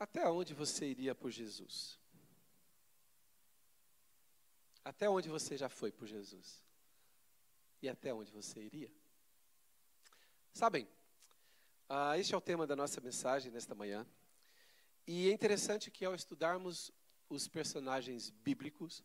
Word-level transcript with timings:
Até 0.00 0.26
onde 0.26 0.54
você 0.54 0.86
iria 0.86 1.14
por 1.14 1.30
Jesus? 1.30 1.98
Até 4.82 5.10
onde 5.10 5.28
você 5.28 5.58
já 5.58 5.68
foi 5.68 5.92
por 5.92 6.06
Jesus? 6.08 6.64
E 7.82 7.88
até 7.88 8.12
onde 8.14 8.32
você 8.32 8.62
iria? 8.62 8.90
Sabem, 10.54 10.88
ah, 11.86 12.16
este 12.16 12.34
é 12.34 12.36
o 12.36 12.40
tema 12.40 12.66
da 12.66 12.74
nossa 12.74 12.98
mensagem 12.98 13.52
nesta 13.52 13.74
manhã. 13.74 14.06
E 15.06 15.28
é 15.28 15.32
interessante 15.32 15.90
que 15.90 16.06
ao 16.06 16.14
estudarmos 16.14 16.90
os 17.28 17.46
personagens 17.46 18.30
bíblicos, 18.30 19.04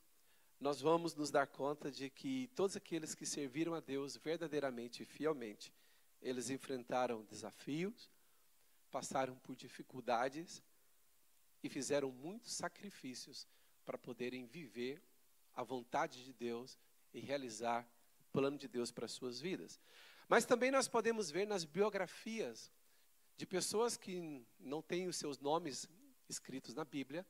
nós 0.61 0.79
vamos 0.79 1.13
nos 1.13 1.29
dar 1.29 1.47
conta 1.47 1.91
de 1.91 2.09
que 2.09 2.47
todos 2.55 2.77
aqueles 2.77 3.13
que 3.13 3.25
serviram 3.25 3.73
a 3.73 3.81
Deus 3.81 4.15
verdadeiramente 4.15 5.03
e 5.03 5.05
fielmente, 5.05 5.73
eles 6.21 6.49
enfrentaram 6.49 7.25
desafios, 7.25 8.09
passaram 8.89 9.35
por 9.39 9.57
dificuldades 9.57 10.63
e 11.65 11.69
fizeram 11.69 12.11
muitos 12.11 12.53
sacrifícios 12.53 13.47
para 13.83 13.97
poderem 13.97 14.45
viver 14.45 15.01
a 15.55 15.63
vontade 15.63 16.23
de 16.23 16.31
Deus 16.31 16.77
e 17.11 17.19
realizar 17.19 17.89
o 18.19 18.23
plano 18.31 18.55
de 18.55 18.67
Deus 18.67 18.91
para 18.91 19.05
as 19.05 19.11
suas 19.11 19.41
vidas. 19.41 19.79
Mas 20.27 20.45
também 20.45 20.69
nós 20.69 20.87
podemos 20.87 21.31
ver 21.31 21.47
nas 21.47 21.65
biografias 21.65 22.71
de 23.35 23.47
pessoas 23.47 23.97
que 23.97 24.45
não 24.59 24.79
têm 24.79 25.07
os 25.07 25.17
seus 25.17 25.39
nomes 25.39 25.89
escritos 26.29 26.75
na 26.75 26.85
Bíblia, 26.85 27.25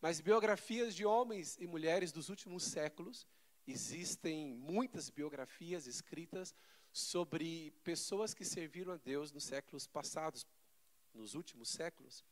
mas 0.00 0.18
biografias 0.18 0.94
de 0.94 1.04
homens 1.04 1.58
e 1.60 1.66
mulheres 1.66 2.10
dos 2.10 2.30
últimos 2.30 2.62
séculos. 2.64 3.26
Existem 3.66 4.54
muitas 4.54 5.10
biografias 5.10 5.86
escritas 5.86 6.54
sobre 6.90 7.70
pessoas 7.82 8.32
que 8.32 8.46
serviram 8.46 8.94
a 8.94 8.96
Deus 8.96 9.30
nos 9.30 9.44
séculos 9.44 9.86
passados, 9.86 10.46
nos 11.12 11.34
últimos 11.34 11.68
séculos. 11.68 12.24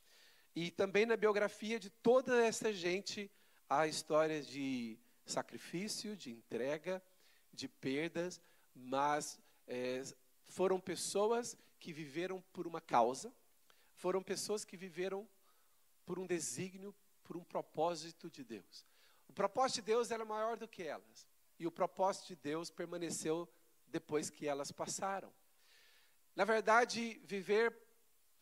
E 0.55 0.71
também 0.71 1.07
na 1.07 1.17
biografia 1.17 1.81
de 1.81 1.89
toda 1.89 2.45
essa 2.45 2.73
gente 2.73 3.31
há 3.69 3.87
histórias 3.87 4.47
de 4.47 4.99
sacrifício, 5.25 6.17
de 6.17 6.31
entrega, 6.31 7.03
de 7.53 7.69
perdas, 7.69 8.41
mas 8.75 9.41
é, 9.67 10.03
foram 10.43 10.79
pessoas 10.79 11.57
que 11.81 11.93
viveram 11.93 12.43
por 12.53 12.67
uma 12.67 12.81
causa, 12.81 13.33
foram 13.95 14.23
pessoas 14.23 14.65
que 14.65 14.77
viveram 14.77 15.29
por 16.05 16.19
um 16.19 16.27
desígnio, 16.27 16.95
por 17.25 17.37
um 17.37 17.45
propósito 17.45 18.31
de 18.31 18.45
Deus. 18.45 18.85
O 19.29 19.33
propósito 19.33 19.77
de 19.77 19.87
Deus 19.87 20.11
era 20.11 20.25
maior 20.25 20.57
do 20.57 20.69
que 20.69 20.83
elas, 20.83 21.27
e 21.59 21.67
o 21.67 21.73
propósito 21.73 22.29
de 22.29 22.37
Deus 22.37 22.71
permaneceu 22.71 23.49
depois 23.87 24.29
que 24.29 24.47
elas 24.47 24.71
passaram. 24.71 25.33
Na 26.35 26.45
verdade, 26.45 27.21
viver 27.25 27.75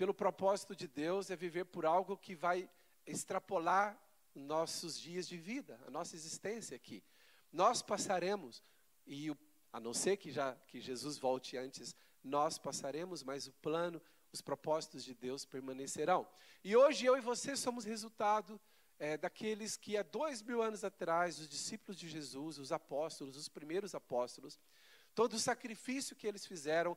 pelo 0.01 0.15
propósito 0.15 0.75
de 0.75 0.89
Deus 0.89 1.31
é 1.31 1.37
viver 1.37 1.67
por 1.67 1.85
algo 1.85 2.17
que 2.17 2.35
vai 2.35 2.67
extrapolar 3.07 4.01
nossos 4.35 4.99
dias 4.99 5.29
de 5.29 5.37
vida, 5.37 5.79
a 5.87 5.91
nossa 5.91 6.17
existência 6.17 6.75
aqui. 6.75 7.05
Nós 7.53 7.83
passaremos, 7.83 8.63
e 9.07 9.31
a 9.71 9.79
não 9.79 9.93
ser 9.93 10.17
que, 10.17 10.33
já, 10.33 10.55
que 10.69 10.81
Jesus 10.81 11.19
volte 11.19 11.59
antes, 11.59 11.95
nós 12.25 12.57
passaremos, 12.57 13.23
mas 13.23 13.47
o 13.47 13.53
plano, 13.53 14.01
os 14.33 14.41
propósitos 14.41 15.05
de 15.05 15.13
Deus 15.13 15.45
permanecerão. 15.45 16.27
E 16.65 16.75
hoje 16.75 17.05
eu 17.05 17.19
e 17.19 17.21
você 17.21 17.55
somos 17.55 17.85
resultado 17.85 18.59
é, 18.99 19.19
daqueles 19.19 19.77
que 19.77 19.99
há 19.99 20.03
dois 20.03 20.41
mil 20.41 20.63
anos 20.63 20.83
atrás, 20.83 21.39
os 21.39 21.47
discípulos 21.47 22.01
de 22.01 22.09
Jesus, 22.09 22.57
os 22.57 22.73
apóstolos, 22.73 23.37
os 23.37 23.51
primeiros 23.51 23.95
apóstolos, 23.95 24.59
todo 25.15 25.35
o 25.35 25.39
sacrifício 25.39 26.17
que 26.17 26.27
eles 26.27 26.47
fizeram, 26.47 26.97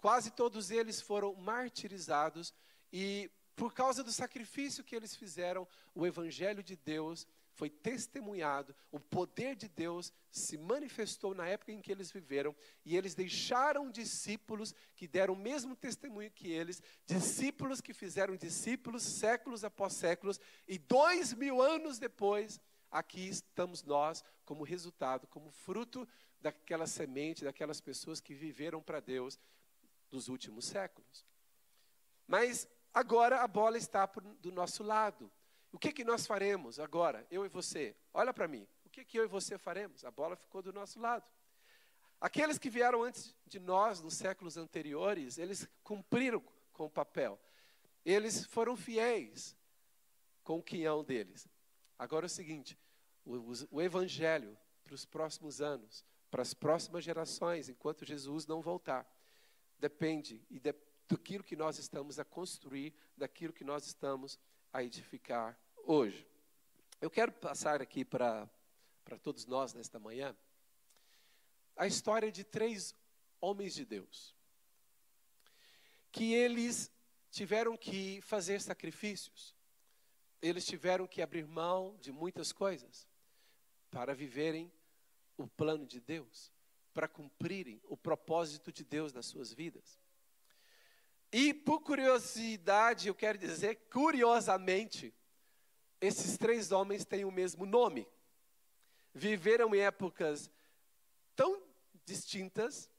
quase 0.00 0.30
todos 0.30 0.70
eles 0.70 1.00
foram 1.00 1.34
martirizados 1.34 2.54
e 2.92 3.30
por 3.60 3.74
causa 3.74 4.02
do 4.02 4.10
sacrifício 4.10 4.82
que 4.82 4.96
eles 4.96 5.14
fizeram, 5.14 5.68
o 5.94 6.06
Evangelho 6.06 6.62
de 6.62 6.76
Deus 6.76 7.26
foi 7.52 7.68
testemunhado, 7.68 8.74
o 8.90 8.98
poder 8.98 9.54
de 9.54 9.68
Deus 9.68 10.10
se 10.30 10.56
manifestou 10.56 11.34
na 11.34 11.46
época 11.46 11.70
em 11.70 11.82
que 11.82 11.92
eles 11.92 12.10
viveram, 12.10 12.56
e 12.86 12.96
eles 12.96 13.14
deixaram 13.14 13.90
discípulos 13.90 14.74
que 14.96 15.06
deram 15.06 15.34
o 15.34 15.36
mesmo 15.36 15.76
testemunho 15.76 16.30
que 16.30 16.50
eles, 16.50 16.82
discípulos 17.04 17.82
que 17.82 17.92
fizeram 17.92 18.34
discípulos 18.34 19.02
séculos 19.02 19.62
após 19.62 19.92
séculos, 19.92 20.40
e 20.66 20.78
dois 20.78 21.34
mil 21.34 21.60
anos 21.60 21.98
depois, 21.98 22.58
aqui 22.90 23.28
estamos 23.28 23.82
nós, 23.82 24.24
como 24.46 24.64
resultado, 24.64 25.26
como 25.26 25.50
fruto 25.50 26.08
daquela 26.40 26.86
semente, 26.86 27.44
daquelas 27.44 27.78
pessoas 27.78 28.22
que 28.22 28.32
viveram 28.32 28.80
para 28.80 29.00
Deus 29.00 29.38
nos 30.10 30.28
últimos 30.28 30.66
séculos. 30.66 31.24
Mas 32.26 32.68
Agora 32.92 33.40
a 33.40 33.46
bola 33.46 33.78
está 33.78 34.04
do 34.40 34.50
nosso 34.50 34.82
lado. 34.82 35.30
O 35.72 35.78
que, 35.78 35.92
que 35.92 36.04
nós 36.04 36.26
faremos 36.26 36.80
agora, 36.80 37.24
eu 37.30 37.44
e 37.46 37.48
você? 37.48 37.96
Olha 38.12 38.34
para 38.34 38.48
mim. 38.48 38.66
O 38.84 38.90
que, 38.90 39.04
que 39.04 39.16
eu 39.16 39.24
e 39.24 39.28
você 39.28 39.56
faremos? 39.56 40.04
A 40.04 40.10
bola 40.10 40.34
ficou 40.34 40.60
do 40.60 40.72
nosso 40.72 40.98
lado. 40.98 41.24
Aqueles 42.20 42.58
que 42.58 42.68
vieram 42.68 43.04
antes 43.04 43.34
de 43.46 43.60
nós, 43.60 44.00
nos 44.00 44.14
séculos 44.14 44.56
anteriores, 44.56 45.38
eles 45.38 45.68
cumpriram 45.84 46.42
com 46.72 46.86
o 46.86 46.90
papel. 46.90 47.40
Eles 48.04 48.44
foram 48.44 48.76
fiéis 48.76 49.56
com 50.42 50.58
o 50.58 50.62
quinhão 50.62 51.04
deles. 51.04 51.48
Agora 51.96 52.24
é 52.24 52.26
o 52.26 52.30
seguinte: 52.30 52.76
o, 53.24 53.52
o 53.70 53.80
evangelho 53.80 54.58
para 54.82 54.94
os 54.94 55.04
próximos 55.04 55.60
anos, 55.60 56.04
para 56.28 56.42
as 56.42 56.52
próximas 56.52 57.04
gerações, 57.04 57.68
enquanto 57.68 58.04
Jesus 58.04 58.46
não 58.46 58.60
voltar, 58.60 59.08
depende 59.80 60.44
e 60.48 60.60
depende 60.60 60.90
daquilo 61.10 61.42
que 61.42 61.56
nós 61.56 61.76
estamos 61.76 62.20
a 62.20 62.24
construir, 62.24 62.94
daquilo 63.16 63.52
que 63.52 63.64
nós 63.64 63.84
estamos 63.84 64.38
a 64.72 64.84
edificar 64.84 65.58
hoje. 65.84 66.24
Eu 67.00 67.10
quero 67.10 67.32
passar 67.32 67.82
aqui 67.82 68.04
para 68.04 68.48
todos 69.20 69.44
nós 69.44 69.74
nesta 69.74 69.98
manhã 69.98 70.36
a 71.76 71.86
história 71.86 72.30
de 72.30 72.44
três 72.44 72.94
homens 73.40 73.74
de 73.74 73.84
Deus, 73.84 74.36
que 76.12 76.32
eles 76.32 76.92
tiveram 77.30 77.76
que 77.76 78.20
fazer 78.20 78.60
sacrifícios, 78.60 79.56
eles 80.40 80.64
tiveram 80.64 81.06
que 81.06 81.22
abrir 81.22 81.46
mão 81.46 81.96
de 82.00 82.12
muitas 82.12 82.52
coisas 82.52 83.08
para 83.90 84.14
viverem 84.14 84.70
o 85.36 85.48
plano 85.48 85.86
de 85.86 86.00
Deus, 86.00 86.52
para 86.92 87.08
cumprirem 87.08 87.80
o 87.84 87.96
propósito 87.96 88.72
de 88.72 88.84
Deus 88.84 89.12
nas 89.12 89.26
suas 89.26 89.52
vidas. 89.52 89.98
E 91.32 91.54
por 91.54 91.80
curiosidade, 91.80 93.08
eu 93.08 93.14
quero 93.14 93.38
dizer, 93.38 93.76
curiosamente, 93.90 95.14
esses 96.00 96.36
três 96.36 96.72
homens 96.72 97.04
têm 97.04 97.24
o 97.24 97.30
mesmo 97.30 97.64
nome. 97.64 98.06
Viveram 99.14 99.74
em 99.74 99.80
épocas 99.80 100.50
tão 101.36 101.62
distintas, 102.04 102.90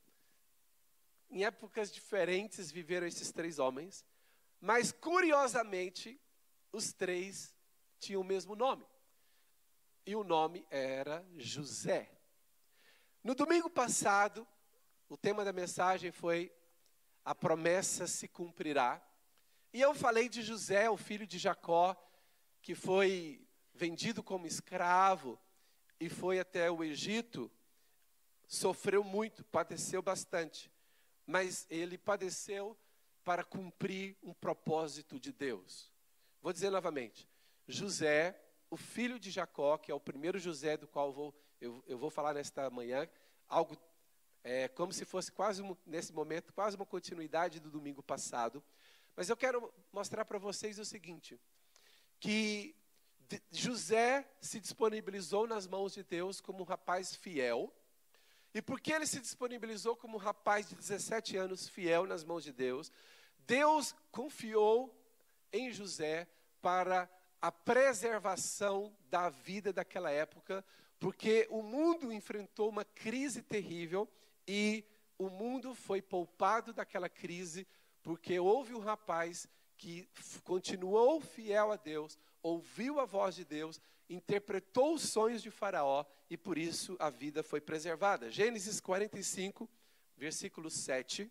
em 1.29 1.43
épocas 1.43 1.91
diferentes 1.91 2.71
viveram 2.71 3.07
esses 3.07 3.31
três 3.31 3.59
homens, 3.59 4.05
mas 4.59 4.91
curiosamente, 4.91 6.19
os 6.71 6.93
três 6.93 7.55
tinham 7.99 8.21
o 8.21 8.25
mesmo 8.25 8.55
nome. 8.55 8.85
E 10.05 10.15
o 10.15 10.23
nome 10.23 10.65
era 10.69 11.25
José. 11.35 12.09
No 13.23 13.35
domingo 13.35 13.69
passado, 13.69 14.47
o 15.07 15.15
tema 15.15 15.45
da 15.45 15.53
mensagem 15.53 16.11
foi 16.11 16.51
a 17.23 17.35
promessa 17.35 18.07
se 18.07 18.27
cumprirá. 18.27 18.99
E 19.71 19.79
eu 19.79 19.93
falei 19.93 20.27
de 20.27 20.41
José, 20.41 20.89
o 20.89 20.97
filho 20.97 21.27
de 21.27 21.37
Jacó, 21.37 21.95
que 22.63 22.73
foi 22.73 23.47
vendido 23.75 24.23
como 24.23 24.47
escravo 24.47 25.39
e 25.99 26.09
foi 26.09 26.39
até 26.39 26.71
o 26.71 26.83
Egito, 26.83 27.51
sofreu 28.47 29.03
muito, 29.03 29.45
padeceu 29.45 30.01
bastante, 30.01 30.71
mas 31.27 31.67
ele 31.69 31.99
padeceu 31.99 32.75
para 33.23 33.43
cumprir 33.43 34.17
um 34.23 34.33
propósito 34.33 35.19
de 35.19 35.31
Deus. 35.31 35.91
Vou 36.41 36.51
dizer 36.51 36.71
novamente: 36.71 37.29
José, 37.67 38.35
o 38.67 38.75
filho 38.75 39.19
de 39.19 39.29
Jacó, 39.29 39.77
que 39.77 39.91
é 39.91 39.95
o 39.95 39.99
primeiro 39.99 40.39
José 40.39 40.75
do 40.75 40.87
qual 40.87 41.13
vou, 41.13 41.35
eu, 41.61 41.83
eu 41.87 41.97
vou 41.97 42.09
falar 42.09 42.33
nesta 42.33 42.69
manhã, 42.69 43.07
algo 43.47 43.77
é 44.43 44.67
como 44.67 44.91
se 44.91 45.05
fosse 45.05 45.31
quase, 45.31 45.61
nesse 45.85 46.11
momento, 46.11 46.51
quase 46.51 46.75
uma 46.75 46.85
continuidade 46.85 47.59
do 47.59 47.69
domingo 47.69 48.01
passado. 48.01 48.63
Mas 49.15 49.29
eu 49.29 49.37
quero 49.37 49.71
mostrar 49.93 50.25
para 50.25 50.39
vocês 50.39 50.79
o 50.79 50.85
seguinte: 50.85 51.39
que 52.19 52.75
José 53.51 54.27
se 54.41 54.59
disponibilizou 54.59 55.45
nas 55.45 55.67
mãos 55.67 55.93
de 55.93 56.03
Deus 56.03 56.41
como 56.41 56.61
um 56.61 56.65
rapaz 56.65 57.15
fiel. 57.15 57.71
E 58.53 58.61
porque 58.61 58.91
ele 58.91 59.05
se 59.05 59.21
disponibilizou 59.21 59.95
como 59.95 60.17
um 60.17 60.19
rapaz 60.19 60.67
de 60.67 60.75
17 60.75 61.37
anos 61.37 61.69
fiel 61.69 62.05
nas 62.05 62.23
mãos 62.23 62.43
de 62.43 62.51
Deus, 62.51 62.91
Deus 63.45 63.95
confiou 64.11 64.93
em 65.53 65.71
José 65.71 66.27
para 66.61 67.09
a 67.41 67.51
preservação 67.51 68.93
da 69.09 69.29
vida 69.29 69.71
daquela 69.71 70.11
época, 70.11 70.65
porque 71.01 71.47
o 71.49 71.63
mundo 71.63 72.13
enfrentou 72.13 72.69
uma 72.69 72.85
crise 72.85 73.41
terrível 73.41 74.07
e 74.47 74.85
o 75.17 75.31
mundo 75.31 75.73
foi 75.73 75.99
poupado 75.99 76.71
daquela 76.71 77.09
crise 77.09 77.67
porque 78.03 78.39
houve 78.39 78.75
um 78.75 78.79
rapaz 78.79 79.47
que 79.79 80.07
continuou 80.43 81.19
fiel 81.19 81.71
a 81.71 81.75
Deus, 81.75 82.19
ouviu 82.43 82.99
a 82.99 83.05
voz 83.05 83.33
de 83.33 83.43
Deus, 83.43 83.81
interpretou 84.07 84.93
os 84.93 85.01
sonhos 85.01 85.41
de 85.41 85.49
Faraó 85.49 86.05
e 86.29 86.37
por 86.37 86.55
isso 86.55 86.95
a 86.99 87.09
vida 87.09 87.41
foi 87.41 87.59
preservada. 87.59 88.29
Gênesis 88.29 88.79
45, 88.79 89.67
versículo 90.15 90.69
7. 90.69 91.27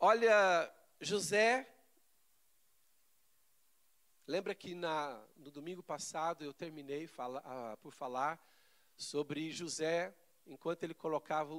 Olha, 0.00 0.68
José. 1.00 1.71
Lembra 4.26 4.54
que 4.54 4.72
na, 4.74 5.20
no 5.36 5.50
domingo 5.50 5.82
passado 5.82 6.44
eu 6.44 6.52
terminei 6.52 7.08
fala, 7.08 7.40
uh, 7.40 7.76
por 7.78 7.92
falar 7.92 8.40
sobre 8.96 9.50
José, 9.50 10.14
enquanto 10.46 10.84
ele 10.84 10.94
colocava 10.94 11.52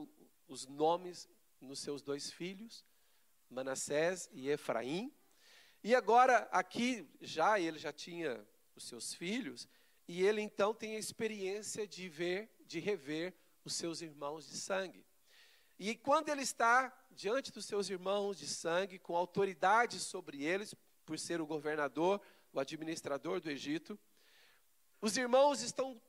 os 0.48 0.65
nomes 0.65 1.27
nos 1.60 1.80
seus 1.80 2.01
dois 2.01 2.31
filhos, 2.31 2.86
Manassés 3.50 4.30
e 4.31 4.50
Efraim. 4.50 5.13
E 5.83 5.94
agora, 5.94 6.48
aqui, 6.51 7.06
já 7.19 7.60
ele 7.60 7.77
já 7.77 7.92
tinha 7.92 8.48
os 8.75 8.86
seus 8.86 9.13
filhos, 9.13 9.68
e 10.07 10.25
ele 10.25 10.42
então 10.42 10.74
tem 10.74 10.95
a 10.95 11.00
experiência 11.00 11.86
de 11.86 12.07
ver, 12.07 12.50
de 12.66 12.80
rever 12.80 13.33
os 13.66 13.74
seus 13.74 14.01
irmãos 14.01 14.48
de 14.48 14.56
sangue. 14.56 15.06
E 15.77 15.95
quando 15.95 16.30
ele 16.30 16.44
está 16.44 16.98
diante 17.12 17.51
dos 17.51 17.66
seus 17.66 17.89
irmãos 17.89 18.38
de 18.38 18.48
sangue, 18.48 19.00
com 19.00 19.18
autoridade 19.18 20.00
sobre 20.00 20.45
eles, 20.45 20.74
por 21.06 21.19
ser 21.19 21.42
o 21.42 21.45
governador, 21.45 22.21
o 22.53 22.59
administrador 22.59 23.41
do 23.41 23.50
Egito, 23.50 24.00
os 25.01 25.17
irmãos 25.17 25.61
estão 25.61 26.01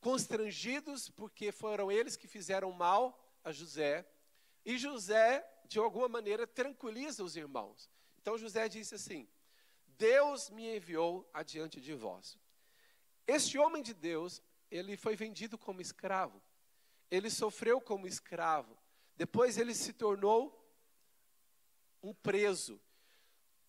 constrangidos 0.00 1.08
porque 1.10 1.52
foram 1.52 1.92
eles 1.92 2.16
que 2.16 2.26
fizeram 2.26 2.72
mal 2.72 3.20
a 3.44 3.52
José, 3.52 4.04
e 4.64 4.78
José, 4.78 5.46
de 5.66 5.78
alguma 5.78 6.08
maneira, 6.08 6.46
tranquiliza 6.46 7.22
os 7.22 7.36
irmãos. 7.36 7.90
Então 8.18 8.38
José 8.38 8.68
disse 8.68 8.94
assim: 8.94 9.28
Deus 9.98 10.48
me 10.50 10.74
enviou 10.76 11.28
adiante 11.32 11.80
de 11.80 11.94
vós. 11.94 12.38
Este 13.26 13.58
homem 13.58 13.82
de 13.82 13.92
Deus, 13.92 14.42
ele 14.70 14.96
foi 14.96 15.14
vendido 15.14 15.58
como 15.58 15.80
escravo. 15.80 16.42
Ele 17.10 17.30
sofreu 17.30 17.80
como 17.80 18.06
escravo. 18.06 18.76
Depois 19.16 19.58
ele 19.58 19.74
se 19.74 19.92
tornou 19.92 20.60
um 22.02 22.12
preso. 22.14 22.80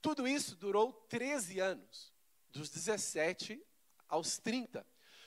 Tudo 0.05 0.27
isso 0.27 0.55
durou 0.55 0.93
13 1.09 1.59
anos, 1.59 2.13
dos 2.51 2.69
17 2.69 3.59
aos 4.07 4.37
30. 4.37 4.85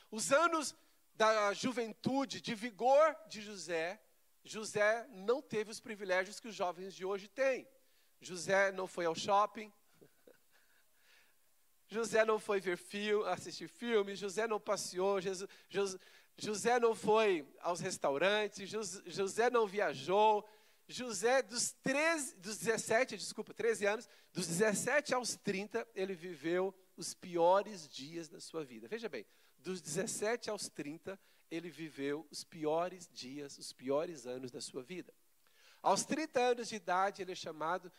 Os 0.09 0.31
anos 0.31 0.73
da 1.17 1.53
juventude, 1.53 2.41
de 2.41 2.55
vigor 2.55 3.17
de 3.29 3.41
José, 3.41 4.01
José 4.45 5.05
não 5.11 5.43
teve 5.43 5.73
os 5.73 5.81
privilégios 5.81 6.39
que 6.39 6.47
os 6.47 6.55
jovens 6.55 6.95
de 6.95 7.05
hoje 7.05 7.27
têm. 7.27 7.69
José 8.21 8.71
não 8.71 8.87
foi 8.87 9.05
ao 9.07 9.17
shopping, 9.17 9.73
José 11.89 12.25
não 12.25 12.39
foi 12.39 12.61
ver 12.61 12.77
filme, 12.77 13.29
assistir 13.29 13.67
filmes, 13.67 14.17
José 14.17 14.47
não 14.47 14.61
passeou, 14.61 15.21
Jesus, 15.21 15.51
José 16.37 16.79
não 16.79 16.95
foi 16.95 17.45
aos 17.63 17.81
restaurantes, 17.81 18.71
José 19.07 19.51
não 19.51 19.67
viajou. 19.67 20.49
José, 20.89 21.43
dos, 21.43 21.73
13, 21.83 22.37
dos 22.37 22.57
17, 22.57 23.19
desculpa, 23.19 23.53
13 23.53 23.87
anos, 23.87 24.09
dos 24.33 24.47
17 24.47 25.15
aos 25.15 25.37
30, 25.37 25.87
ele 25.95 26.15
viveu 26.15 26.75
os 26.97 27.13
piores 27.13 27.87
dias 27.87 28.27
da 28.27 28.41
sua 28.41 28.65
vida. 28.65 28.89
Veja 28.89 29.07
bem, 29.07 29.27
dos 29.59 29.83
17 29.83 30.49
aos 30.49 30.71
30, 30.71 31.21
ele 31.51 31.69
viveu 31.69 32.27
os 32.31 32.43
piores 32.43 33.07
dias, 33.13 33.59
os 33.59 33.71
piores 33.71 34.27
anos 34.27 34.51
da 34.51 34.63
sua 34.63 34.83
vida. 34.83 35.13
Aos 35.83 36.07
30 36.07 36.41
anos 36.41 36.69
de 36.69 36.77
idade, 36.77 37.21
ele 37.21 37.33
é 37.33 37.37
chamado 37.37 37.93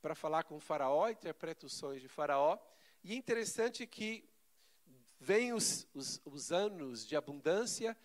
para 0.00 0.14
falar 0.14 0.44
com 0.44 0.56
o 0.56 0.60
faraó, 0.60 1.08
interpreta 1.08 1.66
os 1.66 1.72
sonhos 1.72 2.00
de 2.00 2.08
faraó, 2.08 2.58
e 3.02 3.12
é 3.12 3.16
interessante 3.16 3.86
que 3.88 4.28
vem 5.18 5.52
os, 5.52 5.88
os, 5.92 6.20
os 6.24 6.52
anos 6.52 7.04
de 7.04 7.16
abundância, 7.16 7.96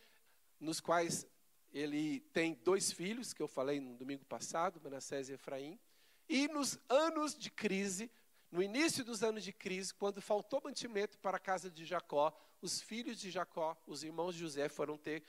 nos 0.60 0.80
quais 0.80 1.28
ele 1.72 2.20
tem 2.34 2.54
dois 2.64 2.92
filhos, 2.92 3.34
que 3.34 3.42
eu 3.42 3.48
falei 3.48 3.80
no 3.80 3.96
domingo 3.96 4.26
passado, 4.26 4.82
Manassés 4.84 5.30
e 5.30 5.34
Efraim, 5.34 5.80
e 6.28 6.48
nos 6.48 6.80
anos 6.90 7.38
de 7.38 7.50
crise, 7.50 8.12
no 8.52 8.62
início 8.62 9.04
dos 9.04 9.24
anos 9.24 9.44
de 9.44 9.54
crise, 9.54 9.94
quando 9.94 10.22
faltou 10.22 10.62
mantimento 10.64 11.18
para 11.20 11.38
a 11.38 11.40
casa 11.40 11.70
de 11.70 11.86
Jacó, 11.86 12.34
os 12.62 12.82
filhos 12.82 13.20
de 13.20 13.32
Jacó, 13.32 13.76
os 13.88 14.04
irmãos 14.04 14.36
de 14.36 14.42
José, 14.42 14.70
foram 14.70 14.98
ter 14.98 15.24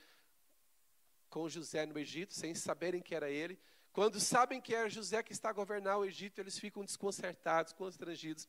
com 1.31 1.49
José 1.49 1.87
no 1.87 1.99
Egito, 1.99 2.35
sem 2.35 2.55
saberem 2.55 3.01
que 3.01 3.15
era 3.15 3.31
ele. 3.31 3.59
Quando 3.93 4.21
sabem 4.21 4.61
que 4.61 4.75
é 4.75 4.89
José 4.89 5.23
que 5.23 5.33
está 5.33 5.51
a 5.51 5.53
governar 5.53 5.99
o 5.99 6.05
Egito, 6.05 6.41
eles 6.41 6.59
ficam 6.59 6.85
desconcertados, 6.85 7.73
constrangidos. 7.73 8.49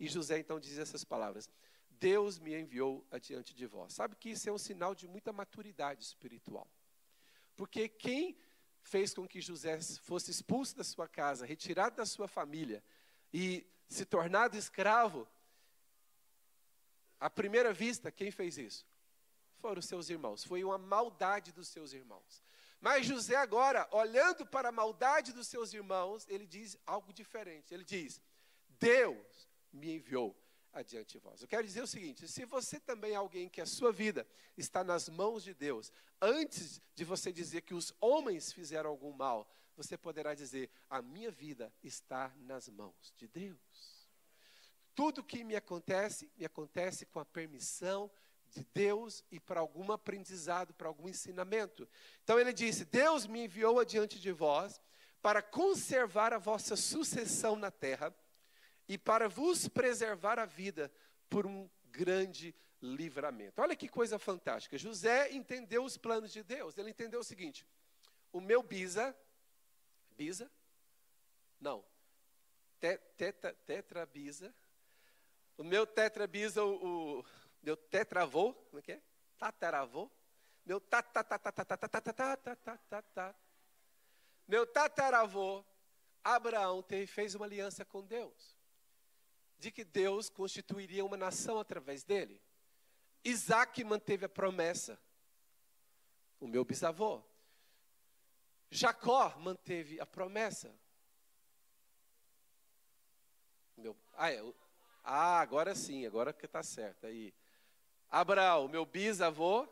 E 0.00 0.08
José 0.08 0.38
então 0.38 0.58
diz 0.58 0.78
essas 0.78 1.04
palavras: 1.04 1.48
Deus 1.90 2.38
me 2.38 2.54
enviou 2.54 3.06
adiante 3.10 3.54
de 3.54 3.66
vós. 3.66 3.92
Sabe 3.92 4.16
que 4.16 4.30
isso 4.30 4.48
é 4.48 4.52
um 4.52 4.58
sinal 4.58 4.94
de 4.94 5.06
muita 5.06 5.32
maturidade 5.32 6.02
espiritual. 6.02 6.68
Porque 7.56 7.88
quem 7.88 8.36
fez 8.82 9.14
com 9.14 9.26
que 9.26 9.40
José 9.40 9.80
fosse 10.02 10.30
expulso 10.30 10.76
da 10.76 10.84
sua 10.84 11.08
casa, 11.08 11.46
retirado 11.46 11.96
da 11.96 12.06
sua 12.06 12.28
família 12.28 12.82
e 13.32 13.66
se 13.88 14.04
tornado 14.04 14.56
escravo, 14.56 15.26
à 17.18 17.30
primeira 17.30 17.72
vista, 17.72 18.12
quem 18.12 18.30
fez 18.30 18.58
isso? 18.58 18.86
Foram 19.58 19.78
os 19.78 19.86
seus 19.86 20.10
irmãos. 20.10 20.44
Foi 20.44 20.62
uma 20.62 20.76
maldade 20.76 21.52
dos 21.52 21.68
seus 21.68 21.92
irmãos. 21.92 22.42
Mas 22.80 23.06
José, 23.06 23.34
agora, 23.36 23.88
olhando 23.90 24.44
para 24.44 24.68
a 24.68 24.72
maldade 24.72 25.32
dos 25.32 25.48
seus 25.48 25.72
irmãos, 25.72 26.26
ele 26.28 26.46
diz 26.46 26.76
algo 26.86 27.14
diferente. 27.14 27.72
Ele 27.72 27.84
diz: 27.84 28.20
Deus 28.78 29.48
me 29.72 29.94
enviou 29.94 30.36
adiante 30.74 31.12
de 31.12 31.18
vós. 31.18 31.40
Eu 31.40 31.48
quero 31.48 31.66
dizer 31.66 31.82
o 31.82 31.86
seguinte: 31.86 32.26
se 32.28 32.44
você 32.44 32.78
também 32.80 33.12
é 33.12 33.16
alguém 33.16 33.48
que 33.48 33.60
a 33.60 33.66
sua 33.66 33.92
vida 33.92 34.26
está 34.56 34.82
nas 34.82 35.08
mãos 35.08 35.42
de 35.42 35.54
Deus, 35.54 35.92
antes 36.20 36.80
de 36.94 37.04
você 37.04 37.32
dizer 37.32 37.62
que 37.62 37.74
os 37.74 37.94
homens 38.00 38.52
fizeram 38.52 38.90
algum 38.90 39.12
mal, 39.12 39.48
você 39.76 39.96
poderá 39.96 40.34
dizer: 40.34 40.70
a 40.90 41.00
minha 41.00 41.30
vida 41.30 41.72
está 41.82 42.32
nas 42.38 42.68
mãos 42.68 43.12
de 43.16 43.28
Deus. 43.28 44.08
Tudo 44.94 45.24
que 45.24 45.42
me 45.42 45.56
acontece, 45.56 46.30
me 46.36 46.44
acontece 46.44 47.06
com 47.06 47.18
a 47.18 47.24
permissão 47.24 48.10
de 48.50 48.64
Deus 48.72 49.24
e 49.30 49.40
para 49.40 49.60
algum 49.60 49.90
aprendizado, 49.90 50.72
para 50.74 50.88
algum 50.88 51.08
ensinamento. 51.08 51.88
Então 52.22 52.38
ele 52.38 52.52
disse: 52.52 52.84
Deus 52.84 53.26
me 53.26 53.44
enviou 53.44 53.78
adiante 53.80 54.20
de 54.20 54.32
vós 54.32 54.80
para 55.20 55.40
conservar 55.40 56.32
a 56.32 56.38
vossa 56.38 56.76
sucessão 56.76 57.56
na 57.56 57.70
terra 57.70 58.14
e 58.88 58.98
para 58.98 59.28
vos 59.28 59.68
preservar 59.68 60.38
a 60.38 60.44
vida 60.44 60.92
por 61.28 61.46
um 61.46 61.68
grande 61.86 62.54
livramento. 62.80 63.60
Olha 63.60 63.76
que 63.76 63.88
coisa 63.88 64.18
fantástica. 64.18 64.76
José 64.76 65.32
entendeu 65.32 65.84
os 65.84 65.96
planos 65.96 66.32
de 66.32 66.42
Deus. 66.42 66.76
Ele 66.76 66.90
entendeu 66.90 67.20
o 67.20 67.24
seguinte: 67.24 67.64
o 68.32 68.40
meu 68.40 68.60
bisa, 68.62 69.16
bisa? 70.16 70.50
Não. 71.60 71.84
Te, 72.78 72.98
teta, 73.16 73.54
tetrabisa. 73.64 74.54
O 75.56 75.64
meu 75.64 75.86
tetrabisa, 75.86 76.64
o, 76.64 77.20
o 77.20 77.24
meu 77.62 77.76
tetravô, 77.76 78.52
como 78.52 78.80
é 78.80 78.82
que 78.82 78.92
é? 78.92 79.00
Tataravô. 79.38 80.10
Meu 80.66 80.80
tatatatatatatatatatatata. 80.80 83.36
Meu 84.46 84.66
tataravô, 84.66 85.64
Abraão 86.22 86.82
teve, 86.82 87.06
fez 87.06 87.34
uma 87.34 87.46
aliança 87.46 87.82
com 87.84 88.04
Deus 88.04 88.53
de 89.64 89.70
que 89.70 89.82
Deus 89.82 90.28
constituiria 90.28 91.02
uma 91.02 91.16
nação 91.16 91.58
através 91.58 92.04
dele. 92.04 92.38
Isaac 93.24 93.82
manteve 93.82 94.26
a 94.26 94.28
promessa, 94.28 95.00
o 96.38 96.46
meu 96.46 96.66
bisavô. 96.66 97.22
Jacó 98.70 99.34
manteve 99.38 99.98
a 99.98 100.04
promessa. 100.04 100.70
Meu, 103.74 103.96
ah, 104.18 104.30
é, 104.30 104.44
ah, 105.02 105.40
agora 105.40 105.74
sim, 105.74 106.04
agora 106.04 106.30
que 106.34 106.44
está 106.44 106.62
certo. 106.62 107.06
Aí. 107.06 107.32
Abraão, 108.10 108.68
meu 108.68 108.84
bisavô. 108.84 109.66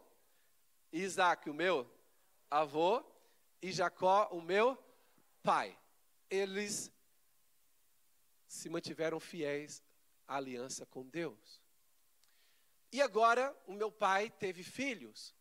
Isaac, 0.91 1.51
o 1.51 1.55
meu 1.55 1.87
avô. 2.51 3.05
E 3.61 3.71
Jacó, 3.71 4.27
o 4.33 4.41
meu 4.41 4.83
pai. 5.43 5.79
Eles 6.31 6.91
se 8.52 8.68
mantiveram 8.68 9.18
fiéis 9.18 9.82
à 10.28 10.37
aliança 10.37 10.85
com 10.85 11.09
Deus. 11.09 11.61
E 12.92 13.00
agora, 13.00 13.56
o 13.66 13.73
meu 13.73 13.90
pai 13.90 14.28
teve 14.28 14.62
filhos, 14.62 15.35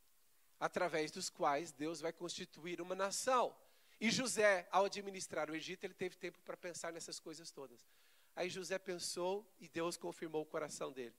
através 0.58 1.12
dos 1.12 1.30
quais 1.30 1.74
Deus 1.74 2.00
vai 2.00 2.14
constituir 2.14 2.80
uma 2.80 2.96
nação. 2.96 3.54
E 4.00 4.10
José, 4.10 4.66
ao 4.72 4.86
administrar 4.86 5.52
o 5.52 5.56
Egito, 5.56 5.84
ele 5.84 5.94
teve 5.94 6.16
tempo 6.16 6.40
para 6.42 6.56
pensar 6.56 6.94
nessas 6.94 7.20
coisas 7.20 7.52
todas. 7.52 7.86
Aí 8.34 8.50
José 8.50 8.80
pensou 8.80 9.46
e 9.60 9.68
Deus 9.68 9.98
confirmou 9.98 10.44
o 10.44 10.46
coração 10.46 10.90
dele. 10.90 11.16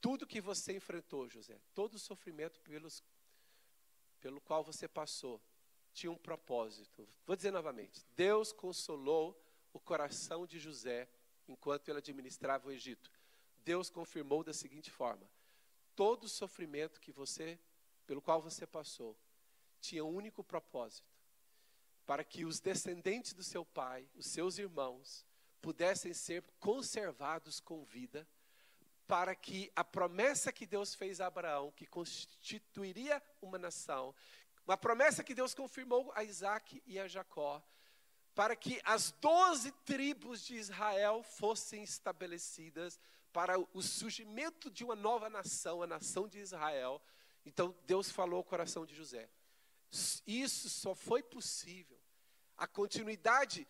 Tudo 0.00 0.26
que 0.26 0.40
você 0.40 0.76
enfrentou, 0.76 1.28
José, 1.28 1.58
todo 1.74 1.94
o 1.94 1.98
sofrimento 1.98 2.60
pelos, 2.60 3.02
pelo 4.20 4.40
qual 4.40 4.62
você 4.62 4.86
passou, 4.86 5.42
tinha 5.92 6.12
um 6.12 6.16
propósito. 6.16 7.08
Vou 7.26 7.34
dizer 7.34 7.50
novamente: 7.50 8.04
Deus 8.14 8.52
consolou 8.52 9.43
o 9.74 9.80
coração 9.80 10.46
de 10.46 10.58
José 10.58 11.06
enquanto 11.46 11.88
ele 11.88 11.98
administrava 11.98 12.68
o 12.68 12.72
Egito. 12.72 13.10
Deus 13.58 13.90
confirmou 13.90 14.42
da 14.42 14.54
seguinte 14.54 14.90
forma: 14.90 15.28
todo 15.94 16.28
sofrimento 16.28 17.00
que 17.00 17.12
você, 17.12 17.58
pelo 18.06 18.22
qual 18.22 18.40
você 18.40 18.66
passou, 18.66 19.14
tinha 19.80 20.04
um 20.04 20.14
único 20.14 20.42
propósito: 20.42 21.12
para 22.06 22.24
que 22.24 22.44
os 22.44 22.60
descendentes 22.60 23.34
do 23.34 23.42
seu 23.42 23.64
pai, 23.64 24.08
os 24.14 24.26
seus 24.26 24.58
irmãos, 24.58 25.26
pudessem 25.60 26.14
ser 26.14 26.42
conservados 26.60 27.58
com 27.58 27.84
vida, 27.84 28.26
para 29.06 29.34
que 29.34 29.72
a 29.74 29.82
promessa 29.82 30.52
que 30.52 30.66
Deus 30.66 30.94
fez 30.94 31.20
a 31.20 31.26
Abraão, 31.26 31.72
que 31.72 31.86
constituiria 31.86 33.22
uma 33.42 33.58
nação, 33.58 34.14
uma 34.66 34.76
promessa 34.76 35.24
que 35.24 35.34
Deus 35.34 35.52
confirmou 35.52 36.12
a 36.14 36.22
Isaac 36.22 36.82
e 36.86 36.98
a 36.98 37.08
Jacó, 37.08 37.62
para 38.34 38.56
que 38.56 38.80
as 38.84 39.12
doze 39.12 39.70
tribos 39.84 40.44
de 40.44 40.56
Israel 40.56 41.22
fossem 41.22 41.82
estabelecidas 41.82 42.98
para 43.32 43.58
o 43.58 43.82
surgimento 43.82 44.70
de 44.70 44.84
uma 44.84 44.96
nova 44.96 45.30
nação, 45.30 45.82
a 45.82 45.86
nação 45.86 46.28
de 46.28 46.38
Israel. 46.38 47.00
Então 47.44 47.74
Deus 47.86 48.10
falou 48.10 48.38
ao 48.38 48.44
coração 48.44 48.84
de 48.84 48.94
José. 48.94 49.28
Isso 50.26 50.68
só 50.68 50.94
foi 50.94 51.22
possível. 51.22 51.98
A 52.56 52.66
continuidade 52.66 53.66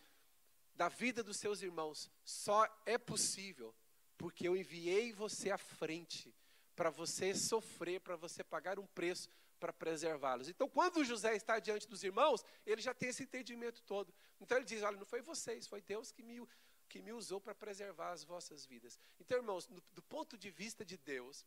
da 0.75 0.89
vida 0.89 1.23
dos 1.23 1.37
seus 1.37 1.61
irmãos 1.61 2.09
só 2.23 2.67
é 2.85 2.97
possível 2.97 3.73
porque 4.17 4.47
eu 4.47 4.55
enviei 4.55 5.11
você 5.11 5.51
à 5.51 5.57
frente 5.57 6.33
para 6.75 6.89
você 6.89 7.33
sofrer, 7.33 8.01
para 8.01 8.15
você 8.15 8.43
pagar 8.43 8.79
um 8.79 8.85
preço 8.87 9.29
para 9.59 9.73
preservá-los. 9.73 10.49
Então, 10.49 10.69
quando 10.69 11.03
José 11.03 11.35
está 11.35 11.59
diante 11.59 11.87
dos 11.87 12.03
irmãos, 12.03 12.43
ele 12.65 12.81
já 12.81 12.93
tem 12.93 13.09
esse 13.09 13.23
entendimento 13.23 13.81
todo. 13.83 14.13
Então, 14.39 14.57
ele 14.57 14.65
diz: 14.65 14.83
Olha, 14.83 14.97
não 14.97 15.05
foi 15.05 15.21
vocês, 15.21 15.67
foi 15.67 15.81
Deus 15.81 16.11
que 16.11 16.21
me, 16.21 16.45
que 16.87 17.01
me 17.01 17.13
usou 17.13 17.39
para 17.39 17.55
preservar 17.55 18.11
as 18.11 18.23
vossas 18.23 18.65
vidas. 18.65 18.99
Então, 19.19 19.37
irmãos, 19.37 19.67
no, 19.67 19.81
do 19.93 20.01
ponto 20.01 20.37
de 20.37 20.49
vista 20.51 20.85
de 20.85 20.97
Deus, 20.97 21.45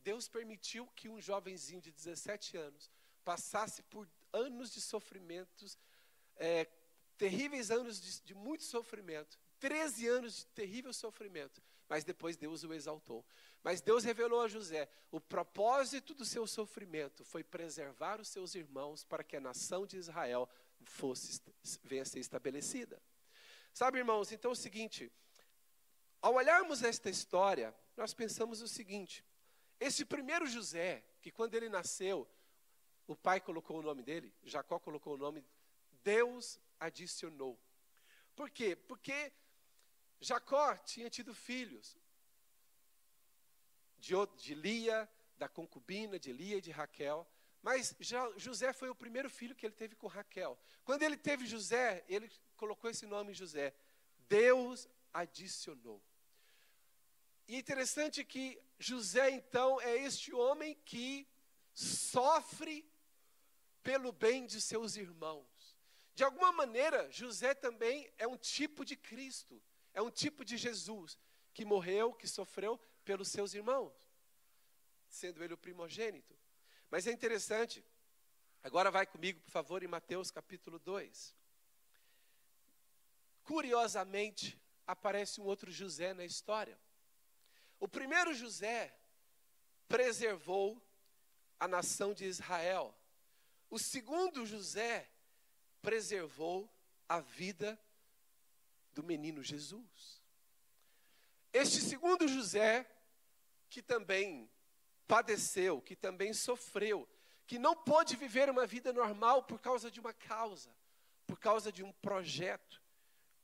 Deus 0.00 0.28
permitiu 0.28 0.86
que 0.94 1.08
um 1.08 1.20
jovenzinho 1.20 1.80
de 1.80 1.90
17 1.90 2.56
anos 2.56 2.90
passasse 3.24 3.82
por 3.84 4.08
anos 4.32 4.72
de 4.72 4.80
sofrimentos, 4.80 5.78
é, 6.36 6.66
terríveis 7.16 7.70
anos 7.70 8.00
de, 8.00 8.22
de 8.22 8.34
muito 8.34 8.64
sofrimento, 8.64 9.38
13 9.58 10.08
anos 10.08 10.36
de 10.36 10.46
terrível 10.46 10.92
sofrimento, 10.92 11.60
mas 11.88 12.04
depois 12.04 12.36
Deus 12.36 12.64
o 12.64 12.74
exaltou. 12.74 13.24
Mas 13.62 13.80
Deus 13.80 14.04
revelou 14.04 14.40
a 14.42 14.48
José: 14.48 14.88
o 15.10 15.20
propósito 15.20 16.14
do 16.14 16.24
seu 16.24 16.46
sofrimento 16.46 17.24
foi 17.24 17.42
preservar 17.42 18.20
os 18.20 18.28
seus 18.28 18.54
irmãos 18.54 19.04
para 19.04 19.24
que 19.24 19.36
a 19.36 19.40
nação 19.40 19.86
de 19.86 19.96
Israel 19.96 20.48
fosse 20.80 21.40
venha 21.82 22.02
a 22.02 22.06
ser 22.06 22.20
estabelecida. 22.20 23.00
Sabe, 23.72 23.98
irmãos, 23.98 24.32
então 24.32 24.50
é 24.50 24.52
o 24.52 24.56
seguinte, 24.56 25.10
ao 26.20 26.34
olharmos 26.34 26.82
esta 26.82 27.08
história, 27.08 27.74
nós 27.96 28.12
pensamos 28.12 28.60
o 28.60 28.68
seguinte: 28.68 29.24
esse 29.80 30.04
primeiro 30.04 30.46
José, 30.46 31.04
que 31.22 31.30
quando 31.30 31.54
ele 31.54 31.68
nasceu, 31.68 32.28
o 33.06 33.16
pai 33.16 33.40
colocou 33.40 33.78
o 33.78 33.82
nome 33.82 34.02
dele, 34.02 34.34
Jacó 34.44 34.78
colocou 34.78 35.14
o 35.14 35.18
nome, 35.18 35.44
Deus 36.02 36.60
adicionou. 36.78 37.58
Por 38.36 38.50
quê? 38.50 38.76
Porque 38.76 39.32
Jacó 40.20 40.76
tinha 40.78 41.08
tido 41.08 41.34
filhos 41.34 41.96
de, 43.98 44.14
de 44.36 44.54
Lia, 44.54 45.08
da 45.36 45.48
concubina 45.48 46.18
de 46.18 46.32
Lia 46.32 46.56
e 46.56 46.60
de 46.60 46.70
Raquel. 46.70 47.26
Mas 47.62 47.94
José 48.36 48.72
foi 48.72 48.88
o 48.88 48.94
primeiro 48.94 49.28
filho 49.28 49.54
que 49.54 49.66
ele 49.66 49.74
teve 49.74 49.94
com 49.94 50.06
Raquel. 50.06 50.58
Quando 50.84 51.02
ele 51.02 51.16
teve 51.16 51.46
José, 51.46 52.04
ele 52.08 52.30
colocou 52.56 52.90
esse 52.90 53.06
nome 53.06 53.34
José. 53.34 53.74
Deus 54.28 54.88
adicionou. 55.12 56.02
E 57.46 57.56
interessante 57.56 58.24
que 58.24 58.60
José, 58.78 59.30
então, 59.30 59.80
é 59.80 59.96
este 59.96 60.32
homem 60.32 60.74
que 60.84 61.26
sofre 61.74 62.88
pelo 63.82 64.12
bem 64.12 64.46
de 64.46 64.60
seus 64.60 64.96
irmãos. 64.96 65.76
De 66.14 66.22
alguma 66.22 66.52
maneira, 66.52 67.10
José 67.10 67.54
também 67.54 68.12
é 68.18 68.26
um 68.26 68.36
tipo 68.36 68.84
de 68.84 68.96
Cristo. 68.96 69.62
É 69.98 70.00
um 70.00 70.12
tipo 70.12 70.44
de 70.44 70.56
Jesus 70.56 71.18
que 71.52 71.64
morreu, 71.64 72.14
que 72.14 72.28
sofreu 72.28 72.78
pelos 73.04 73.26
seus 73.26 73.52
irmãos, 73.52 73.92
sendo 75.08 75.42
ele 75.42 75.54
o 75.54 75.58
primogênito. 75.58 76.38
Mas 76.88 77.08
é 77.08 77.10
interessante, 77.10 77.84
agora 78.62 78.92
vai 78.92 79.04
comigo, 79.04 79.40
por 79.40 79.50
favor, 79.50 79.82
em 79.82 79.88
Mateus 79.88 80.30
capítulo 80.30 80.78
2. 80.78 81.34
Curiosamente, 83.42 84.56
aparece 84.86 85.40
um 85.40 85.46
outro 85.46 85.68
José 85.68 86.14
na 86.14 86.24
história. 86.24 86.78
O 87.80 87.88
primeiro 87.88 88.32
José 88.32 88.96
preservou 89.88 90.80
a 91.58 91.66
nação 91.66 92.14
de 92.14 92.24
Israel. 92.24 92.96
O 93.68 93.80
segundo 93.80 94.46
José 94.46 95.10
preservou 95.82 96.72
a 97.08 97.18
vida 97.18 97.76
do 98.98 99.04
menino 99.04 99.44
Jesus. 99.44 100.20
Este 101.52 101.80
segundo 101.80 102.26
José, 102.26 102.84
que 103.70 103.80
também 103.80 104.50
padeceu, 105.06 105.80
que 105.80 105.94
também 105.94 106.34
sofreu, 106.34 107.08
que 107.46 107.60
não 107.60 107.76
pôde 107.76 108.16
viver 108.16 108.50
uma 108.50 108.66
vida 108.66 108.92
normal 108.92 109.44
por 109.44 109.60
causa 109.60 109.88
de 109.88 110.00
uma 110.00 110.12
causa, 110.12 110.74
por 111.28 111.38
causa 111.38 111.70
de 111.70 111.84
um 111.84 111.92
projeto. 111.92 112.82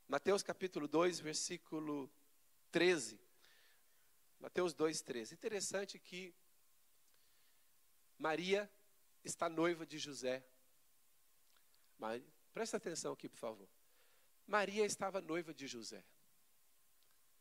Mateus 0.08 0.42
capítulo 0.42 0.88
2, 0.88 1.20
versículo 1.20 2.10
13. 2.72 3.20
Mateus 4.40 4.74
2, 4.74 5.02
13. 5.02 5.34
Interessante 5.34 6.00
que 6.00 6.34
Maria 8.18 8.68
está 9.22 9.48
noiva 9.48 9.86
de 9.86 9.98
José. 9.98 10.44
Maria, 11.96 12.26
presta 12.52 12.76
atenção 12.76 13.12
aqui, 13.12 13.28
por 13.28 13.38
favor. 13.38 13.68
Maria 14.46 14.84
estava 14.84 15.20
noiva 15.20 15.52
de 15.52 15.66
José. 15.66 16.04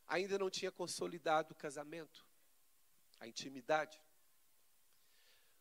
Ainda 0.06 0.38
não 0.38 0.50
tinha 0.50 0.70
consolidado 0.70 1.52
o 1.52 1.56
casamento, 1.56 2.26
a 3.18 3.26
intimidade. 3.26 4.00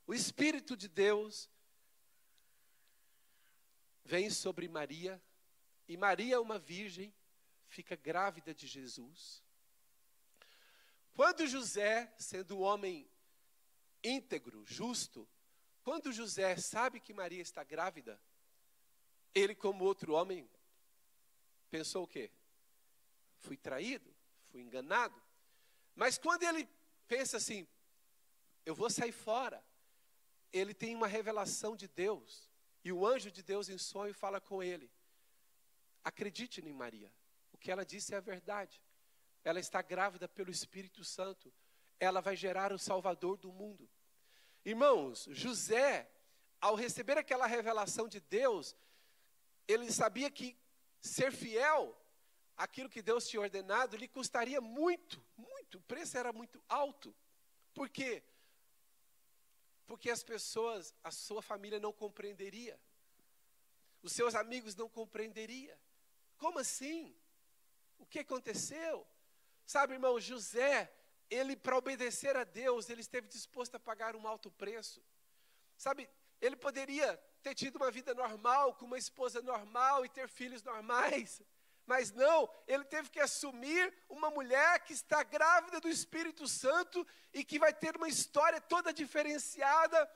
O 0.05 0.13
Espírito 0.13 0.75
de 0.75 0.87
Deus 0.87 1.49
vem 4.03 4.29
sobre 4.29 4.67
Maria, 4.67 5.21
e 5.87 5.97
Maria, 5.97 6.41
uma 6.41 6.59
virgem, 6.59 7.13
fica 7.67 7.95
grávida 7.95 8.53
de 8.53 8.67
Jesus. 8.67 9.43
Quando 11.13 11.47
José, 11.47 12.13
sendo 12.17 12.57
um 12.57 12.61
homem 12.61 13.09
íntegro, 14.03 14.65
justo, 14.65 15.27
quando 15.83 16.11
José 16.11 16.55
sabe 16.57 16.99
que 16.99 17.13
Maria 17.13 17.41
está 17.41 17.63
grávida, 17.63 18.19
ele, 19.33 19.53
como 19.53 19.83
outro 19.83 20.13
homem, 20.13 20.49
pensou 21.73 22.03
o 22.03 22.07
quê? 22.07 22.29
Fui 23.39 23.57
traído, 23.57 24.13
fui 24.51 24.61
enganado. 24.61 25.19
Mas 25.95 26.19
quando 26.19 26.43
ele 26.43 26.69
pensa 27.07 27.37
assim, 27.37 27.67
eu 28.63 28.75
vou 28.75 28.91
sair 28.91 29.11
fora, 29.11 29.59
ele 30.51 30.71
tem 30.75 30.95
uma 30.95 31.07
revelação 31.07 31.75
de 31.75 31.87
Deus. 31.87 32.47
E 32.83 32.91
o 32.91 33.07
anjo 33.07 33.31
de 33.31 33.41
Deus 33.41 33.69
em 33.69 33.79
sonho 33.79 34.13
fala 34.13 34.39
com 34.39 34.61
ele: 34.61 34.87
Acredite 36.03 36.61
em 36.61 36.73
Maria. 36.73 37.11
O 37.51 37.57
que 37.57 37.71
ela 37.71 37.83
disse 37.83 38.13
é 38.13 38.17
a 38.17 38.21
verdade. 38.33 38.79
Ela 39.43 39.59
está 39.59 39.81
grávida 39.81 40.27
pelo 40.27 40.51
Espírito 40.51 41.03
Santo. 41.03 41.51
Ela 41.99 42.21
vai 42.21 42.35
gerar 42.35 42.71
o 42.71 42.77
Salvador 42.77 43.35
do 43.35 43.51
mundo. 43.51 43.89
Irmãos, 44.63 45.27
José, 45.31 46.07
ao 46.61 46.75
receber 46.75 47.17
aquela 47.17 47.47
revelação 47.47 48.07
de 48.07 48.19
Deus, 48.19 48.75
ele 49.67 49.91
sabia 49.91 50.29
que 50.29 50.55
ser 51.03 51.31
fiel 51.33 51.95
àquilo 52.55 52.89
que 52.89 53.01
Deus 53.01 53.27
tinha 53.27 53.41
ordenado 53.41 53.97
lhe 53.97 54.07
custaria 54.07 54.61
muito, 54.61 55.23
muito. 55.35 55.77
O 55.77 55.81
preço 55.81 56.17
era 56.17 56.31
muito 56.31 56.63
alto. 56.67 57.13
Por 57.73 57.89
quê? 57.89 58.23
Porque 59.85 60.09
as 60.09 60.23
pessoas, 60.23 60.95
a 61.03 61.11
sua 61.11 61.41
família 61.41 61.79
não 61.79 61.91
compreenderia. 61.91 62.79
Os 64.01 64.13
seus 64.13 64.33
amigos 64.33 64.75
não 64.75 64.87
compreenderiam. 64.87 65.77
Como 66.37 66.59
assim? 66.59 67.15
O 67.99 68.05
que 68.05 68.19
aconteceu? 68.19 69.05
Sabe, 69.65 69.93
irmão, 69.93 70.19
José, 70.19 70.93
ele 71.29 71.55
para 71.55 71.77
obedecer 71.77 72.35
a 72.35 72.43
Deus, 72.43 72.89
ele 72.89 73.01
esteve 73.01 73.27
disposto 73.27 73.75
a 73.75 73.79
pagar 73.79 74.15
um 74.15 74.27
alto 74.27 74.49
preço. 74.51 75.03
Sabe, 75.77 76.09
ele 76.39 76.55
poderia 76.55 77.21
ter 77.43 77.53
tido 77.53 77.75
uma 77.75 77.91
vida 77.91 78.13
normal, 78.13 78.73
com 78.73 78.85
uma 78.85 78.97
esposa 78.97 79.41
normal 79.41 80.05
e 80.05 80.09
ter 80.09 80.27
filhos 80.27 80.63
normais. 80.63 81.41
Mas 81.85 82.11
não, 82.11 82.49
ele 82.65 82.85
teve 82.85 83.09
que 83.09 83.19
assumir 83.19 83.93
uma 84.07 84.31
mulher 84.31 84.79
que 84.85 84.93
está 84.93 85.21
grávida 85.21 85.81
do 85.81 85.89
Espírito 85.89 86.47
Santo 86.47 87.05
e 87.33 87.43
que 87.43 87.59
vai 87.59 87.73
ter 87.73 87.97
uma 87.97 88.07
história 88.07 88.61
toda 88.61 88.93
diferenciada. 88.93 90.09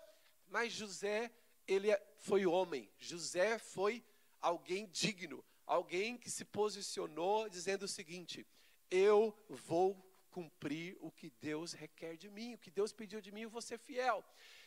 Mas 0.48 0.72
José, 0.72 1.30
ele 1.68 1.90
foi 2.20 2.46
homem, 2.46 2.90
José 2.98 3.60
foi 3.60 4.02
alguém 4.40 4.88
digno, 4.88 5.44
alguém 5.66 6.18
que 6.18 6.30
se 6.30 6.46
posicionou 6.46 7.50
dizendo 7.50 7.84
o 7.84 7.88
seguinte: 7.88 8.48
eu 8.90 9.38
vou 9.50 10.02
cumprir 10.32 10.96
o 11.02 11.12
que 11.12 11.30
Deus 11.42 11.74
requer 11.74 12.16
de 12.16 12.30
mim, 12.30 12.54
o 12.54 12.58
que 12.58 12.72
Deus 12.72 12.94
pediu 12.94 13.20
de 13.20 13.32
mim, 13.32 13.42
eu 13.42 13.50
vou 13.50 13.62
ser 13.62 13.78
fiel. 13.78 14.24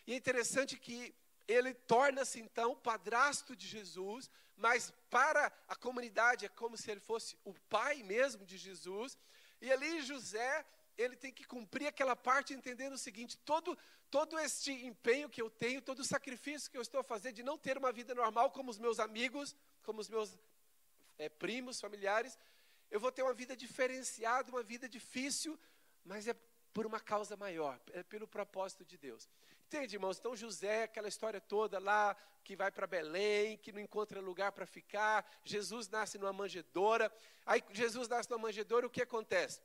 E 0.07 0.13
é 0.13 0.17
interessante 0.17 0.77
que 0.77 1.15
ele 1.51 1.75
torna-se 1.75 2.39
então 2.41 2.77
padrasto 2.77 3.57
de 3.57 3.67
Jesus, 3.67 4.31
mas 4.57 4.93
para 5.09 5.53
a 5.67 5.75
comunidade 5.75 6.45
é 6.45 6.49
como 6.49 6.77
se 6.77 6.91
ele 6.91 7.01
fosse 7.01 7.37
o 7.45 7.53
pai 7.69 8.03
mesmo 8.03 8.45
de 8.45 8.57
Jesus. 8.57 9.19
E 9.61 9.73
ali 9.73 10.01
José, 10.03 10.65
ele 10.97 11.17
tem 11.17 11.33
que 11.33 11.45
cumprir 11.45 11.87
aquela 11.89 12.15
parte 12.15 12.55
entendendo 12.55 12.93
o 12.93 12.99
seguinte: 12.99 13.37
todo 13.39 13.77
todo 14.11 14.39
este 14.39 14.73
empenho 14.73 15.31
que 15.31 15.41
eu 15.41 15.49
tenho, 15.49 15.81
todo 15.81 16.01
o 16.01 16.05
sacrifício 16.05 16.71
que 16.71 16.77
eu 16.77 16.83
estou 16.83 17.01
a 17.01 17.05
fazer 17.05 17.33
de 17.33 17.45
não 17.45 17.57
ter 17.57 17.79
uma 17.79 17.93
vida 17.93 18.13
normal 18.15 18.51
como 18.51 18.69
os 18.71 18.79
meus 18.79 18.99
amigos, 18.99 19.55
como 19.85 20.01
os 20.01 20.09
meus 20.09 20.37
é, 21.17 21.29
primos, 21.29 21.81
familiares, 21.81 22.37
eu 22.91 22.99
vou 22.99 23.13
ter 23.13 23.23
uma 23.23 23.33
vida 23.33 23.57
diferenciada, 23.57 24.51
uma 24.51 24.65
vida 24.65 24.89
difícil, 24.89 25.59
mas 26.05 26.27
é 26.27 26.35
por 26.73 26.87
uma 26.87 26.99
causa 26.99 27.37
maior, 27.37 27.81
é 27.93 28.03
pelo 28.03 28.27
propósito 28.27 28.85
de 28.85 28.97
Deus. 28.97 29.29
Entende, 29.73 29.95
irmãos? 29.95 30.19
Então 30.19 30.35
José, 30.35 30.83
aquela 30.83 31.07
história 31.07 31.41
toda 31.41 31.79
lá, 31.79 32.17
que 32.43 32.57
vai 32.57 32.73
para 32.73 32.89
Belém, 32.89 33.57
que 33.57 33.71
não 33.71 33.81
encontra 33.81 34.21
lugar 34.21 34.51
para 34.51 34.67
ficar, 34.67 35.25
Jesus 35.45 35.89
nasce 35.89 36.19
numa 36.19 36.33
manjedoura. 36.33 37.09
Aí 37.47 37.63
Jesus 37.71 38.09
nasce 38.09 38.29
numa 38.29 38.43
manjedoura, 38.43 38.89
o 38.89 38.91
que 38.91 39.01
acontece? 39.01 39.61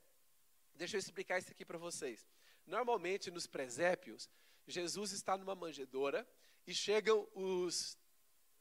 Deixa 0.75 0.95
eu 0.95 0.99
explicar 0.99 1.39
isso 1.39 1.49
aqui 1.49 1.65
para 1.65 1.79
vocês. 1.79 2.23
Normalmente 2.67 3.31
nos 3.31 3.47
presépios, 3.47 4.29
Jesus 4.67 5.11
está 5.11 5.35
numa 5.35 5.55
manjedoura 5.55 6.23
e 6.67 6.73
chegam 6.75 7.27
os, 7.33 7.97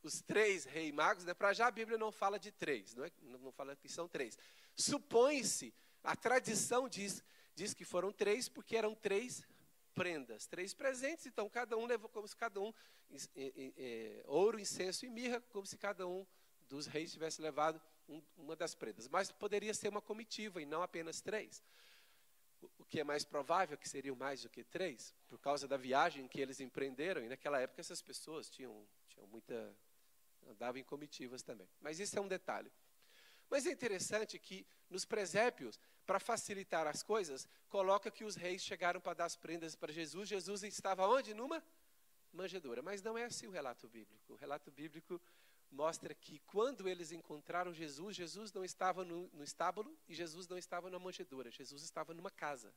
os 0.03 0.23
três 0.23 0.65
reis 0.65 0.95
magos, 0.95 1.27
né? 1.27 1.35
para 1.35 1.53
já 1.53 1.67
a 1.67 1.71
Bíblia 1.71 1.99
não 1.99 2.11
fala 2.11 2.39
de 2.39 2.53
três, 2.53 2.95
não, 2.95 3.05
é? 3.05 3.11
não 3.21 3.53
fala 3.53 3.77
que 3.77 3.87
são 3.91 4.09
três. 4.09 4.39
Supõe-se, 4.75 5.75
a 6.03 6.17
tradição 6.17 6.89
diz, 6.89 7.23
diz 7.55 7.75
que 7.75 7.85
foram 7.85 8.11
três, 8.11 8.49
porque 8.49 8.75
eram 8.75 8.95
três 8.95 9.45
prendas, 9.95 10.47
três 10.47 10.75
presentes, 10.75 11.27
então 11.27 11.49
cada 11.49 11.77
um 11.77 11.87
levou 11.87 12.09
como 12.09 12.27
se 12.27 12.37
cada 12.37 12.61
um, 12.61 12.73
ouro, 14.27 14.59
incenso 14.59 15.07
e 15.07 15.11
mirra, 15.11 15.41
como 15.51 15.67
se 15.67 15.77
cada 15.79 16.07
um 16.07 16.27
dos 16.69 16.87
reis 16.87 17.13
tivesse 17.13 17.41
levado 17.41 17.81
um, 18.09 18.23
uma 18.37 18.57
das 18.57 18.75
prendas. 18.75 19.09
Mas 19.09 19.31
poderia 19.31 19.73
ser 19.73 19.89
uma 19.89 20.03
comitiva 20.03 20.61
e 20.61 20.67
não 20.67 20.83
apenas 20.83 21.21
três 21.21 21.63
o 22.79 22.85
que 22.85 23.01
é 23.01 23.05
mais 23.05 23.25
provável 23.25 23.77
que 23.77 23.89
seriam 23.89 24.17
mais 24.17 24.43
do 24.43 24.49
que 24.49 24.65
três, 24.65 25.15
por 25.29 25.39
causa 25.39 25.67
da 25.69 25.77
viagem 25.77 26.27
que 26.29 26.41
eles 26.41 26.61
empreenderam, 26.61 27.23
e 27.23 27.29
naquela 27.29 27.61
época 27.61 27.81
essas 27.81 28.01
pessoas 28.03 28.49
tinham, 28.49 28.87
tinham 29.09 29.27
muita. 29.27 29.75
andavam 30.49 30.81
em 30.81 30.85
comitivas 30.85 31.43
também. 31.43 31.69
Mas 31.81 31.99
isso 31.99 32.19
é 32.19 32.21
um 32.21 32.29
detalhe. 32.29 32.71
Mas 33.51 33.67
é 33.67 33.73
interessante 33.73 34.39
que 34.39 34.67
nos 34.91 35.05
presépios, 35.05 35.79
para 36.07 36.21
facilitar 36.21 36.87
as 36.87 37.03
coisas, 37.03 37.49
coloca 37.69 38.11
que 38.11 38.25
os 38.25 38.37
reis 38.37 38.63
chegaram 38.63 39.01
para 39.01 39.15
dar 39.15 39.25
as 39.25 39.37
prendas 39.37 39.75
para 39.75 39.93
Jesus. 39.93 40.29
Jesus 40.29 40.63
estava 40.63 41.07
onde? 41.07 41.35
Numa 41.35 41.63
manjedoura. 42.33 42.83
Mas 42.83 43.03
não 43.03 43.17
é 43.17 43.25
assim 43.25 43.47
o 43.47 43.51
relato 43.51 43.89
bíblico. 43.89 44.33
O 44.33 44.37
relato 44.37 44.71
bíblico 44.71 45.21
mostra 45.71 46.15
que 46.15 46.39
quando 46.41 46.89
eles 46.89 47.11
encontraram 47.13 47.73
Jesus, 47.73 48.17
Jesus 48.17 48.53
não 48.53 48.65
estava 48.65 49.05
no, 49.05 49.29
no 49.33 49.43
estábulo 49.43 49.97
e 50.09 50.15
Jesus 50.15 50.47
não 50.47 50.57
estava 50.57 50.89
na 50.89 50.99
manjedoura, 50.99 51.51
Jesus 51.51 51.83
estava 51.83 52.15
numa 52.15 52.31
casa. 52.31 52.73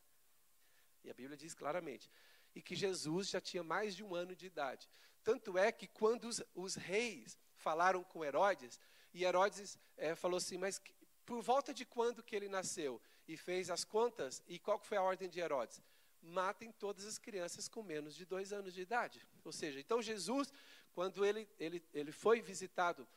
E 1.03 1.09
a 1.09 1.13
Bíblia 1.13 1.37
diz 1.37 1.53
claramente. 1.53 2.09
E 2.55 2.61
que 2.61 2.75
Jesus 2.75 3.29
já 3.29 3.39
tinha 3.39 3.63
mais 3.63 3.95
de 3.95 4.03
um 4.03 4.15
ano 4.15 4.35
de 4.35 4.47
idade. 4.47 4.89
Tanto 5.23 5.57
é 5.57 5.71
que 5.71 5.87
quando 5.87 6.25
os, 6.25 6.41
os 6.55 6.75
reis 6.75 7.37
falaram 7.55 8.03
com 8.03 8.25
Herodes, 8.25 8.79
e 9.17 9.25
Herodes 9.25 9.77
é, 9.97 10.15
falou 10.15 10.37
assim, 10.37 10.57
mas 10.57 10.81
por 11.25 11.41
volta 11.41 11.73
de 11.73 11.85
quando 11.85 12.23
que 12.23 12.35
ele 12.35 12.47
nasceu? 12.47 13.01
E 13.27 13.35
fez 13.35 13.69
as 13.69 13.83
contas, 13.83 14.41
e 14.47 14.57
qual 14.57 14.79
foi 14.79 14.97
a 14.97 15.01
ordem 15.01 15.29
de 15.29 15.39
Herodes? 15.39 15.81
Matem 16.21 16.71
todas 16.71 17.05
as 17.05 17.17
crianças 17.17 17.67
com 17.67 17.83
menos 17.83 18.15
de 18.15 18.25
dois 18.25 18.53
anos 18.53 18.73
de 18.73 18.81
idade. 18.81 19.21
Ou 19.43 19.51
seja, 19.51 19.79
então 19.79 20.01
Jesus 20.01 20.51
quando 20.97 21.23
ele, 21.23 21.47
ele, 21.59 21.87
ele 21.93 22.11
foi 22.11 22.41
visitado 22.41 23.07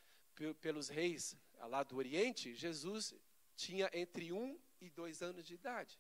pelos 0.61 0.91
reis 0.91 1.35
lá 1.61 1.83
do 1.83 1.97
Oriente, 1.97 2.55
Jesus 2.55 3.15
tinha 3.57 3.89
entre 3.95 4.35
um 4.35 4.61
e 4.83 4.91
dois 4.91 5.23
anos 5.23 5.47
de 5.47 5.55
idade. 5.55 5.99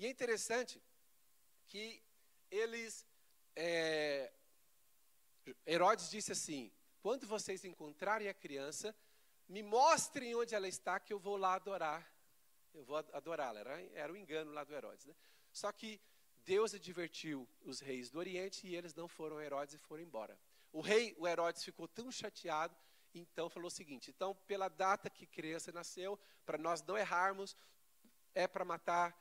E 0.00 0.04
é 0.04 0.10
interessante 0.10 0.82
que 1.68 2.02
eles. 2.50 3.06
É, 3.54 4.32
Herodes 5.64 6.10
disse 6.10 6.32
assim: 6.32 6.72
quando 7.00 7.24
vocês 7.24 7.64
encontrarem 7.64 8.28
a 8.28 8.34
criança, 8.34 8.92
me 9.48 9.62
mostrem 9.62 10.34
onde 10.34 10.54
ela 10.54 10.68
está, 10.68 10.98
que 10.98 11.12
eu 11.12 11.18
vou 11.18 11.36
lá 11.36 11.54
adorar. 11.54 12.06
Eu 12.74 12.84
vou 12.84 12.96
adorá-la. 12.96 13.60
Era, 13.60 13.80
era 13.94 14.12
o 14.12 14.16
engano 14.16 14.52
lá 14.52 14.64
do 14.64 14.74
Herodes. 14.74 15.06
Né? 15.06 15.14
Só 15.52 15.72
que 15.72 16.00
Deus 16.44 16.74
advertiu 16.74 17.48
os 17.64 17.80
reis 17.80 18.10
do 18.10 18.18
Oriente 18.18 18.66
e 18.66 18.76
eles 18.76 18.94
não 18.94 19.08
foram 19.08 19.40
Herodes 19.40 19.74
e 19.74 19.78
foram 19.78 20.02
embora. 20.02 20.38
O 20.72 20.80
rei, 20.80 21.14
o 21.18 21.26
Herodes, 21.26 21.64
ficou 21.64 21.88
tão 21.88 22.10
chateado, 22.10 22.76
então 23.14 23.48
falou 23.48 23.68
o 23.68 23.70
seguinte: 23.70 24.10
então, 24.10 24.34
pela 24.46 24.68
data 24.68 25.08
que 25.08 25.26
criança 25.26 25.72
nasceu, 25.72 26.18
para 26.44 26.58
nós 26.58 26.82
não 26.82 26.96
errarmos, 26.96 27.56
é 28.34 28.46
para 28.46 28.64
matar, 28.64 29.16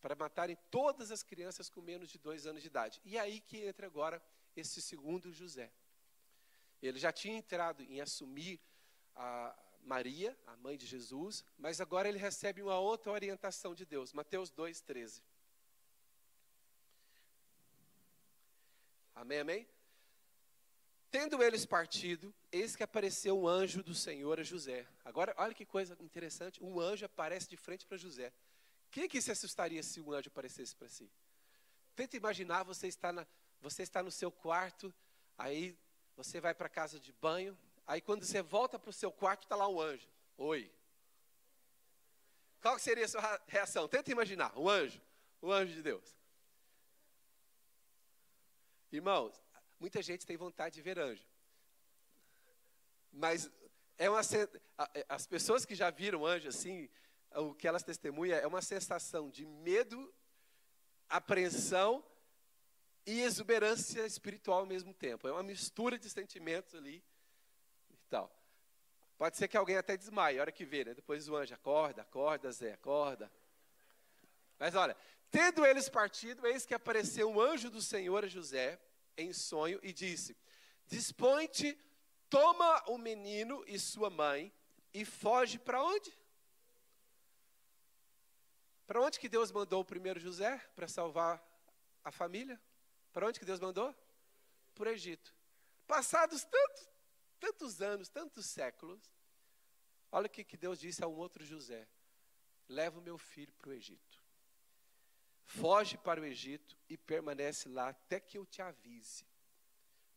para 0.00 0.14
matarem 0.14 0.56
todas 0.70 1.10
as 1.10 1.22
crianças 1.22 1.68
com 1.68 1.80
menos 1.80 2.08
de 2.08 2.18
dois 2.18 2.46
anos 2.46 2.62
de 2.62 2.68
idade. 2.68 3.00
E 3.04 3.18
aí 3.18 3.40
que 3.40 3.64
entra 3.64 3.86
agora 3.86 4.22
esse 4.56 4.80
segundo 4.80 5.32
José. 5.32 5.70
Ele 6.80 6.98
já 6.98 7.12
tinha 7.12 7.36
entrado 7.36 7.82
em 7.82 8.00
assumir 8.00 8.60
a 9.16 9.56
Maria, 9.82 10.36
a 10.46 10.56
mãe 10.56 10.76
de 10.76 10.86
Jesus, 10.86 11.44
mas 11.56 11.80
agora 11.80 12.08
ele 12.08 12.18
recebe 12.18 12.62
uma 12.62 12.78
outra 12.78 13.12
orientação 13.12 13.74
de 13.74 13.84
Deus. 13.84 14.12
Mateus 14.12 14.50
2,13. 14.52 15.22
Amém, 19.14 19.38
amém? 19.38 19.68
Tendo 21.10 21.42
eles 21.42 21.64
partido, 21.64 22.34
eis 22.52 22.76
que 22.76 22.82
apareceu 22.82 23.40
um 23.40 23.48
anjo 23.48 23.82
do 23.82 23.94
Senhor 23.94 24.38
a 24.38 24.42
José. 24.42 24.86
Agora, 25.04 25.34
olha 25.38 25.54
que 25.54 25.64
coisa 25.64 25.96
interessante, 26.00 26.62
um 26.62 26.78
anjo 26.78 27.06
aparece 27.06 27.48
de 27.48 27.56
frente 27.56 27.86
para 27.86 27.96
José. 27.96 28.32
Quem 28.90 29.08
que 29.08 29.22
se 29.22 29.30
assustaria 29.30 29.82
se 29.82 30.00
um 30.00 30.12
anjo 30.12 30.28
aparecesse 30.28 30.74
para 30.74 30.88
si? 30.88 31.10
Tenta 31.94 32.16
imaginar, 32.16 32.64
você 32.64 32.88
está, 32.88 33.12
na, 33.12 33.26
você 33.62 33.82
está 33.82 34.02
no 34.02 34.10
seu 34.10 34.30
quarto, 34.30 34.92
aí 35.38 35.78
você 36.16 36.40
vai 36.40 36.54
para 36.54 36.66
a 36.66 36.70
casa 36.70 37.00
de 37.00 37.12
banho, 37.12 37.56
aí 37.86 38.00
quando 38.00 38.24
você 38.24 38.42
volta 38.42 38.78
para 38.78 38.90
o 38.90 38.92
seu 38.92 39.12
quarto, 39.12 39.42
está 39.42 39.56
lá 39.56 39.68
um 39.68 39.80
anjo. 39.80 40.08
Oi. 40.36 40.70
Qual 42.60 42.78
seria 42.78 43.04
a 43.04 43.08
sua 43.08 43.40
reação? 43.46 43.86
Tenta 43.86 44.10
imaginar, 44.10 44.56
um 44.58 44.68
anjo, 44.68 45.00
um 45.42 45.52
anjo 45.52 45.72
de 45.72 45.82
Deus. 45.82 46.16
Irmãos, 48.90 49.40
Muita 49.78 50.00
gente 50.00 50.24
tem 50.24 50.36
vontade 50.36 50.74
de 50.74 50.82
ver 50.82 50.98
anjo. 50.98 51.24
Mas 53.12 53.50
é 53.98 54.08
uma 54.08 54.20
é, 54.20 55.06
as 55.08 55.26
pessoas 55.26 55.64
que 55.64 55.74
já 55.74 55.90
viram 55.90 56.24
anjo 56.24 56.48
assim, 56.48 56.88
o 57.34 57.54
que 57.54 57.68
elas 57.68 57.82
testemunham 57.82 58.38
é 58.38 58.46
uma 58.46 58.62
sensação 58.62 59.28
de 59.28 59.44
medo, 59.44 60.12
apreensão 61.08 62.04
e 63.04 63.20
exuberância 63.20 64.04
espiritual 64.06 64.60
ao 64.60 64.66
mesmo 64.66 64.94
tempo. 64.94 65.28
É 65.28 65.32
uma 65.32 65.42
mistura 65.42 65.98
de 65.98 66.08
sentimentos 66.08 66.74
ali 66.74 67.04
tal. 68.06 68.30
Pode 69.18 69.36
ser 69.36 69.48
que 69.48 69.56
alguém 69.56 69.76
até 69.76 69.96
desmaie, 69.96 70.38
a 70.38 70.42
hora 70.42 70.52
que 70.52 70.64
vê, 70.64 70.84
né? 70.84 70.94
Depois 70.94 71.28
o 71.28 71.36
anjo 71.36 71.54
acorda, 71.54 72.02
acorda, 72.02 72.52
Zé, 72.52 72.72
acorda. 72.72 73.32
Mas 74.58 74.74
olha, 74.74 74.96
tendo 75.30 75.64
eles 75.64 75.88
partido, 75.88 76.46
eis 76.46 76.66
que 76.66 76.74
apareceu 76.74 77.30
um 77.30 77.40
anjo 77.40 77.70
do 77.70 77.80
Senhor 77.80 78.24
a 78.24 78.28
José, 78.28 78.78
em 79.16 79.32
sonho 79.32 79.80
e 79.82 79.92
disse: 79.92 80.36
Dispõe-te, 80.86 81.78
toma 82.28 82.84
o 82.88 82.98
menino 82.98 83.64
e 83.66 83.78
sua 83.78 84.10
mãe 84.10 84.52
e 84.92 85.04
foge 85.04 85.58
para 85.58 85.82
onde? 85.82 86.12
Para 88.86 89.00
onde 89.00 89.18
que 89.18 89.28
Deus 89.28 89.50
mandou 89.50 89.80
o 89.80 89.84
primeiro 89.84 90.20
José 90.20 90.58
para 90.74 90.86
salvar 90.86 91.42
a 92.04 92.12
família? 92.12 92.60
Para 93.12 93.26
onde 93.26 93.40
que 93.40 93.46
Deus 93.46 93.58
mandou? 93.58 93.94
Para 94.74 94.90
o 94.90 94.92
Egito. 94.92 95.34
Passados 95.86 96.44
tantos, 96.44 96.88
tantos 97.38 97.80
anos, 97.80 98.08
tantos 98.08 98.46
séculos, 98.46 99.10
olha 100.10 100.26
o 100.26 100.30
que, 100.30 100.44
que 100.44 100.56
Deus 100.56 100.78
disse 100.78 101.02
a 101.02 101.08
um 101.08 101.16
outro 101.16 101.44
José: 101.44 101.88
Leva 102.68 102.98
o 102.98 103.02
meu 103.02 103.18
filho 103.18 103.52
para 103.54 103.70
o 103.70 103.72
Egito. 103.72 104.20
Foge 105.44 105.96
para 105.96 106.20
o 106.20 106.24
Egito 106.24 106.76
e 106.88 106.96
permanece 106.96 107.68
lá 107.68 107.90
até 107.90 108.18
que 108.18 108.36
eu 108.36 108.44
te 108.44 108.60
avise. 108.60 109.24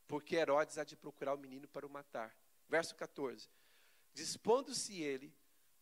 Porque 0.08 0.36
Herodes 0.36 0.80
há 0.80 0.84
de 0.84 0.96
procurar 0.96 1.36
o 1.36 1.38
menino 1.38 1.68
para 1.68 1.86
o 1.86 1.90
matar. 1.90 2.36
Verso 2.68 2.96
14. 2.96 3.48
Dispondo-se 4.12 5.02
ele, 5.02 5.32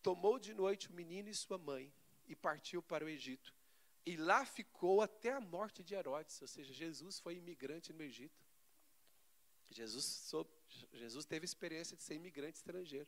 tomou 0.02 0.38
de 0.38 0.54
noite 0.54 0.89
o 0.89 0.93
menino 0.93 1.30
e 1.30 1.34
sua 1.34 1.58
mãe 1.58 1.93
e 2.28 2.36
partiu 2.36 2.84
para 2.84 3.06
o 3.06 3.10
Egito. 3.10 3.54
E 4.06 4.15
lá 4.17 4.45
ficou 4.45 5.02
até 5.02 5.32
a 5.32 5.39
morte 5.39 5.84
de 5.84 5.93
Herodes, 5.93 6.41
ou 6.41 6.47
seja, 6.47 6.73
Jesus 6.73 7.19
foi 7.19 7.36
imigrante 7.36 7.91
no 7.93 8.04
Egito. 8.04 8.45
Jesus, 9.69 10.06
soube, 10.06 10.50
Jesus 10.93 11.25
teve 11.25 11.45
experiência 11.45 11.95
de 11.95 12.03
ser 12.03 12.15
imigrante 12.15 12.58
estrangeiro. 12.58 13.08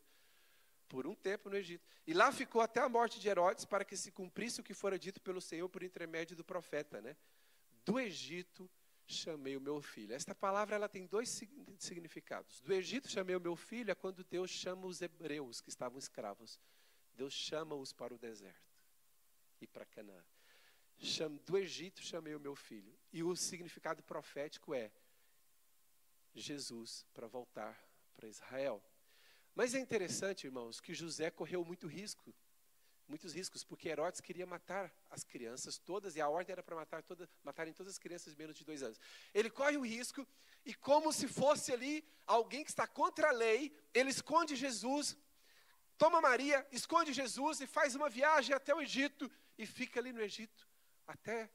por 0.89 1.05
um 1.05 1.13
tempo 1.13 1.49
no 1.49 1.55
Egito. 1.55 1.87
E 2.05 2.13
lá 2.13 2.31
ficou 2.31 2.61
até 2.61 2.81
a 2.81 2.89
morte 2.89 3.19
de 3.19 3.29
Herodes, 3.29 3.63
para 3.63 3.85
que 3.85 3.95
se 3.95 4.11
cumprisse 4.11 4.59
o 4.59 4.63
que 4.63 4.73
fora 4.73 4.97
dito 4.97 5.21
pelo 5.21 5.39
Senhor 5.39 5.69
por 5.69 5.83
intermédio 5.83 6.35
do 6.35 6.43
profeta, 6.43 6.99
né? 6.99 7.15
Do 7.85 7.99
Egito 7.99 8.69
chamei 9.05 9.55
o 9.55 9.61
meu 9.61 9.81
filho. 9.81 10.13
Esta 10.13 10.33
palavra 10.33 10.75
ela 10.75 10.89
tem 10.89 11.05
dois 11.05 11.29
significados. 11.77 12.59
Do 12.61 12.73
Egito 12.73 13.07
chamei 13.07 13.35
o 13.35 13.39
meu 13.39 13.55
filho 13.55 13.91
é 13.91 13.95
quando 13.95 14.23
Deus 14.23 14.49
chama 14.49 14.87
os 14.87 15.01
hebreus 15.01 15.61
que 15.61 15.69
estavam 15.69 15.99
escravos. 15.99 16.59
Deus 17.13 17.33
chama-os 17.33 17.93
para 17.93 18.13
o 18.13 18.17
deserto 18.17 18.75
e 19.61 19.67
para 19.67 19.85
Canaã. 19.85 20.23
Do 21.45 21.57
Egito 21.57 22.01
chamei 22.01 22.33
o 22.33 22.39
meu 22.39 22.55
filho. 22.55 22.97
E 23.13 23.23
o 23.23 23.35
significado 23.35 24.01
profético 24.03 24.73
é 24.73 24.91
Jesus 26.39 27.05
para 27.13 27.27
voltar 27.27 27.77
para 28.15 28.27
Israel. 28.27 28.83
Mas 29.55 29.73
é 29.73 29.79
interessante, 29.79 30.45
irmãos, 30.45 30.79
que 30.79 30.93
José 30.93 31.29
correu 31.29 31.63
muito 31.65 31.87
risco, 31.87 32.33
muitos 33.07 33.33
riscos, 33.33 33.63
porque 33.63 33.89
Herodes 33.89 34.21
queria 34.21 34.45
matar 34.45 34.93
as 35.09 35.23
crianças 35.23 35.77
todas, 35.77 36.15
e 36.15 36.21
a 36.21 36.29
ordem 36.29 36.53
era 36.53 36.63
para 36.63 36.75
matar 36.75 37.01
toda, 37.01 37.29
matarem 37.43 37.73
todas 37.73 37.93
as 37.93 37.99
crianças 37.99 38.33
de 38.33 38.39
menos 38.39 38.55
de 38.55 38.63
dois 38.63 38.83
anos. 38.83 38.99
Ele 39.33 39.49
corre 39.49 39.77
o 39.77 39.85
risco, 39.85 40.27
e 40.63 40.73
como 40.73 41.11
se 41.11 41.27
fosse 41.27 41.73
ali 41.73 42.05
alguém 42.25 42.63
que 42.63 42.69
está 42.69 42.87
contra 42.87 43.29
a 43.29 43.31
lei, 43.31 43.75
ele 43.93 44.11
esconde 44.11 44.55
Jesus, 44.55 45.17
toma 45.97 46.21
Maria, 46.21 46.65
esconde 46.71 47.11
Jesus 47.11 47.61
e 47.61 47.67
faz 47.67 47.95
uma 47.95 48.09
viagem 48.09 48.55
até 48.55 48.73
o 48.73 48.81
Egito, 48.81 49.29
e 49.57 49.65
fica 49.65 49.99
ali 49.99 50.13
no 50.13 50.21
Egito, 50.21 50.67
até 51.07 51.49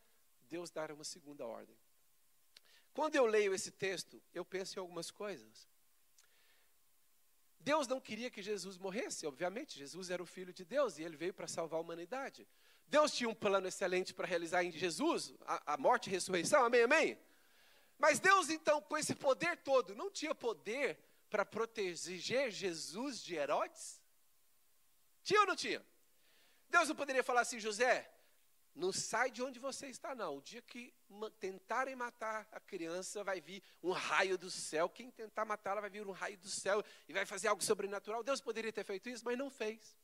Deus 0.50 0.70
dar 0.70 0.90
uma 0.90 1.04
segunda 1.04 1.46
ordem. 1.46 1.76
Quando 2.94 3.16
eu 3.16 3.26
leio 3.26 3.52
esse 3.52 3.72
texto, 3.72 4.22
eu 4.32 4.44
penso 4.44 4.78
em 4.78 4.80
algumas 4.80 5.10
coisas. 5.10 5.68
Deus 7.58 7.88
não 7.88 8.00
queria 8.00 8.30
que 8.30 8.40
Jesus 8.40 8.78
morresse, 8.78 9.26
obviamente, 9.26 9.78
Jesus 9.78 10.10
era 10.10 10.22
o 10.22 10.26
Filho 10.26 10.52
de 10.52 10.64
Deus 10.64 10.96
e 10.96 11.02
ele 11.02 11.16
veio 11.16 11.34
para 11.34 11.48
salvar 11.48 11.78
a 11.78 11.82
humanidade. 11.82 12.46
Deus 12.86 13.12
tinha 13.12 13.28
um 13.28 13.34
plano 13.34 13.66
excelente 13.66 14.14
para 14.14 14.26
realizar 14.26 14.62
em 14.62 14.70
Jesus, 14.70 15.34
a, 15.46 15.74
a, 15.74 15.76
morte 15.76 16.06
e 16.06 16.10
ressurreição, 16.10 16.64
amém, 16.64 16.82
amém? 16.82 17.18
Mas 17.98 18.20
Deus, 18.20 18.48
então, 18.48 18.80
com 18.80 18.96
esse 18.96 19.14
poder 19.14 19.56
todo, 19.56 19.94
não 19.94 20.10
tinha 20.10 20.34
poder 20.34 20.98
para 21.28 21.44
proteger 21.44 22.50
Jesus 22.52 23.22
de 23.22 23.34
Herodes? 23.34 24.00
Tinha 25.22 25.40
ou 25.40 25.46
não 25.46 25.56
tinha? 25.56 25.84
Deus 26.68 26.88
não 26.88 26.94
poderia 26.94 27.24
falar 27.24 27.40
assim, 27.40 27.58
José, 27.58 28.13
não 28.74 28.92
sai 28.92 29.30
de 29.30 29.40
onde 29.42 29.58
você 29.60 29.86
está, 29.86 30.14
não. 30.14 30.38
O 30.38 30.42
dia 30.42 30.60
que 30.60 30.92
tentarem 31.38 31.94
matar 31.94 32.46
a 32.50 32.58
criança, 32.58 33.22
vai 33.22 33.40
vir 33.40 33.62
um 33.82 33.92
raio 33.92 34.36
do 34.36 34.50
céu. 34.50 34.88
Quem 34.88 35.10
tentar 35.10 35.44
matá-la 35.44 35.80
vai 35.80 35.90
vir 35.90 36.04
um 36.06 36.10
raio 36.10 36.36
do 36.38 36.48
céu 36.48 36.84
e 37.08 37.12
vai 37.12 37.24
fazer 37.24 37.48
algo 37.48 37.62
sobrenatural. 37.62 38.24
Deus 38.24 38.40
poderia 38.40 38.72
ter 38.72 38.84
feito 38.84 39.08
isso, 39.08 39.24
mas 39.24 39.38
não 39.38 39.48
fez. 39.48 39.96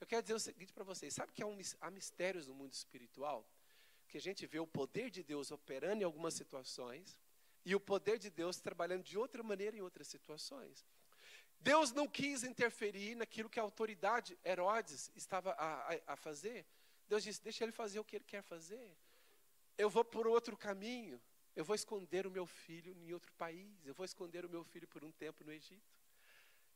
Eu 0.00 0.06
quero 0.06 0.22
dizer 0.22 0.34
o 0.34 0.40
seguinte 0.40 0.72
para 0.72 0.84
vocês: 0.84 1.12
sabe 1.12 1.32
que 1.32 1.42
há, 1.42 1.46
um, 1.46 1.58
há 1.80 1.90
mistérios 1.90 2.46
no 2.46 2.54
mundo 2.54 2.72
espiritual? 2.72 3.46
Que 4.08 4.16
a 4.16 4.20
gente 4.20 4.46
vê 4.46 4.58
o 4.58 4.66
poder 4.66 5.10
de 5.10 5.22
Deus 5.22 5.50
operando 5.50 6.00
em 6.00 6.04
algumas 6.04 6.32
situações 6.32 7.18
e 7.62 7.74
o 7.74 7.80
poder 7.80 8.18
de 8.18 8.30
Deus 8.30 8.58
trabalhando 8.58 9.02
de 9.02 9.18
outra 9.18 9.42
maneira 9.42 9.76
em 9.76 9.82
outras 9.82 10.08
situações. 10.08 10.86
Deus 11.60 11.92
não 11.92 12.06
quis 12.06 12.44
interferir 12.44 13.16
naquilo 13.16 13.50
que 13.50 13.58
a 13.58 13.62
autoridade 13.62 14.38
Herodes 14.44 15.10
estava 15.14 15.52
a, 15.52 15.92
a, 15.92 16.00
a 16.06 16.16
fazer. 16.16 16.64
Deus 17.08 17.22
disse: 17.22 17.42
Deixa 17.42 17.64
ele 17.64 17.72
fazer 17.72 17.98
o 17.98 18.04
que 18.04 18.16
ele 18.16 18.24
quer 18.24 18.42
fazer. 18.42 18.96
Eu 19.76 19.88
vou 19.88 20.04
por 20.04 20.26
outro 20.26 20.56
caminho. 20.56 21.20
Eu 21.56 21.64
vou 21.64 21.74
esconder 21.74 22.26
o 22.26 22.30
meu 22.30 22.46
filho 22.46 22.92
em 22.92 23.12
outro 23.12 23.32
país. 23.32 23.84
Eu 23.84 23.94
vou 23.94 24.04
esconder 24.04 24.44
o 24.44 24.48
meu 24.48 24.62
filho 24.64 24.86
por 24.86 25.02
um 25.02 25.10
tempo 25.10 25.42
no 25.42 25.52
Egito. 25.52 25.98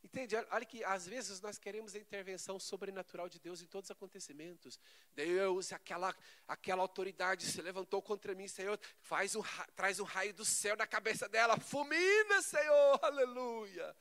Entende? 0.02 0.34
Olha 0.34 0.66
que 0.66 0.82
às 0.82 1.06
vezes 1.06 1.40
nós 1.40 1.58
queremos 1.58 1.94
a 1.94 1.98
intervenção 1.98 2.58
sobrenatural 2.58 3.28
de 3.28 3.38
Deus 3.38 3.62
em 3.62 3.66
todos 3.66 3.88
os 3.88 3.92
acontecimentos. 3.92 4.80
Deus, 5.14 5.72
aquela, 5.72 6.12
aquela 6.48 6.82
autoridade 6.82 7.46
se 7.46 7.62
levantou 7.62 8.02
contra 8.02 8.34
mim, 8.34 8.48
Senhor, 8.48 8.78
faz 9.00 9.36
um, 9.36 9.42
traz 9.76 10.00
um 10.00 10.04
raio 10.04 10.34
do 10.34 10.44
céu 10.44 10.76
na 10.76 10.88
cabeça 10.88 11.28
dela, 11.28 11.56
fulmina, 11.56 12.42
Senhor, 12.42 12.98
aleluia. 13.00 13.96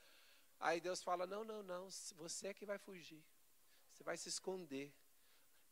Aí 0.58 0.80
Deus 0.80 1.02
fala: 1.02 1.24
Não, 1.24 1.44
não, 1.44 1.62
não, 1.62 1.88
você 2.16 2.48
é 2.48 2.54
que 2.54 2.66
vai 2.66 2.78
fugir, 2.78 3.24
você 3.92 4.02
vai 4.02 4.16
se 4.16 4.28
esconder. 4.28 4.92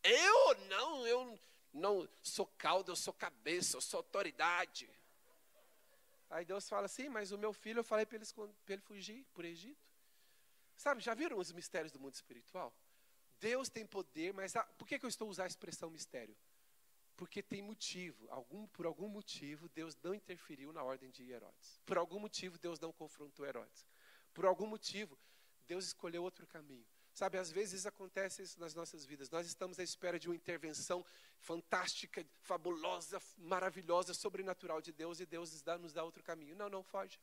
Eu 0.02 0.54
não, 0.68 1.06
eu 1.06 1.38
não 1.72 2.08
sou 2.22 2.46
cauda, 2.58 2.90
eu 2.90 2.96
sou 2.96 3.12
cabeça, 3.12 3.76
eu 3.76 3.80
sou 3.80 3.98
autoridade. 3.98 4.88
Aí 6.30 6.44
Deus 6.44 6.68
fala 6.68 6.86
assim, 6.86 7.08
mas 7.08 7.32
o 7.32 7.38
meu 7.38 7.52
filho 7.52 7.80
eu 7.80 7.84
falei 7.84 8.06
para 8.06 8.16
ele, 8.16 8.26
ele 8.68 8.80
fugir 8.80 9.24
por 9.34 9.44
Egito. 9.44 9.90
Sabe, 10.76 11.02
já 11.02 11.12
viram 11.12 11.38
os 11.38 11.52
mistérios 11.52 11.92
do 11.92 12.00
mundo 12.00 12.14
espiritual? 12.14 12.72
Deus 13.38 13.68
tem 13.68 13.84
poder, 13.84 14.32
mas 14.32 14.54
a, 14.54 14.62
por 14.62 14.86
que, 14.86 14.98
que 14.98 15.04
eu 15.04 15.08
estou 15.08 15.28
usando 15.28 15.44
a 15.44 15.48
expressão 15.48 15.90
mistério? 15.90 16.36
Porque 17.16 17.42
tem 17.42 17.60
motivo, 17.60 18.26
algum, 18.30 18.66
por 18.68 18.86
algum 18.86 19.08
motivo 19.08 19.68
Deus 19.70 19.96
não 20.02 20.14
interferiu 20.14 20.72
na 20.72 20.82
ordem 20.82 21.10
de 21.10 21.30
Herodes. 21.30 21.80
Por 21.84 21.98
algum 21.98 22.18
motivo 22.18 22.58
Deus 22.58 22.78
não 22.80 22.92
confrontou 22.92 23.44
Herodes. 23.44 23.84
Por 24.32 24.46
algum 24.46 24.66
motivo 24.66 25.18
Deus 25.66 25.84
escolheu 25.84 26.22
outro 26.22 26.46
caminho. 26.46 26.86
Sabe, 27.12 27.38
às 27.38 27.50
vezes 27.50 27.86
acontece 27.86 28.42
isso 28.42 28.58
nas 28.60 28.74
nossas 28.74 29.04
vidas. 29.04 29.30
Nós 29.30 29.46
estamos 29.46 29.78
à 29.78 29.82
espera 29.82 30.18
de 30.18 30.28
uma 30.28 30.34
intervenção 30.34 31.04
fantástica, 31.38 32.24
fabulosa, 32.42 33.20
maravilhosa, 33.36 34.14
sobrenatural 34.14 34.80
de 34.80 34.92
Deus 34.92 35.20
e 35.20 35.26
Deus 35.26 35.62
nos 35.80 35.92
dá, 35.92 36.04
outro 36.04 36.22
caminho. 36.22 36.54
Não, 36.54 36.68
não 36.68 36.82
foge. 36.82 37.18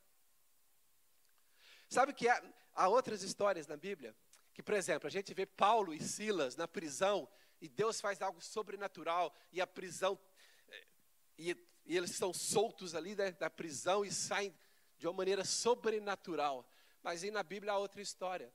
Sabe 1.88 2.12
que 2.12 2.28
há, 2.28 2.42
há 2.74 2.88
outras 2.88 3.22
histórias 3.22 3.66
na 3.66 3.76
Bíblia 3.76 4.14
que, 4.52 4.62
por 4.62 4.74
exemplo, 4.74 5.06
a 5.06 5.10
gente 5.10 5.32
vê 5.32 5.46
Paulo 5.46 5.94
e 5.94 6.00
Silas 6.02 6.54
na 6.54 6.68
prisão 6.68 7.28
e 7.60 7.68
Deus 7.68 8.00
faz 8.00 8.20
algo 8.20 8.40
sobrenatural 8.40 9.34
e 9.52 9.60
a 9.60 9.66
prisão 9.66 10.18
eh, 10.68 10.86
e, 11.38 11.56
e 11.86 11.96
eles 11.96 12.10
estão 12.10 12.32
soltos 12.34 12.94
ali 12.94 13.14
né, 13.14 13.32
da 13.32 13.48
prisão 13.48 14.04
e 14.04 14.12
saem 14.12 14.54
de 14.98 15.06
uma 15.06 15.14
maneira 15.14 15.44
sobrenatural. 15.44 16.68
Mas 17.02 17.24
aí 17.24 17.30
na 17.30 17.42
Bíblia 17.42 17.72
há 17.72 17.78
outra 17.78 18.02
história 18.02 18.52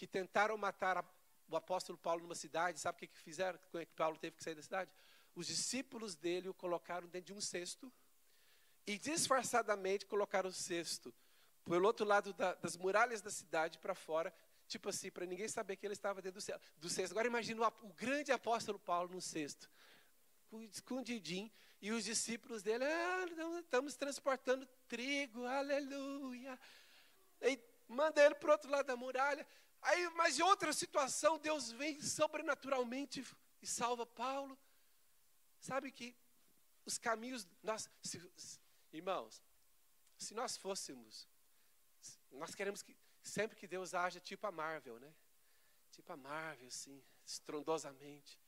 que 0.00 0.06
tentaram 0.06 0.56
matar 0.56 0.96
a, 0.96 1.04
o 1.46 1.54
apóstolo 1.54 1.98
Paulo 1.98 2.22
numa 2.22 2.34
cidade, 2.34 2.80
sabe 2.80 2.96
o 2.96 2.98
que, 3.00 3.06
que 3.06 3.18
fizeram? 3.18 3.58
Como 3.70 3.82
é 3.82 3.84
que 3.84 3.92
Paulo 3.92 4.16
teve 4.16 4.34
que 4.34 4.42
sair 4.42 4.54
da 4.54 4.62
cidade? 4.62 4.90
Os 5.34 5.46
discípulos 5.46 6.14
dele 6.14 6.48
o 6.48 6.54
colocaram 6.54 7.06
dentro 7.06 7.26
de 7.26 7.38
um 7.38 7.40
cesto 7.40 7.92
e 8.86 8.96
disfarçadamente 8.96 10.06
colocaram 10.06 10.48
o 10.48 10.52
cesto 10.54 11.14
pelo 11.66 11.86
outro 11.86 12.06
lado 12.06 12.32
da, 12.32 12.54
das 12.54 12.78
muralhas 12.78 13.20
da 13.20 13.30
cidade 13.30 13.78
para 13.78 13.94
fora, 13.94 14.32
tipo 14.66 14.88
assim, 14.88 15.10
para 15.10 15.26
ninguém 15.26 15.48
saber 15.48 15.76
que 15.76 15.86
ele 15.86 15.92
estava 15.92 16.22
dentro 16.22 16.40
do, 16.78 16.88
cesto. 16.88 17.12
Agora 17.12 17.28
imagina 17.28 17.60
o, 17.60 17.88
o, 17.88 17.92
grande 17.92 18.32
apóstolo 18.32 18.78
Paulo 18.78 19.10
no 19.10 19.20
cesto, 19.20 19.70
escondidinho, 20.72 21.52
e 21.82 21.92
os 21.92 22.04
discípulos 22.04 22.62
dele, 22.62 22.84
ah, 22.84 23.26
estamos 23.60 23.96
transportando 23.96 24.66
trigo, 24.88 25.44
aleluia. 25.44 26.58
E 27.42 27.60
manda 27.86 28.24
ele 28.24 28.34
para 28.34 28.48
o 28.48 28.52
outro 28.52 28.70
lado 28.70 28.86
da 28.86 28.96
muralha. 28.96 29.46
Aí, 29.82 30.08
mas 30.10 30.38
em 30.38 30.42
outra 30.42 30.72
situação, 30.72 31.38
Deus 31.38 31.72
vem 31.72 32.00
sobrenaturalmente 32.00 33.24
e 33.62 33.66
salva 33.66 34.04
Paulo. 34.04 34.58
Sabe 35.58 35.90
que 35.90 36.14
os 36.84 36.98
caminhos, 36.98 37.46
nós, 37.62 37.88
se, 38.02 38.20
irmãos, 38.92 39.42
se 40.18 40.34
nós 40.34 40.56
fôssemos, 40.56 41.28
nós 42.30 42.54
queremos 42.54 42.82
que 42.82 42.96
sempre 43.22 43.56
que 43.56 43.66
Deus 43.66 43.94
haja 43.94 44.20
tipo 44.20 44.46
a 44.46 44.52
Marvel, 44.52 44.98
né? 44.98 45.12
Tipo 45.90 46.12
a 46.12 46.16
Marvel, 46.16 46.68
assim, 46.68 47.02
estrondosamente. 47.24 48.38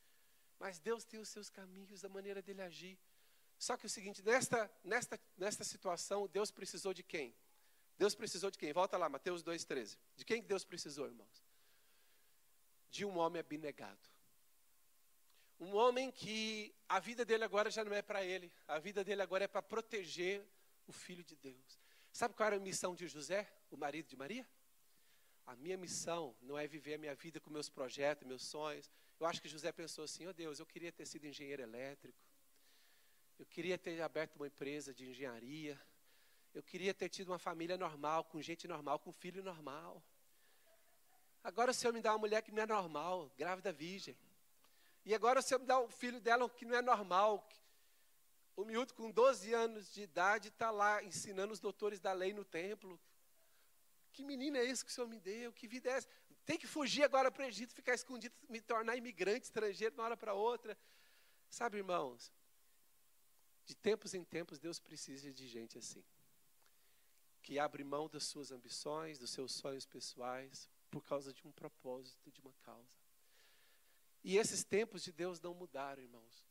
Mas 0.58 0.78
Deus 0.78 1.04
tem 1.04 1.18
os 1.20 1.28
seus 1.28 1.50
caminhos, 1.50 2.04
a 2.04 2.08
maneira 2.08 2.40
dele 2.40 2.62
agir. 2.62 2.98
Só 3.58 3.76
que 3.76 3.86
o 3.86 3.88
seguinte, 3.88 4.22
nesta, 4.22 4.70
nesta, 4.82 5.20
nesta 5.36 5.64
situação, 5.64 6.26
Deus 6.26 6.50
precisou 6.50 6.92
de 6.92 7.02
quem? 7.02 7.34
Deus 7.98 8.14
precisou 8.14 8.50
de 8.50 8.58
quem? 8.58 8.72
Volta 8.72 8.96
lá, 8.96 9.08
Mateus 9.08 9.42
2,13. 9.42 9.98
De 10.16 10.24
quem 10.24 10.42
Deus 10.42 10.64
precisou, 10.64 11.06
irmãos? 11.06 11.42
De 12.90 13.04
um 13.04 13.18
homem 13.18 13.40
abnegado. 13.40 14.10
Um 15.58 15.74
homem 15.76 16.10
que 16.10 16.74
a 16.88 16.98
vida 16.98 17.24
dele 17.24 17.44
agora 17.44 17.70
já 17.70 17.84
não 17.84 17.94
é 17.94 18.02
para 18.02 18.24
ele, 18.24 18.52
a 18.66 18.78
vida 18.78 19.04
dele 19.04 19.22
agora 19.22 19.44
é 19.44 19.48
para 19.48 19.62
proteger 19.62 20.44
o 20.88 20.92
filho 20.92 21.22
de 21.22 21.36
Deus. 21.36 21.78
Sabe 22.12 22.34
qual 22.34 22.48
era 22.48 22.56
a 22.56 22.60
missão 22.60 22.94
de 22.94 23.06
José, 23.06 23.48
o 23.70 23.76
marido 23.76 24.08
de 24.08 24.16
Maria? 24.16 24.46
A 25.46 25.56
minha 25.56 25.76
missão 25.76 26.36
não 26.42 26.58
é 26.58 26.66
viver 26.66 26.94
a 26.94 26.98
minha 26.98 27.14
vida 27.14 27.40
com 27.40 27.50
meus 27.50 27.68
projetos, 27.68 28.26
meus 28.26 28.44
sonhos. 28.44 28.90
Eu 29.18 29.26
acho 29.26 29.40
que 29.40 29.48
José 29.48 29.70
pensou 29.72 30.04
assim: 30.04 30.26
oh 30.26 30.32
Deus, 30.32 30.58
eu 30.58 30.66
queria 30.66 30.90
ter 30.90 31.06
sido 31.06 31.26
engenheiro 31.26 31.62
elétrico, 31.62 32.18
eu 33.38 33.46
queria 33.46 33.78
ter 33.78 34.00
aberto 34.00 34.36
uma 34.36 34.46
empresa 34.46 34.92
de 34.92 35.08
engenharia, 35.08 35.80
eu 36.54 36.62
queria 36.62 36.92
ter 36.92 37.08
tido 37.08 37.28
uma 37.28 37.38
família 37.38 37.76
normal, 37.76 38.24
com 38.24 38.40
gente 38.42 38.68
normal, 38.68 38.98
com 38.98 39.12
filho 39.12 39.42
normal. 39.42 40.02
Agora 41.42 41.70
o 41.70 41.74
Senhor 41.74 41.92
me 41.92 42.00
dá 42.00 42.12
uma 42.12 42.18
mulher 42.18 42.42
que 42.42 42.52
não 42.52 42.62
é 42.62 42.66
normal, 42.66 43.32
grávida 43.36 43.72
virgem. 43.72 44.16
E 45.04 45.14
agora 45.14 45.40
o 45.40 45.42
Senhor 45.42 45.58
me 45.58 45.66
dá 45.66 45.80
um 45.80 45.88
filho 45.88 46.20
dela 46.20 46.48
que 46.48 46.64
não 46.64 46.76
é 46.76 46.82
normal. 46.82 47.48
O 48.54 48.64
miúdo 48.64 48.94
com 48.94 49.10
12 49.10 49.52
anos 49.52 49.92
de 49.92 50.02
idade 50.02 50.48
está 50.48 50.70
lá 50.70 51.02
ensinando 51.02 51.52
os 51.52 51.58
doutores 51.58 51.98
da 51.98 52.12
lei 52.12 52.32
no 52.32 52.44
templo. 52.44 53.00
Que 54.12 54.22
menino 54.22 54.58
é 54.58 54.64
esse 54.64 54.84
que 54.84 54.90
o 54.90 54.94
Senhor 54.94 55.08
me 55.08 55.18
deu? 55.18 55.52
Que 55.52 55.66
vida 55.66 55.88
é 55.88 55.94
essa? 55.94 56.08
Tem 56.44 56.58
que 56.58 56.66
fugir 56.66 57.02
agora 57.02 57.30
para 57.30 57.44
o 57.44 57.46
Egito, 57.46 57.74
ficar 57.74 57.94
escondido, 57.94 58.34
me 58.48 58.60
tornar 58.60 58.96
imigrante, 58.96 59.44
estrangeiro 59.44 59.94
de 59.94 60.00
uma 60.00 60.04
hora 60.04 60.16
para 60.16 60.34
outra. 60.34 60.76
Sabe, 61.48 61.78
irmãos, 61.78 62.30
de 63.64 63.74
tempos 63.74 64.12
em 64.12 64.22
tempos 64.22 64.58
Deus 64.58 64.78
precisa 64.78 65.32
de 65.32 65.46
gente 65.48 65.78
assim. 65.78 66.04
Que 67.42 67.58
abre 67.58 67.84
mão 67.84 68.08
das 68.08 68.24
suas 68.24 68.50
ambições, 68.52 69.18
dos 69.18 69.30
seus 69.30 69.52
sonhos 69.52 69.84
pessoais, 69.84 70.68
por 70.90 71.04
causa 71.04 71.32
de 71.32 71.46
um 71.46 71.52
propósito, 71.52 72.30
de 72.30 72.40
uma 72.40 72.52
causa. 72.62 73.02
E 74.24 74.36
esses 74.36 74.64
tempos 74.64 75.02
de 75.02 75.12
Deus 75.12 75.40
não 75.40 75.52
mudaram, 75.52 76.02
irmãos. 76.02 76.44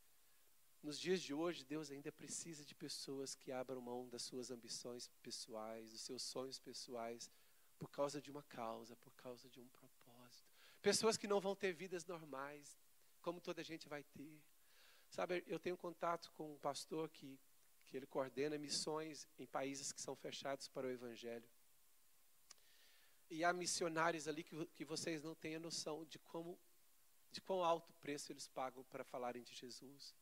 Nos 0.83 0.99
dias 0.99 1.21
de 1.21 1.33
hoje, 1.33 1.63
Deus 1.63 1.91
ainda 1.91 2.11
precisa 2.11 2.65
de 2.65 2.73
pessoas 2.73 3.35
que 3.35 3.51
abram 3.51 3.79
mão 3.79 4.09
das 4.09 4.23
suas 4.23 4.49
ambições 4.49 5.07
pessoais, 5.21 5.91
dos 5.91 6.01
seus 6.01 6.23
sonhos 6.23 6.59
pessoais, 6.59 7.31
por 7.77 7.89
causa 7.89 8.21
de 8.21 8.29
uma 8.31 8.43
causa, 8.43 8.95
por 8.95 9.13
causa 9.13 9.49
de 9.49 9.59
um 9.59 9.67
propósito. 9.69 10.51
Pessoas 10.81 11.17
que 11.17 11.27
não 11.27 11.39
vão 11.39 11.55
ter 11.55 11.71
vidas 11.71 12.05
normais, 12.05 12.77
como 13.21 13.39
toda 13.39 13.63
gente 13.63 13.87
vai 13.87 14.03
ter. 14.03 14.41
Sabe, 15.09 15.43
eu 15.45 15.59
tenho 15.59 15.77
contato 15.77 16.31
com 16.33 16.53
um 16.53 16.57
pastor 16.57 17.09
que, 17.09 17.39
que 17.91 17.97
ele 17.97 18.07
coordena 18.07 18.57
missões 18.57 19.27
em 19.37 19.45
países 19.45 19.91
que 19.91 19.99
são 19.99 20.15
fechados 20.15 20.69
para 20.69 20.87
o 20.87 20.89
Evangelho. 20.89 21.47
E 23.29 23.43
há 23.43 23.51
missionários 23.51 24.29
ali 24.29 24.45
que, 24.45 24.65
que 24.67 24.85
vocês 24.85 25.21
não 25.21 25.35
têm 25.35 25.57
a 25.57 25.59
noção 25.59 26.05
de 26.05 26.17
como, 26.17 26.57
de 27.31 27.41
quão 27.41 27.61
alto 27.61 27.91
preço 27.95 28.31
eles 28.31 28.47
pagam 28.47 28.81
para 28.85 29.03
falarem 29.03 29.43
de 29.43 29.53
Jesus. 29.53 30.15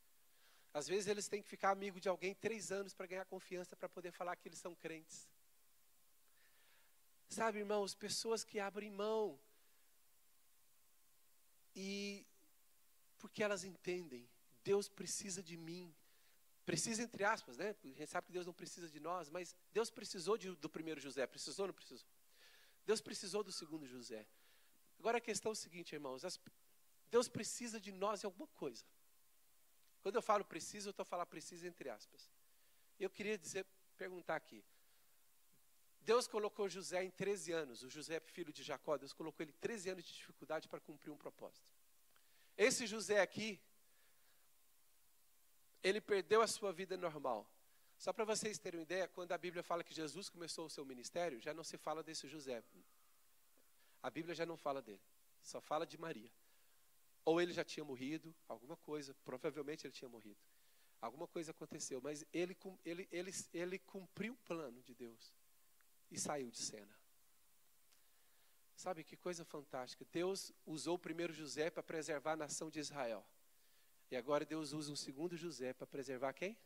Às 0.73 0.87
vezes 0.87 1.07
eles 1.07 1.27
têm 1.27 1.43
que 1.43 1.47
ficar 1.47 1.69
amigo 1.69 1.99
de 1.99 2.09
alguém 2.09 2.33
três 2.33 2.71
anos 2.71 2.91
para 2.91 3.05
ganhar 3.05 3.25
confiança 3.25 3.75
para 3.75 3.87
poder 3.87 4.11
falar 4.11 4.35
que 4.35 4.47
eles 4.47 4.59
são 4.59 4.73
crentes. 4.73 5.29
Sabe, 7.27 7.59
irmãos, 7.59 7.93
pessoas 7.93 8.43
que 8.43 8.59
abrem 8.59 8.89
mão 8.89 9.39
e 11.75 12.25
porque 13.19 13.43
elas 13.43 13.63
entendem, 13.63 14.27
Deus 14.63 14.89
precisa 14.89 15.43
de 15.43 15.55
mim. 15.55 15.95
Precisa 16.69 17.01
entre 17.01 17.23
aspas, 17.23 17.57
né? 17.57 17.75
A 17.83 17.87
gente 17.87 18.05
sabe 18.05 18.27
que 18.27 18.31
Deus 18.31 18.45
não 18.45 18.53
precisa 18.53 18.87
de 18.87 18.99
nós, 18.99 19.27
mas 19.27 19.55
Deus 19.73 19.89
precisou 19.89 20.37
de, 20.37 20.55
do 20.55 20.69
primeiro 20.69 21.01
José, 21.01 21.25
precisou 21.25 21.63
ou 21.63 21.67
não 21.69 21.73
precisou? 21.73 22.07
Deus 22.85 23.01
precisou 23.01 23.43
do 23.43 23.51
segundo 23.51 23.87
José. 23.87 24.27
Agora 24.99 25.17
a 25.17 25.21
questão 25.21 25.49
é 25.49 25.53
o 25.53 25.55
seguinte, 25.55 25.93
irmãos, 25.93 26.23
as, 26.23 26.39
Deus 27.09 27.27
precisa 27.27 27.81
de 27.81 27.91
nós 27.91 28.23
em 28.23 28.27
alguma 28.27 28.45
coisa. 28.49 28.85
Quando 30.03 30.17
eu 30.17 30.21
falo 30.21 30.45
preciso, 30.45 30.89
eu 30.89 30.91
estou 30.91 31.03
falando 31.03 31.25
preciso 31.25 31.65
entre 31.65 31.89
aspas. 31.89 32.29
Eu 32.99 33.09
queria 33.09 33.35
dizer, 33.35 33.65
perguntar 33.97 34.35
aqui. 34.35 34.63
Deus 36.01 36.27
colocou 36.27 36.69
José 36.69 37.03
em 37.03 37.09
13 37.09 37.51
anos, 37.51 37.81
o 37.81 37.89
José 37.89 38.19
filho 38.19 38.53
de 38.53 38.61
Jacó, 38.61 38.95
Deus 38.95 39.11
colocou 39.11 39.43
ele 39.43 39.53
13 39.53 39.89
anos 39.89 40.05
de 40.05 40.13
dificuldade 40.13 40.67
para 40.67 40.79
cumprir 40.79 41.09
um 41.09 41.17
propósito. 41.17 41.71
Esse 42.55 42.85
José 42.85 43.21
aqui, 43.21 43.59
ele 45.83 46.01
perdeu 46.01 46.41
a 46.41 46.47
sua 46.47 46.71
vida 46.71 46.97
normal. 46.97 47.49
Só 47.97 48.13
para 48.13 48.23
vocês 48.23 48.57
terem 48.57 48.79
uma 48.79 48.83
ideia, 48.83 49.07
quando 49.07 49.31
a 49.33 49.37
Bíblia 49.37 49.61
fala 49.61 49.83
que 49.83 49.93
Jesus 49.93 50.29
começou 50.29 50.65
o 50.65 50.69
seu 50.69 50.85
ministério, 50.85 51.39
já 51.39 51.53
não 51.53 51.63
se 51.63 51.77
fala 51.77 52.01
desse 52.01 52.27
José. 52.27 52.63
A 54.01 54.09
Bíblia 54.09 54.33
já 54.33 54.45
não 54.45 54.55
fala 54.55 54.81
dele, 54.81 55.01
só 55.41 55.59
fala 55.59 55.85
de 55.85 55.97
Maria. 55.97 56.31
Ou 57.25 57.41
ele 57.41 57.51
já 57.51 57.63
tinha 57.63 57.83
morrido, 57.83 58.33
alguma 58.47 58.77
coisa, 58.77 59.13
provavelmente 59.25 59.85
ele 59.85 59.93
tinha 59.93 60.07
morrido. 60.07 60.39
Alguma 61.01 61.27
coisa 61.27 61.51
aconteceu, 61.51 62.01
mas 62.01 62.25
ele, 62.33 62.57
ele, 62.85 63.07
ele, 63.11 63.31
ele 63.53 63.79
cumpriu 63.79 64.33
o 64.33 64.37
plano 64.37 64.81
de 64.81 64.93
Deus 64.93 65.33
e 66.09 66.19
saiu 66.19 66.49
de 66.49 66.59
cena. 66.59 66.97
Sabe 68.75 69.03
que 69.03 69.17
coisa 69.17 69.43
fantástica? 69.43 70.05
Deus 70.11 70.53
usou 70.65 70.97
primeiro 70.97 71.33
José 71.33 71.69
para 71.69 71.83
preservar 71.83 72.33
a 72.33 72.37
nação 72.37 72.69
de 72.69 72.79
Israel. 72.79 73.25
E 74.11 74.17
agora 74.17 74.43
Deus 74.43 74.73
usa 74.73 74.91
um 74.91 74.95
segundo 74.95 75.37
José 75.37 75.73
para 75.73 75.85
preservar 75.85 76.33
quem? 76.33 76.57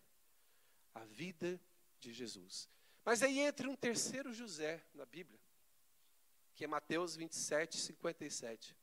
A 0.93 1.03
vida 1.05 1.59
de 1.99 2.13
Jesus. 2.13 2.69
Mas 3.03 3.21
aí 3.21 3.39
entra 3.39 3.69
um 3.69 3.75
terceiro 3.75 4.31
José 4.33 4.81
na 4.93 5.05
Bíblia, 5.05 5.39
que 6.55 6.63
é 6.63 6.67
Mateus 6.67 7.15
27, 7.15 7.77
57. 7.77 8.77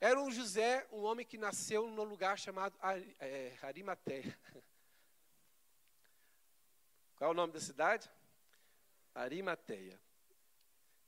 Era 0.00 0.20
um 0.20 0.32
José, 0.32 0.84
um 0.90 1.02
homem 1.02 1.24
que 1.24 1.38
nasceu 1.38 1.86
num 1.88 2.02
lugar 2.02 2.36
chamado 2.36 2.76
é, 3.20 3.56
Arimateia. 3.62 4.36
Qual 7.14 7.30
é 7.30 7.32
o 7.32 7.36
nome 7.36 7.52
da 7.52 7.60
cidade? 7.60 8.10
Arimateia. 9.14 10.00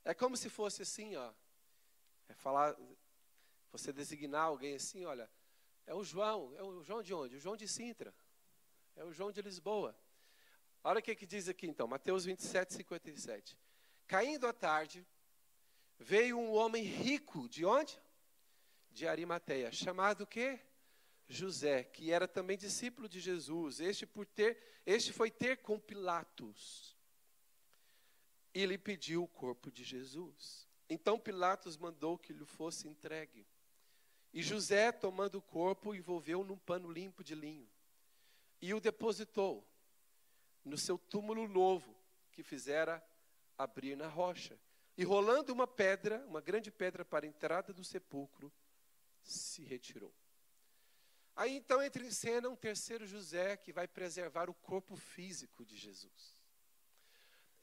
É 0.05 0.13
como 0.13 0.37
se 0.37 0.49
fosse 0.49 0.83
assim, 0.83 1.17
ó. 1.17 1.33
É 2.29 2.33
falar, 2.33 2.73
você 3.69 3.91
designar 3.91 4.43
alguém 4.43 4.75
assim, 4.75 5.03
olha, 5.03 5.29
é 5.85 5.93
o 5.93 6.03
João, 6.03 6.53
é 6.55 6.63
o 6.63 6.83
João 6.83 7.01
de 7.01 7.13
onde? 7.13 7.35
O 7.35 7.39
João 7.39 7.55
de 7.55 7.67
Sintra. 7.67 8.13
É 8.95 9.03
o 9.03 9.11
João 9.11 9.31
de 9.31 9.41
Lisboa. 9.41 9.97
Olha 10.83 10.99
o 10.99 11.01
que, 11.01 11.15
que 11.15 11.25
diz 11.25 11.49
aqui 11.49 11.67
então, 11.67 11.87
Mateus 11.87 12.25
27, 12.25 12.73
57. 12.73 13.57
Caindo 14.07 14.47
à 14.47 14.53
tarde, 14.53 15.05
veio 15.97 16.37
um 16.37 16.53
homem 16.53 16.83
rico, 16.83 17.49
de 17.49 17.65
onde? 17.65 17.99
de 18.95 19.05
Arimateia, 19.05 19.73
chamado 19.73 20.25
que 20.25 20.57
José, 21.27 21.83
que 21.83 22.11
era 22.11 22.29
também 22.29 22.57
discípulo 22.57 23.09
de 23.09 23.19
Jesus. 23.19 23.81
Este 23.81 24.05
por 24.05 24.25
ter, 24.25 24.57
este 24.85 25.11
foi 25.11 25.29
ter 25.29 25.57
com 25.57 25.77
Pilatos. 25.77 26.95
E 28.53 28.65
lhe 28.65 28.77
pediu 28.77 29.23
o 29.23 29.27
corpo 29.27 29.69
de 29.69 29.83
Jesus. 29.83 30.65
Então 30.89 31.19
Pilatos 31.19 31.75
mandou 31.75 32.17
que 32.17 32.31
lhe 32.31 32.45
fosse 32.45 32.87
entregue. 32.87 33.45
E 34.35 34.43
José, 34.43 34.91
tomando 34.91 35.37
o 35.37 35.41
corpo, 35.41 35.95
envolveu 35.95 36.43
num 36.43 36.57
pano 36.57 36.91
limpo 36.91 37.23
de 37.23 37.33
linho 37.33 37.65
e 38.61 38.73
o 38.73 38.81
depositou 38.81 39.65
no 40.65 40.77
seu 40.77 40.97
túmulo 40.97 41.47
novo 41.47 41.95
que 42.33 42.43
fizera 42.43 43.01
abrir 43.57 43.95
na 43.95 44.09
rocha. 44.09 44.59
E 44.97 45.05
rolando 45.05 45.53
uma 45.53 45.65
pedra, 45.65 46.21
uma 46.27 46.41
grande 46.41 46.69
pedra 46.69 47.05
para 47.05 47.25
a 47.25 47.29
entrada 47.29 47.71
do 47.71 47.81
sepulcro, 47.81 48.51
se 49.23 49.63
retirou. 49.63 50.13
Aí 51.33 51.55
então 51.55 51.81
entra 51.81 52.03
em 52.03 52.11
cena 52.11 52.49
um 52.49 52.57
terceiro 52.57 53.07
José 53.07 53.55
que 53.55 53.71
vai 53.71 53.87
preservar 53.87 54.49
o 54.49 54.53
corpo 54.53 54.97
físico 54.97 55.63
de 55.63 55.77
Jesus. 55.77 56.35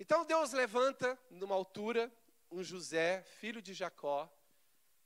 Então 0.01 0.25
Deus 0.25 0.53
levanta 0.53 1.21
numa 1.29 1.55
altura 1.55 2.11
um 2.51 2.65
José, 2.65 3.23
filho 3.25 3.61
de 3.61 3.75
Jacó, 3.75 4.33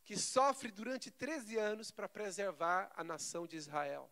que 0.06 0.16
sofre 0.16 0.70
durante 0.70 1.10
13 1.10 1.58
anos 1.58 1.90
para 1.90 2.08
preservar 2.08 2.92
a 2.94 3.02
nação 3.02 3.44
de 3.44 3.56
Israel. 3.56 4.08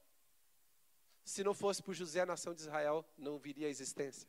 Se 1.25 1.45
não 1.45 1.55
fosse 1.55 1.81
por 1.81 1.95
José, 1.95 2.23
a 2.23 2.27
nação 2.27 2.53
de 2.53 2.63
Israel 2.63 3.09
não 3.17 3.39
viria 3.39 3.69
à 3.69 3.71
existência. 3.71 4.29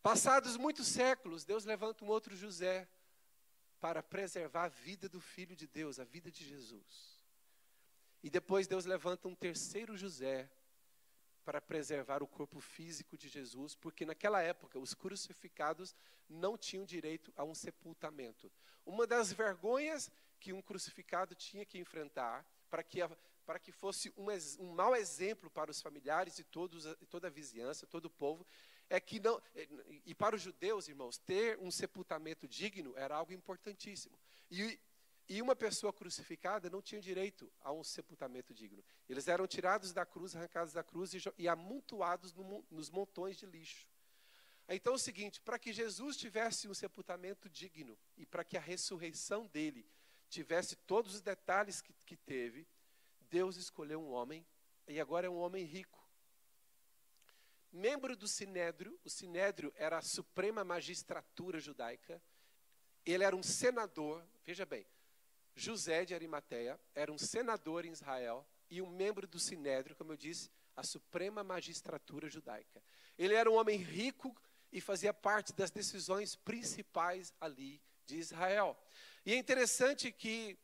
Passados 0.00 0.56
muitos 0.56 0.86
séculos, 0.86 1.44
Deus 1.44 1.64
levanta 1.64 2.04
um 2.04 2.08
outro 2.08 2.36
José 2.36 2.88
para 3.80 4.04
preservar 4.04 4.66
a 4.66 4.68
vida 4.68 5.08
do 5.08 5.20
Filho 5.20 5.56
de 5.56 5.66
Deus, 5.66 5.98
a 5.98 6.04
vida 6.04 6.30
de 6.30 6.44
Jesus. 6.44 7.18
E 8.22 8.30
depois 8.30 8.68
Deus 8.68 8.84
levanta 8.84 9.26
um 9.26 9.34
terceiro 9.34 9.96
José 9.96 10.48
para 11.44 11.60
preservar 11.60 12.22
o 12.22 12.26
corpo 12.26 12.60
físico 12.60 13.16
de 13.16 13.28
Jesus, 13.28 13.74
porque 13.74 14.06
naquela 14.06 14.40
época 14.42 14.78
os 14.78 14.94
crucificados 14.94 15.94
não 16.28 16.56
tinham 16.56 16.84
direito 16.84 17.32
a 17.36 17.44
um 17.44 17.54
sepultamento. 17.54 18.50
Uma 18.84 19.06
das 19.06 19.32
vergonhas 19.32 20.10
que 20.40 20.52
um 20.52 20.62
crucificado 20.62 21.34
tinha 21.34 21.64
que 21.64 21.78
enfrentar 21.78 22.44
para 22.70 22.82
que, 22.82 22.98
para 23.44 23.58
que 23.58 23.72
fosse 23.72 24.12
um, 24.16 24.26
um 24.58 24.72
mau 24.72 24.96
exemplo 24.96 25.50
para 25.50 25.70
os 25.70 25.80
familiares 25.80 26.38
e 26.38 26.44
todos, 26.44 26.84
toda 27.08 27.28
a 27.28 27.30
vizinhança, 27.30 27.86
todo 27.86 28.06
o 28.06 28.10
povo, 28.10 28.46
é 28.90 29.00
que 29.00 29.18
não, 29.18 29.40
e 30.04 30.14
para 30.14 30.36
os 30.36 30.42
judeus, 30.42 30.88
irmãos, 30.88 31.18
ter 31.18 31.58
um 31.58 31.70
sepultamento 31.70 32.46
digno 32.46 32.94
era 32.96 33.16
algo 33.16 33.32
importantíssimo. 33.32 34.18
E, 34.50 34.78
e 35.28 35.40
uma 35.40 35.56
pessoa 35.56 35.92
crucificada 35.92 36.68
não 36.68 36.82
tinha 36.82 37.00
direito 37.00 37.50
a 37.60 37.72
um 37.72 37.82
sepultamento 37.82 38.52
digno. 38.52 38.84
Eles 39.08 39.26
eram 39.26 39.46
tirados 39.46 39.92
da 39.92 40.04
cruz, 40.04 40.36
arrancados 40.36 40.72
da 40.72 40.82
cruz 40.82 41.14
e, 41.14 41.22
e 41.38 41.48
amontoados 41.48 42.32
no, 42.34 42.64
nos 42.70 42.90
montões 42.90 43.36
de 43.36 43.46
lixo. 43.46 43.86
Então 44.68 44.92
é 44.92 44.96
o 44.96 44.98
seguinte: 44.98 45.40
para 45.40 45.58
que 45.58 45.72
Jesus 45.72 46.16
tivesse 46.16 46.68
um 46.68 46.74
sepultamento 46.74 47.48
digno 47.48 47.98
e 48.16 48.26
para 48.26 48.44
que 48.44 48.56
a 48.56 48.60
ressurreição 48.60 49.46
dele 49.46 49.86
tivesse 50.28 50.76
todos 50.76 51.14
os 51.14 51.20
detalhes 51.20 51.80
que, 51.80 51.92
que 52.06 52.16
teve, 52.16 52.66
Deus 53.30 53.56
escolheu 53.56 54.00
um 54.00 54.10
homem, 54.10 54.44
e 54.88 55.00
agora 55.00 55.26
é 55.26 55.30
um 55.30 55.38
homem 55.38 55.64
rico 55.64 56.04
membro 57.74 58.16
do 58.16 58.28
Sinédrio, 58.28 58.96
o 59.04 59.10
Sinédrio 59.10 59.72
era 59.76 59.98
a 59.98 60.02
suprema 60.02 60.62
magistratura 60.64 61.58
judaica, 61.58 62.22
ele 63.04 63.24
era 63.24 63.34
um 63.34 63.42
senador, 63.42 64.24
veja 64.44 64.64
bem, 64.64 64.86
José 65.54 66.04
de 66.04 66.14
Arimateia 66.14 66.80
era 66.94 67.12
um 67.12 67.18
senador 67.18 67.84
em 67.84 67.92
Israel 67.92 68.46
e 68.70 68.82
um 68.82 68.88
membro 68.90 69.26
do 69.26 69.38
Sinédrio, 69.38 69.94
como 69.94 70.12
eu 70.12 70.16
disse, 70.16 70.50
a 70.76 70.82
suprema 70.82 71.44
magistratura 71.44 72.28
judaica. 72.28 72.82
Ele 73.16 73.34
era 73.34 73.50
um 73.50 73.54
homem 73.54 73.78
rico 73.78 74.36
e 74.72 74.80
fazia 74.80 75.14
parte 75.14 75.52
das 75.52 75.70
decisões 75.70 76.34
principais 76.34 77.32
ali 77.40 77.80
de 78.04 78.16
Israel. 78.16 78.76
E 79.24 79.32
é 79.32 79.36
interessante 79.36 80.10
que, 80.10 80.58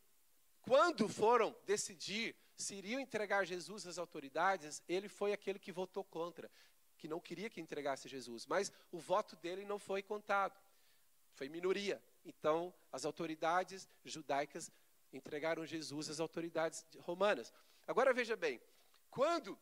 quando 0.62 1.09
foram 1.09 1.57
decidir 1.64 2.35
se 2.57 2.74
iriam 2.74 3.00
entregar 3.00 3.46
Jesus 3.46 3.87
às 3.87 3.98
autoridades, 3.98 4.83
ele 4.88 5.09
foi 5.09 5.33
aquele 5.33 5.59
que 5.59 5.72
votou 5.72 6.05
contra, 6.05 6.50
que 6.98 7.09
não 7.09 7.20
queria 7.20 7.48
que 7.48 7.61
entregasse 7.61 8.09
Jesus. 8.09 8.46
Mas 8.46 8.72
o 8.92 8.98
voto 8.98 9.37
dele 9.37 9.64
não 9.64 9.79
foi 9.79 10.03
contado, 10.03 10.61
foi 11.33 11.48
minoria. 11.48 12.03
Então, 12.24 12.72
as 12.92 13.04
autoridades 13.04 13.88
judaicas 14.04 14.70
entregaram 15.12 15.66
Jesus 15.66 16.09
às 16.09 16.20
autoridades 16.20 16.85
romanas. 16.98 17.52
Agora 17.87 18.12
veja 18.12 18.37
bem, 18.37 18.61
quando 19.11 19.59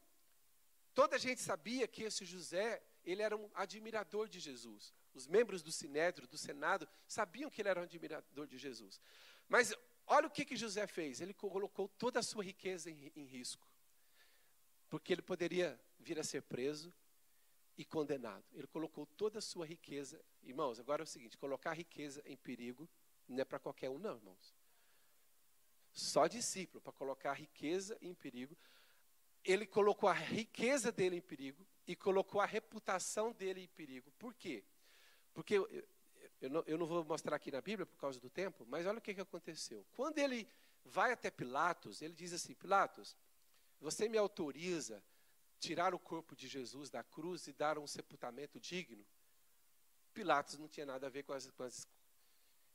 toda 0.94 1.16
a 1.16 1.18
gente 1.18 1.40
sabia 1.40 1.88
que 1.88 2.02
esse 2.02 2.24
José, 2.24 2.82
ele 3.04 3.22
era 3.22 3.36
um 3.36 3.48
admirador 3.54 4.28
de 4.28 4.40
Jesus. 4.40 4.92
Os 5.14 5.26
membros 5.26 5.62
do 5.62 5.72
Sinédrio, 5.72 6.28
do 6.28 6.36
Senado, 6.36 6.88
sabiam 7.06 7.50
que 7.50 7.62
ele 7.62 7.68
era 7.68 7.80
um 7.80 7.84
admirador 7.84 8.46
de 8.46 8.58
Jesus. 8.58 9.00
Mas 9.48 9.74
olha 10.06 10.26
o 10.26 10.30
que, 10.30 10.44
que 10.44 10.56
José 10.56 10.86
fez. 10.86 11.20
Ele 11.20 11.32
colocou 11.32 11.88
toda 11.88 12.20
a 12.20 12.22
sua 12.22 12.44
riqueza 12.44 12.90
em, 12.90 13.12
em 13.16 13.24
risco. 13.24 13.66
Porque 14.90 15.12
ele 15.12 15.22
poderia 15.22 15.78
vir 15.98 16.18
a 16.18 16.24
ser 16.24 16.42
preso 16.42 16.92
e 17.78 17.84
condenado. 17.84 18.44
Ele 18.52 18.66
colocou 18.66 19.06
toda 19.06 19.38
a 19.38 19.42
sua 19.42 19.64
riqueza. 19.64 20.20
Irmãos, 20.42 20.80
agora 20.80 21.02
é 21.02 21.04
o 21.04 21.06
seguinte: 21.06 21.38
colocar 21.38 21.72
riqueza 21.72 22.20
em 22.26 22.36
perigo 22.36 22.88
não 23.28 23.40
é 23.40 23.44
para 23.44 23.60
qualquer 23.60 23.88
um, 23.88 23.98
não, 23.98 24.16
irmãos. 24.16 24.54
Só 25.92 26.26
discípulo, 26.26 26.80
para 26.80 26.92
colocar 26.92 27.30
a 27.30 27.34
riqueza 27.34 27.96
em 28.02 28.12
perigo. 28.12 28.58
Ele 29.44 29.64
colocou 29.64 30.08
a 30.08 30.12
riqueza 30.12 30.90
dele 30.90 31.16
em 31.16 31.20
perigo 31.20 31.64
e 31.86 31.94
colocou 31.94 32.40
a 32.40 32.46
reputação 32.46 33.32
dele 33.32 33.62
em 33.62 33.68
perigo. 33.68 34.10
Por 34.18 34.34
quê? 34.34 34.64
Porque 35.32 35.54
eu, 35.54 35.86
eu, 36.40 36.50
não, 36.50 36.64
eu 36.66 36.76
não 36.76 36.86
vou 36.86 37.04
mostrar 37.04 37.36
aqui 37.36 37.50
na 37.52 37.60
Bíblia 37.60 37.86
por 37.86 37.96
causa 37.96 38.20
do 38.20 38.28
tempo, 38.28 38.66
mas 38.66 38.86
olha 38.86 38.98
o 38.98 39.00
que, 39.00 39.14
que 39.14 39.20
aconteceu. 39.20 39.86
Quando 39.92 40.18
ele 40.18 40.46
vai 40.84 41.12
até 41.12 41.30
Pilatos, 41.30 42.02
ele 42.02 42.12
diz 42.12 42.32
assim: 42.32 42.54
Pilatos, 42.54 43.16
você 43.80 44.08
me 44.08 44.18
autoriza 44.18 45.02
tirar 45.58 45.94
o 45.94 45.98
corpo 45.98 46.34
de 46.34 46.48
Jesus 46.48 46.90
da 46.90 47.02
cruz 47.02 47.46
e 47.46 47.52
dar 47.52 47.78
um 47.78 47.86
sepultamento 47.86 48.60
digno? 48.60 49.04
Pilatos 50.12 50.58
não 50.58 50.68
tinha 50.68 50.86
nada 50.86 51.06
a 51.06 51.10
ver 51.10 51.22
com 51.22 51.32
as, 51.32 51.50
com 51.50 51.62
as, 51.62 51.86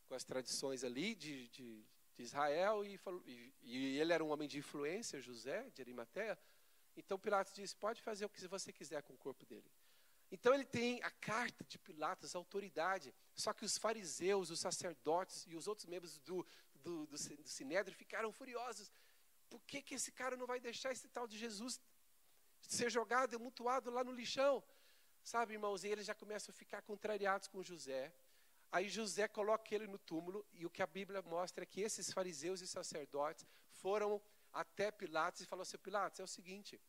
com 0.08 0.16
as 0.16 0.24
tradições 0.24 0.84
ali 0.84 1.16
de, 1.16 1.48
de, 1.50 1.86
de 2.16 2.24
Israel 2.24 2.86
e, 2.86 3.00
e, 3.26 3.54
e, 3.62 4.00
ele 4.00 4.14
era 4.14 4.24
um 4.24 4.30
homem 4.30 4.48
de 4.48 4.60
influência, 4.60 5.20
José 5.20 5.70
de 5.72 5.82
Arimateia. 5.82 6.38
Então 6.96 7.18
Pilatos 7.18 7.54
disse: 7.54 7.76
pode 7.76 8.02
fazer 8.02 8.26
o 8.26 8.30
que 8.30 8.48
você 8.48 8.72
quiser 8.72 9.02
com 9.04 9.14
o 9.14 9.18
corpo 9.18 9.46
dele. 9.46 9.70
Então 10.32 10.54
ele 10.54 10.66
tem 10.66 11.02
a 11.04 11.12
carta 11.12 11.64
de 11.64 11.78
Pilatos, 11.78 12.36
a 12.36 12.40
autoridade. 12.40 13.14
Só 13.36 13.54
que 13.54 13.64
os 13.64 13.78
fariseus, 13.78 14.50
os 14.50 14.60
sacerdotes 14.60 15.46
e 15.48 15.56
os 15.56 15.68
outros 15.68 15.86
membros 15.86 16.18
do, 16.20 16.46
do, 16.82 17.06
do, 17.06 17.18
do 17.38 17.48
Sinédrio 17.48 17.96
ficaram 17.96 18.32
furiosos. 18.32 18.92
Por 19.48 19.64
que, 19.66 19.82
que 19.84 19.94
esse 19.94 20.12
cara 20.12 20.36
não 20.36 20.48
vai 20.48 20.60
deixar 20.60 20.92
esse 20.92 21.08
tal 21.08 21.28
de 21.28 21.38
Jesus 21.38 21.80
ser 22.68 22.90
jogado, 22.90 23.40
mutuado 23.40 23.90
lá 23.90 24.04
no 24.04 24.12
lixão? 24.12 24.64
Sabe, 25.24 25.54
irmãos, 25.54 25.84
e 25.84 25.88
eles 25.88 26.06
já 26.06 26.14
começam 26.14 26.52
a 26.54 26.58
ficar 26.58 26.82
contrariados 26.82 27.48
com 27.48 27.64
José. 27.64 28.14
Aí 28.72 28.90
José 28.90 29.28
coloca 29.28 29.74
ele 29.74 29.88
no 29.88 30.00
túmulo, 30.00 30.46
e 30.54 30.66
o 30.66 30.70
que 30.70 30.82
a 30.82 30.88
Bíblia 30.88 31.22
mostra 31.22 31.64
é 31.64 31.66
que 31.66 31.82
esses 31.82 32.12
fariseus 32.12 32.60
e 32.62 32.68
sacerdotes 32.68 33.46
foram 33.70 34.22
até 34.52 34.92
Pilatos 34.92 35.42
e 35.42 35.46
falou 35.46 35.62
assim: 35.62 35.78
Pilatos, 35.78 36.20
é 36.20 36.24
o 36.24 36.28
seguinte, 36.28 36.82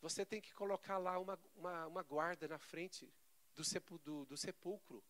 você 0.00 0.24
tem 0.24 0.40
que 0.40 0.52
colocar 0.52 0.98
lá 0.98 1.18
uma, 1.18 1.38
uma, 1.56 1.86
uma 1.86 2.02
guarda 2.02 2.46
na 2.46 2.58
frente 2.58 3.12
do, 3.54 3.64
sepu, 3.64 3.98
do, 3.98 4.24
do 4.26 4.36
sepulcro. 4.36 5.02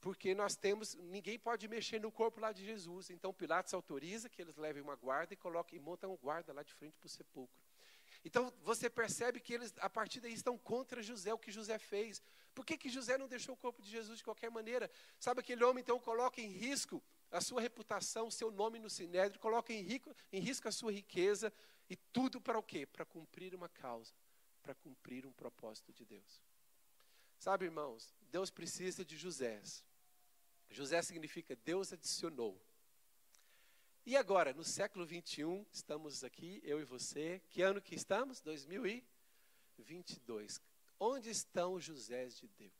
Porque 0.00 0.34
nós 0.34 0.54
temos, 0.54 0.94
ninguém 0.94 1.38
pode 1.38 1.66
mexer 1.66 1.98
no 1.98 2.12
corpo 2.12 2.38
lá 2.38 2.52
de 2.52 2.64
Jesus. 2.64 3.10
Então 3.10 3.32
Pilatos 3.32 3.72
autoriza 3.72 4.28
que 4.28 4.40
eles 4.40 4.56
levem 4.56 4.82
uma 4.82 4.96
guarda 4.96 5.32
e 5.32 5.36
coloquem 5.36 5.78
e 5.78 5.82
montam 5.82 6.12
um 6.12 6.16
guarda 6.16 6.52
lá 6.52 6.62
de 6.62 6.74
frente 6.74 6.96
para 6.98 7.06
o 7.06 7.10
sepulcro. 7.10 7.63
Então 8.24 8.52
você 8.62 8.88
percebe 8.88 9.38
que 9.38 9.52
eles, 9.52 9.74
a 9.78 9.90
partir 9.90 10.20
daí, 10.20 10.32
estão 10.32 10.56
contra 10.56 11.02
José, 11.02 11.32
o 11.34 11.38
que 11.38 11.52
José 11.52 11.78
fez. 11.78 12.22
Por 12.54 12.64
que, 12.64 12.78
que 12.78 12.88
José 12.88 13.18
não 13.18 13.28
deixou 13.28 13.54
o 13.54 13.58
corpo 13.58 13.82
de 13.82 13.90
Jesus 13.90 14.18
de 14.18 14.24
qualquer 14.24 14.50
maneira? 14.50 14.90
Sabe, 15.18 15.40
aquele 15.40 15.62
homem 15.64 15.82
então 15.82 16.00
coloca 16.00 16.40
em 16.40 16.48
risco 16.48 17.02
a 17.30 17.40
sua 17.40 17.60
reputação, 17.60 18.28
o 18.28 18.32
seu 18.32 18.50
nome 18.50 18.78
no 18.78 18.88
sinédrio, 18.88 19.40
coloca 19.40 19.72
em, 19.72 19.82
rico, 19.82 20.14
em 20.32 20.40
risco 20.40 20.68
a 20.68 20.72
sua 20.72 20.92
riqueza, 20.92 21.52
e 21.90 21.96
tudo 21.96 22.40
para 22.40 22.58
o 22.58 22.62
quê? 22.62 22.86
Para 22.86 23.04
cumprir 23.04 23.54
uma 23.54 23.68
causa, 23.68 24.14
para 24.62 24.74
cumprir 24.74 25.26
um 25.26 25.32
propósito 25.32 25.92
de 25.92 26.04
Deus. 26.04 26.40
Sabe, 27.38 27.66
irmãos, 27.66 28.14
Deus 28.30 28.50
precisa 28.50 29.04
de 29.04 29.16
José. 29.18 29.60
José 30.70 31.02
significa 31.02 31.56
Deus 31.56 31.92
adicionou. 31.92 32.58
E 34.06 34.18
agora, 34.18 34.52
no 34.52 34.62
século 34.62 35.06
21, 35.06 35.64
estamos 35.72 36.22
aqui, 36.22 36.60
eu 36.62 36.78
e 36.78 36.84
você. 36.84 37.40
Que 37.48 37.62
ano 37.62 37.80
que 37.80 37.94
estamos? 37.94 38.42
2022. 38.42 40.60
Onde 41.00 41.30
estão 41.30 41.72
os 41.72 41.84
Josés 41.84 42.36
de 42.36 42.46
Deus? 42.48 42.70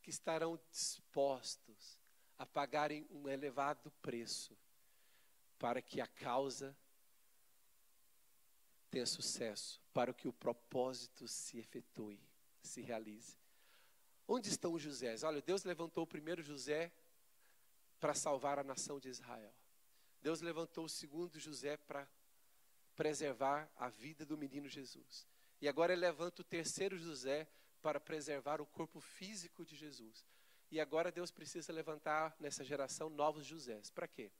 Que 0.00 0.08
estarão 0.08 0.58
dispostos 0.70 1.98
a 2.38 2.46
pagarem 2.46 3.06
um 3.10 3.28
elevado 3.28 3.90
preço 4.00 4.56
para 5.58 5.82
que 5.82 6.00
a 6.00 6.06
causa 6.06 6.74
tenha 8.90 9.04
sucesso, 9.04 9.82
para 9.92 10.14
que 10.14 10.26
o 10.26 10.32
propósito 10.32 11.28
se 11.28 11.58
efetue, 11.58 12.18
se 12.62 12.80
realize. 12.80 13.36
Onde 14.26 14.48
estão 14.48 14.72
os 14.72 14.80
Josés? 14.80 15.22
Olha, 15.22 15.42
Deus 15.42 15.62
levantou 15.62 16.04
o 16.04 16.06
primeiro 16.06 16.42
José 16.42 16.90
para 18.02 18.14
salvar 18.14 18.58
a 18.58 18.64
nação 18.64 18.98
de 18.98 19.08
Israel. 19.08 19.54
Deus 20.20 20.40
levantou 20.40 20.86
o 20.86 20.88
segundo 20.88 21.38
José 21.38 21.76
para 21.76 22.08
preservar 22.96 23.70
a 23.76 23.88
vida 23.88 24.26
do 24.26 24.36
menino 24.36 24.68
Jesus. 24.68 25.24
E 25.60 25.68
agora 25.68 25.92
ele 25.92 26.00
levanta 26.00 26.42
o 26.42 26.44
terceiro 26.44 26.98
José 26.98 27.46
para 27.80 28.00
preservar 28.00 28.60
o 28.60 28.66
corpo 28.66 28.98
físico 28.98 29.64
de 29.64 29.76
Jesus. 29.76 30.26
E 30.68 30.80
agora 30.80 31.12
Deus 31.12 31.30
precisa 31.30 31.72
levantar 31.72 32.34
nessa 32.40 32.64
geração 32.64 33.08
novos 33.08 33.46
Josés. 33.46 33.88
Para 33.88 34.08
quê? 34.08 34.32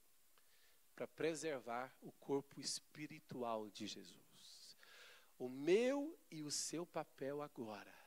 Para 0.93 1.07
preservar 1.07 1.95
o 2.01 2.11
corpo 2.11 2.59
espiritual 2.59 3.69
de 3.69 3.87
Jesus. 3.87 4.77
O 5.39 5.47
meu 5.47 6.19
e 6.29 6.43
o 6.43 6.51
seu 6.51 6.85
papel 6.85 7.41
agora 7.41 8.02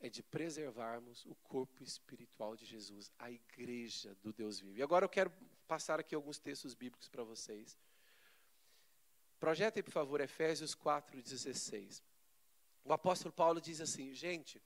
é 0.00 0.08
de 0.08 0.22
preservarmos 0.22 1.24
o 1.26 1.34
corpo 1.36 1.82
espiritual 1.82 2.56
de 2.56 2.64
Jesus, 2.64 3.10
a 3.18 3.30
igreja 3.30 4.14
do 4.22 4.32
Deus 4.32 4.60
vivo. 4.60 4.76
E 4.76 4.82
agora 4.82 5.04
eu 5.04 5.08
quero 5.08 5.32
passar 5.66 5.98
aqui 5.98 6.14
alguns 6.14 6.38
textos 6.38 6.74
bíblicos 6.74 7.08
para 7.08 7.24
vocês. 7.24 7.78
Projetem, 9.38 9.82
por 9.82 9.92
favor, 9.92 10.20
Efésios 10.20 10.74
4,16. 10.74 12.02
O 12.84 12.92
apóstolo 12.92 13.32
Paulo 13.32 13.60
diz 13.60 13.80
assim: 13.80 14.14
gente, 14.14 14.62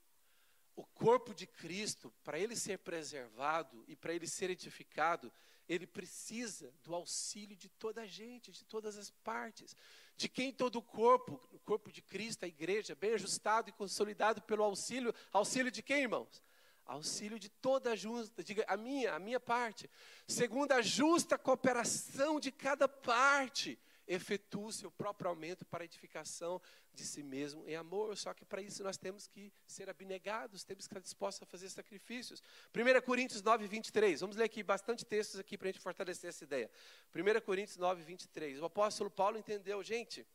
o 0.75 0.83
corpo 0.83 1.33
de 1.33 1.47
Cristo, 1.47 2.13
para 2.23 2.39
ele 2.39 2.55
ser 2.55 2.79
preservado 2.79 3.83
e 3.87 3.95
para 3.95 4.13
ele 4.13 4.27
ser 4.27 4.49
edificado, 4.49 5.31
ele 5.71 5.87
precisa 5.87 6.73
do 6.83 6.93
auxílio 6.93 7.55
de 7.55 7.69
toda 7.69 8.01
a 8.01 8.05
gente, 8.05 8.51
de 8.51 8.65
todas 8.65 8.97
as 8.97 9.09
partes. 9.09 9.73
De 10.17 10.27
quem 10.27 10.51
todo 10.51 10.75
o 10.75 10.81
corpo, 10.81 11.39
o 11.49 11.59
corpo 11.59 11.89
de 11.89 12.01
Cristo, 12.01 12.43
a 12.43 12.47
igreja, 12.47 12.93
bem 12.93 13.13
ajustado 13.13 13.69
e 13.69 13.71
consolidado 13.71 14.41
pelo 14.41 14.65
auxílio, 14.65 15.15
auxílio 15.31 15.71
de 15.71 15.81
quem, 15.81 16.01
irmãos? 16.01 16.43
Auxílio 16.85 17.39
de 17.39 17.47
toda 17.47 17.91
a 17.91 17.95
justa, 17.95 18.43
diga 18.43 18.65
a 18.67 18.75
minha, 18.75 19.13
a 19.13 19.19
minha 19.19 19.39
parte. 19.39 19.89
Segundo 20.27 20.73
a 20.73 20.81
justa 20.81 21.37
cooperação 21.37 22.37
de 22.37 22.51
cada 22.51 22.89
parte 22.89 23.79
efetua 24.11 24.67
o 24.67 24.71
seu 24.73 24.91
próprio 24.91 25.29
aumento 25.29 25.65
para 25.65 25.83
a 25.83 25.85
edificação 25.85 26.61
de 26.93 27.05
si 27.05 27.23
mesmo 27.23 27.65
em 27.67 27.75
amor. 27.75 28.17
Só 28.17 28.33
que 28.33 28.43
para 28.43 28.61
isso 28.61 28.83
nós 28.83 28.97
temos 28.97 29.25
que 29.25 29.53
ser 29.65 29.89
abnegados, 29.89 30.63
temos 30.65 30.85
que 30.85 30.91
estar 30.91 30.99
dispostos 30.99 31.43
a 31.43 31.45
fazer 31.45 31.69
sacrifícios. 31.69 32.43
1 32.75 33.01
Coríntios 33.05 33.41
9, 33.41 33.67
23. 33.67 34.19
Vamos 34.19 34.35
ler 34.35 34.45
aqui 34.45 34.61
bastante 34.61 35.05
textos 35.05 35.39
aqui 35.39 35.57
para 35.57 35.69
a 35.69 35.71
gente 35.71 35.81
fortalecer 35.81 36.29
essa 36.29 36.43
ideia. 36.43 36.69
1 37.15 37.41
Coríntios 37.41 37.77
9, 37.77 38.03
23. 38.03 38.59
O 38.59 38.65
apóstolo 38.65 39.09
Paulo 39.09 39.37
entendeu, 39.37 39.81
gente, 39.81 40.27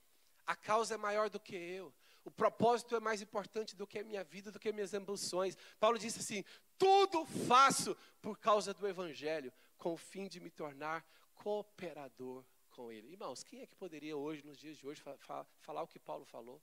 a 0.47 0.57
causa 0.57 0.95
é 0.95 0.97
maior 0.97 1.29
do 1.29 1.39
que 1.39 1.55
eu. 1.55 1.93
O 2.25 2.31
propósito 2.31 2.97
é 2.97 3.01
mais 3.01 3.21
importante 3.21 3.77
do 3.77 3.87
que 3.87 3.99
a 3.99 4.05
minha 4.05 4.25
vida, 4.25 4.51
do 4.51 4.59
que 4.59 4.73
minhas 4.73 4.95
ambições. 4.95 5.57
Paulo 5.79 5.99
disse 5.99 6.21
assim: 6.21 6.43
tudo 6.79 7.27
faço 7.47 7.97
por 8.23 8.39
causa 8.39 8.73
do 8.73 8.89
Evangelho, 8.89 9.53
com 9.77 9.93
o 9.93 9.97
fim 9.97 10.27
de 10.27 10.41
me 10.41 10.51
tornar 10.51 11.05
cooperador 11.35 12.45
com 12.77 12.93
ele. 12.93 13.09
Irmãos, 13.09 13.43
quem 13.43 13.63
é 13.63 13.67
que 13.67 13.75
poderia 13.75 14.17
hoje, 14.17 14.45
nos 14.45 14.59
dias 14.59 14.77
de 14.77 14.87
hoje, 14.87 15.01
fa 15.01 15.17
fa 15.17 15.45
falar 15.61 15.83
o 15.83 15.89
que 15.89 15.99
Paulo 15.99 16.27
falou? 16.27 16.63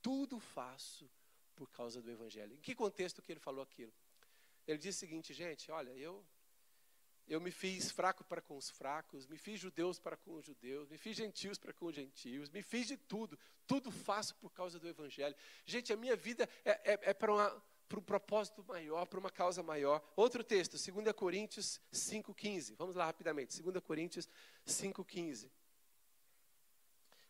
Tudo 0.00 0.40
faço 0.40 1.08
por 1.54 1.70
causa 1.70 2.00
do 2.00 2.10
Evangelho. 2.10 2.54
Em 2.54 2.60
que 2.60 2.74
contexto 2.74 3.20
que 3.20 3.30
ele 3.30 3.40
falou 3.48 3.62
aquilo? 3.62 3.92
Ele 4.66 4.78
disse 4.78 4.96
o 4.96 5.00
seguinte, 5.00 5.34
gente, 5.34 5.70
olha, 5.70 5.90
eu 5.90 6.24
eu 7.28 7.40
me 7.40 7.52
fiz 7.52 7.92
fraco 7.92 8.24
para 8.24 8.40
com 8.40 8.56
os 8.56 8.70
fracos, 8.70 9.26
me 9.26 9.38
fiz 9.38 9.60
judeus 9.60 10.00
para 10.00 10.16
com 10.16 10.34
os 10.34 10.44
judeus, 10.44 10.88
me 10.88 10.98
fiz 10.98 11.16
gentios 11.16 11.58
para 11.58 11.72
com 11.72 11.86
os 11.86 11.94
gentios, 11.94 12.50
me 12.50 12.62
fiz 12.62 12.88
de 12.88 12.96
tudo, 12.96 13.38
tudo 13.66 13.92
faço 13.92 14.34
por 14.36 14.52
causa 14.52 14.80
do 14.80 14.88
Evangelho. 14.88 15.36
Gente, 15.64 15.92
a 15.92 15.96
minha 15.96 16.16
vida 16.16 16.48
é, 16.64 16.94
é, 16.94 17.00
é 17.10 17.14
para 17.14 17.32
uma 17.32 17.62
para 17.90 17.98
um 17.98 18.02
propósito 18.02 18.62
maior, 18.62 19.04
para 19.04 19.18
uma 19.18 19.32
causa 19.32 19.64
maior. 19.64 20.00
Outro 20.14 20.44
texto, 20.44 20.78
2 20.78 21.12
Coríntios 21.12 21.80
5,15. 21.92 22.76
Vamos 22.76 22.94
lá 22.94 23.04
rapidamente. 23.04 23.60
2 23.60 23.82
Coríntios 23.82 24.28
5,15. 24.64 25.50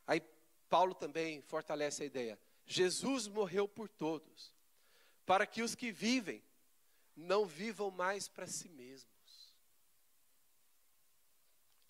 Aí 0.07 0.21
Paulo 0.69 0.95
também 0.95 1.41
fortalece 1.41 2.03
a 2.03 2.07
ideia. 2.07 2.39
Jesus 2.67 3.27
morreu 3.27 3.67
por 3.67 3.89
todos, 3.89 4.55
para 5.25 5.47
que 5.47 5.63
os 5.63 5.75
que 5.75 5.91
vivem 5.91 6.45
não 7.17 7.47
vivam 7.47 7.91
mais 7.91 8.29
para 8.29 8.47
si 8.47 8.69
mesmos. 8.69 9.09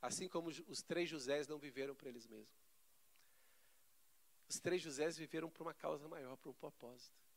Assim 0.01 0.29
como 0.29 0.49
os 0.49 0.81
três 0.81 1.11
Josés 1.11 1.49
não 1.49 1.59
viveram 1.59 1.95
para 1.97 2.09
eles 2.09 2.25
mesmos. 2.25 2.71
Os 4.49 4.61
três 4.61 4.81
Josés 4.81 5.19
viveram 5.19 5.51
por 5.51 5.65
uma 5.65 5.75
causa 5.75 6.07
maior, 6.07 6.37
por 6.37 6.51
um 6.51 6.55
propósito. 6.55 7.30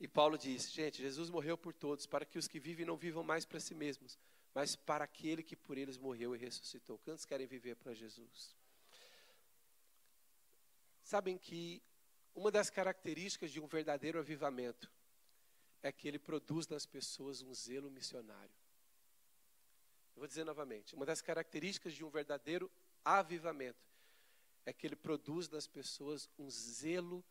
E 0.00 0.08
Paulo 0.08 0.36
diz: 0.36 0.72
gente, 0.72 1.00
Jesus 1.00 1.30
morreu 1.30 1.56
por 1.56 1.72
todos, 1.72 2.06
para 2.06 2.24
que 2.24 2.38
os 2.38 2.48
que 2.48 2.58
vivem 2.58 2.84
não 2.84 2.96
vivam 2.96 3.22
mais 3.22 3.44
para 3.44 3.60
si 3.60 3.74
mesmos, 3.74 4.18
mas 4.54 4.76
para 4.76 5.04
aquele 5.04 5.42
que 5.42 5.56
por 5.56 5.78
eles 5.78 5.96
morreu 5.96 6.34
e 6.34 6.38
ressuscitou. 6.38 6.98
Quantos 6.98 7.24
querem 7.24 7.46
viver 7.46 7.76
para 7.76 7.94
Jesus? 7.94 8.54
Sabem 11.02 11.36
que 11.36 11.82
uma 12.34 12.50
das 12.50 12.70
características 12.70 13.50
de 13.50 13.60
um 13.60 13.66
verdadeiro 13.66 14.18
avivamento 14.18 14.90
é 15.82 15.92
que 15.92 16.08
ele 16.08 16.18
produz 16.18 16.66
nas 16.66 16.86
pessoas 16.86 17.42
um 17.42 17.54
zelo 17.54 17.90
missionário. 17.90 18.54
Eu 20.16 20.20
vou 20.20 20.26
dizer 20.26 20.44
novamente: 20.44 20.94
uma 20.94 21.06
das 21.06 21.20
características 21.20 21.94
de 21.94 22.04
um 22.04 22.08
verdadeiro 22.08 22.70
avivamento 23.04 23.84
é 24.64 24.72
que 24.72 24.86
ele 24.86 24.96
produz 24.96 25.48
nas 25.48 25.66
pessoas 25.66 26.28
um 26.38 26.48
zelo 26.50 27.24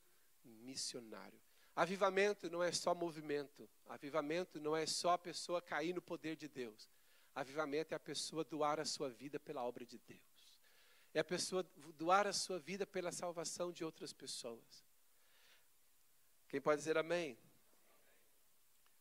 missionário. 0.43 1.39
Avivamento 1.75 2.49
não 2.49 2.61
é 2.61 2.71
só 2.71 2.93
movimento, 2.93 3.67
avivamento 3.87 4.59
não 4.59 4.75
é 4.75 4.85
só 4.85 5.11
a 5.11 5.17
pessoa 5.17 5.61
cair 5.61 5.93
no 5.93 6.01
poder 6.01 6.35
de 6.35 6.47
Deus. 6.47 6.87
Avivamento 7.33 7.93
é 7.93 7.97
a 7.97 7.99
pessoa 7.99 8.43
doar 8.43 8.79
a 8.79 8.85
sua 8.85 9.09
vida 9.09 9.39
pela 9.39 9.63
obra 9.63 9.83
de 9.83 9.97
Deus. 9.97 10.21
É 11.15 11.19
a 11.19 11.23
pessoa 11.23 11.63
doar 11.95 12.27
a 12.27 12.33
sua 12.33 12.59
vida 12.59 12.85
pela 12.85 13.11
salvação 13.11 13.71
de 13.71 13.83
outras 13.83 14.13
pessoas. 14.13 14.85
Quem 16.47 16.61
pode 16.61 16.77
dizer 16.77 16.97
amém? 16.97 17.37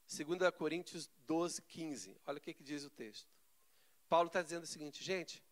2 0.09 0.51
Coríntios 0.57 1.11
12, 1.27 1.61
15. 1.63 2.17
Olha 2.27 2.39
o 2.39 2.41
que, 2.41 2.55
que 2.55 2.63
diz 2.63 2.85
o 2.85 2.91
texto. 2.91 3.29
Paulo 4.09 4.29
está 4.29 4.43
dizendo 4.43 4.65
o 4.65 4.67
seguinte, 4.67 5.03
gente, 5.03 5.43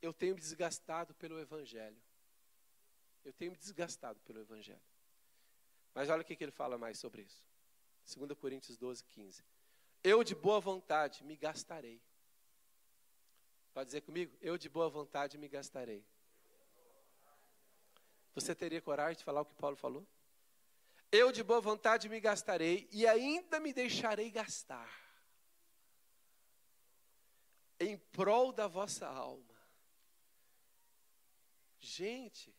eu 0.00 0.12
tenho 0.12 0.34
me 0.34 0.40
desgastado 0.40 1.14
pelo 1.14 1.38
Evangelho. 1.38 2.00
Eu 3.24 3.32
tenho 3.32 3.52
me 3.52 3.58
desgastado 3.58 4.18
pelo 4.20 4.40
Evangelho. 4.40 4.80
Mas 5.94 6.08
olha 6.08 6.22
o 6.22 6.24
que, 6.24 6.36
ele 6.42 6.50
fala 6.50 6.78
mais 6.78 6.98
sobre 6.98 7.22
isso. 7.22 7.44
2 8.16 8.32
Coríntios 8.38 8.76
12, 8.76 9.04
15. 9.04 9.44
Eu 10.02 10.24
de 10.24 10.34
boa 10.34 10.60
vontade 10.60 11.22
me 11.22 11.36
gastarei. 11.36 12.02
Pode 13.72 13.86
dizer 13.86 14.00
comigo? 14.00 14.36
Eu 14.40 14.58
de 14.58 14.68
boa 14.68 14.88
vontade 14.88 15.38
me 15.38 15.48
gastarei. 15.48 16.04
Você 18.34 18.54
teria 18.54 18.80
coragem 18.80 19.18
de 19.18 19.24
falar 19.24 19.42
o 19.42 19.44
que 19.44 19.54
Paulo 19.54 19.76
falou? 19.76 20.06
Eu 21.10 21.30
de 21.30 21.42
boa 21.42 21.60
vontade 21.60 22.08
me 22.08 22.18
gastarei 22.20 22.88
e 22.90 23.06
ainda 23.06 23.60
me 23.60 23.72
deixarei 23.72 24.30
gastar 24.30 24.90
em 27.78 27.98
prol 27.98 28.52
da 28.52 28.66
vossa 28.66 29.06
alma. 29.06 29.52
Gente, 31.78 32.54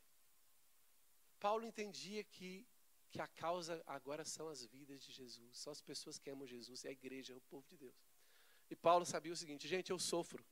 Paulo 1.40 1.66
entendia 1.66 2.24
que, 2.24 2.68
que 3.14 3.22
a 3.22 3.28
causa 3.28 3.82
agora 3.86 4.26
são 4.26 4.50
as 4.50 4.66
vidas 4.66 5.04
de 5.04 5.12
Jesus, 5.12 5.60
são 5.60 5.72
as 5.72 5.80
pessoas 5.80 6.18
que 6.18 6.32
amam 6.32 6.48
Jesus, 6.48 6.84
é 6.84 6.90
a 6.90 6.92
igreja, 6.92 7.32
é 7.32 7.36
o 7.36 7.42
povo 7.42 7.68
de 7.68 7.78
Deus. 7.78 7.96
E 8.72 8.76
Paulo 8.76 9.06
sabia 9.06 9.32
o 9.32 9.36
seguinte: 9.36 9.68
gente, 9.68 9.92
eu 9.92 10.00
sofro. 10.00 10.44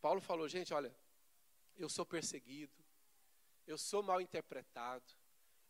Paulo 0.00 0.20
falou, 0.20 0.48
gente, 0.48 0.72
olha, 0.72 0.96
eu 1.74 1.88
sou 1.88 2.06
perseguido, 2.06 2.72
eu 3.66 3.76
sou 3.76 4.04
mal 4.04 4.20
interpretado, 4.20 5.04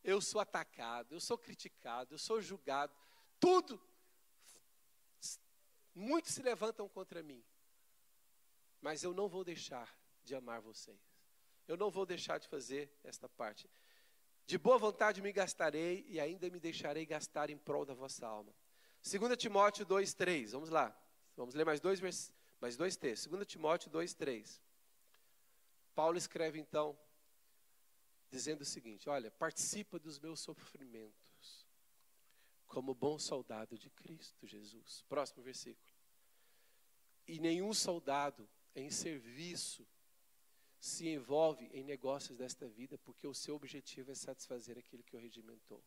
eu 0.05 0.21
sou 0.21 0.43
atacado, 0.43 1.15
eu 1.15 1.21
sou 1.21 1.39
criticado, 1.39 2.13
eu 2.13 2.19
sou 2.19 2.39
julgado, 2.43 2.95
tudo. 3.41 3.83
Muitos 5.95 6.35
se 6.35 6.43
levantam 6.43 6.87
contra 6.87 7.23
mim. 7.23 7.43
Mas 8.83 9.03
eu 9.03 9.15
não 9.15 9.27
vou 9.27 9.43
deixar 9.43 9.99
de 10.23 10.35
amar 10.35 10.61
vocês. 10.61 11.01
Eu 11.67 11.79
não 11.79 11.91
vou 11.91 12.05
deixar 12.05 12.37
de 12.37 12.47
fazer 12.47 12.93
esta 13.03 13.27
parte. 13.27 13.71
De 14.47 14.57
boa 14.57 14.79
vontade 14.79 15.21
me 15.21 15.33
gastarei 15.33 16.05
e 16.09 16.21
ainda 16.21 16.49
me 16.49 16.61
deixarei 16.61 17.05
gastar 17.05 17.51
em 17.51 17.59
prol 17.59 17.85
da 17.85 17.95
vossa 17.95 18.25
alma. 18.25 18.55
2 19.03 19.37
Timóteo 19.37 19.85
2,3. 19.85 20.53
Vamos 20.53 20.71
lá. 20.71 20.97
Vamos 21.37 21.55
ler 21.55 21.67
mais 21.67 21.81
dois, 21.81 21.99
vers... 21.99 22.33
mais 22.61 22.77
dois 22.77 22.97
textos. 22.97 23.31
2 23.31 23.45
Timóteo 23.45 23.91
2,3. 23.91 24.61
Paulo 25.97 26.17
escreve 26.17 26.61
então, 26.61 26.97
dizendo 28.31 28.61
o 28.61 28.65
seguinte: 28.65 29.09
Olha, 29.09 29.33
participa 29.33 29.99
dos 29.99 30.21
meus 30.21 30.39
sofrimentos, 30.39 31.67
como 32.69 32.95
bom 32.95 33.19
soldado 33.19 33.77
de 33.77 33.91
Cristo 33.91 34.47
Jesus. 34.47 35.05
Próximo 35.09 35.43
versículo. 35.43 35.93
E 37.27 37.41
nenhum 37.41 37.75
soldado 37.75 38.49
em 38.77 38.91
serviço 38.91 39.85
se 40.87 41.09
envolve 41.09 41.69
em 41.73 41.83
negócios 41.83 42.39
desta 42.39 42.69
vida, 42.69 42.97
porque 42.99 43.27
o 43.27 43.35
seu 43.35 43.57
objetivo 43.57 44.13
é 44.13 44.15
satisfazer 44.15 44.79
aquele 44.79 45.03
que 45.03 45.17
o 45.17 45.19
regimentou. 45.19 45.83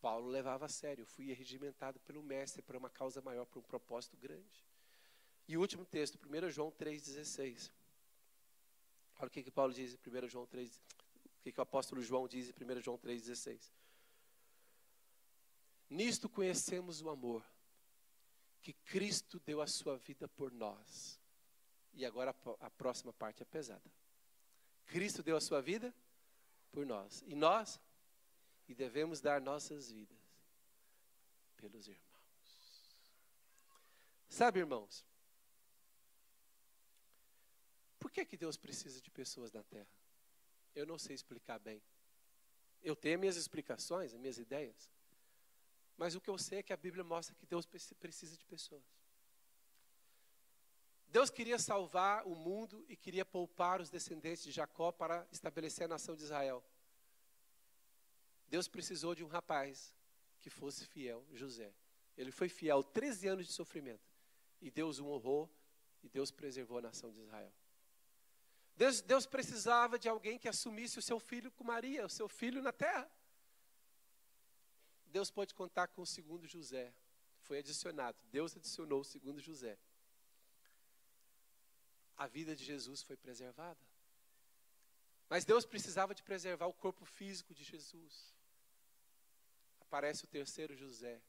Paulo 0.00 0.28
levava 0.28 0.66
a 0.66 0.68
sério, 0.68 1.02
eu 1.02 1.06
fui 1.06 1.32
regimentado 1.32 1.98
pelo 2.00 2.22
mestre 2.22 2.60
para 2.60 2.76
uma 2.76 2.90
causa 2.90 3.22
maior, 3.22 3.46
para 3.46 3.58
um 3.58 3.62
propósito 3.62 4.16
grande. 4.18 4.62
E 5.48 5.56
o 5.56 5.60
último 5.60 5.86
texto, 5.86 6.18
1 6.18 6.50
João 6.50 6.70
3,16. 6.70 7.72
Olha 9.18 9.28
o 9.28 9.30
que, 9.30 9.42
que 9.42 9.50
Paulo 9.50 9.72
diz 9.72 9.94
em 9.94 10.24
1 10.24 10.28
João 10.28 10.46
3, 10.46 10.76
o 10.76 11.42
que, 11.42 11.52
que 11.52 11.58
o 11.58 11.62
apóstolo 11.62 12.02
João 12.02 12.28
diz 12.28 12.50
em 12.50 12.52
1 12.52 12.80
João 12.82 12.98
3,16. 12.98 13.72
Nisto 15.88 16.28
conhecemos 16.28 17.00
o 17.00 17.08
amor, 17.08 17.42
que 18.60 18.74
Cristo 18.74 19.40
deu 19.40 19.62
a 19.62 19.66
sua 19.66 19.96
vida 19.96 20.28
por 20.28 20.52
nós 20.52 21.23
e 21.94 22.04
agora 22.04 22.34
a, 22.60 22.70
próxima 22.70 23.12
parte 23.12 23.42
é 23.42 23.46
pesada. 23.46 23.90
Cristo 24.86 25.22
deu 25.22 25.36
a 25.36 25.40
sua 25.40 25.60
vida 25.60 25.94
por 26.72 26.84
nós. 26.84 27.22
E 27.26 27.34
nós? 27.34 27.80
E 28.68 28.74
devemos 28.74 29.20
dar 29.20 29.40
nossas 29.40 29.90
vidas 29.90 30.18
pelos 31.56 31.86
irmãos. 31.86 32.04
Sabe, 34.28 34.58
irmãos? 34.58 35.06
Por 37.98 38.10
que, 38.10 38.24
que 38.24 38.36
Deus 38.36 38.56
precisa 38.56 39.00
de 39.00 39.10
pessoas 39.10 39.52
na 39.52 39.62
terra? 39.62 39.88
Eu 40.74 40.84
não 40.84 40.98
sei 40.98 41.14
explicar 41.14 41.58
bem. 41.58 41.82
Eu 42.82 42.96
tenho 42.96 43.18
minhas 43.18 43.36
explicações, 43.36 44.12
as 44.12 44.18
minhas 44.18 44.38
ideias. 44.38 44.90
Mas 45.96 46.14
o 46.14 46.20
que 46.20 46.28
eu 46.28 46.36
sei 46.36 46.58
é 46.58 46.62
que 46.62 46.72
a 46.72 46.76
Bíblia 46.76 47.04
mostra 47.04 47.34
que 47.34 47.46
Deus 47.46 47.64
precisa 47.64 48.36
de 48.36 48.44
pessoas. 48.44 48.82
Deus 51.14 51.30
queria 51.30 51.60
salvar 51.60 52.26
o 52.26 52.34
mundo 52.34 52.84
e 52.88 52.96
queria 52.96 53.24
poupar 53.24 53.80
os 53.80 53.88
descendentes 53.88 54.42
de 54.42 54.50
Jacó 54.50 54.90
para 54.90 55.24
estabelecer 55.30 55.84
a 55.84 55.88
nação 55.88 56.16
de 56.16 56.24
Israel. 56.24 56.60
Deus 58.48 58.66
precisou 58.66 59.14
de 59.14 59.22
um 59.22 59.28
rapaz 59.28 59.94
que 60.40 60.50
fosse 60.50 60.84
fiel, 60.84 61.24
José. 61.32 61.72
Ele 62.16 62.32
foi 62.32 62.48
fiel 62.48 62.82
13 62.82 63.28
anos 63.28 63.46
de 63.46 63.52
sofrimento. 63.52 64.12
E 64.60 64.72
Deus 64.72 64.98
o 64.98 65.06
honrou 65.06 65.48
e 66.02 66.08
Deus 66.08 66.32
preservou 66.32 66.78
a 66.78 66.82
nação 66.82 67.12
de 67.12 67.20
Israel. 67.20 67.54
Deus, 68.76 69.00
Deus 69.00 69.24
precisava 69.24 69.96
de 69.96 70.08
alguém 70.08 70.36
que 70.36 70.48
assumisse 70.48 70.98
o 70.98 71.02
seu 71.02 71.20
filho 71.20 71.52
com 71.52 71.62
Maria, 71.62 72.06
o 72.06 72.10
seu 72.10 72.28
filho 72.28 72.60
na 72.60 72.72
terra. 72.72 73.08
Deus 75.06 75.30
pode 75.30 75.54
contar 75.54 75.86
com 75.86 76.02
o 76.02 76.06
segundo 76.06 76.44
José. 76.44 76.92
Foi 77.38 77.58
adicionado. 77.58 78.18
Deus 78.32 78.56
adicionou 78.56 79.02
o 79.02 79.04
segundo 79.04 79.40
José 79.40 79.78
a 82.16 82.26
vida 82.26 82.54
de 82.54 82.64
Jesus 82.64 83.02
foi 83.02 83.16
preservada. 83.16 83.80
Mas 85.28 85.44
Deus 85.44 85.64
precisava 85.64 86.14
de 86.14 86.22
preservar 86.22 86.66
o 86.66 86.72
corpo 86.72 87.04
físico 87.04 87.54
de 87.54 87.64
Jesus. 87.64 88.34
Aparece 89.80 90.24
o 90.24 90.28
terceiro 90.28 90.76
José 90.76 91.20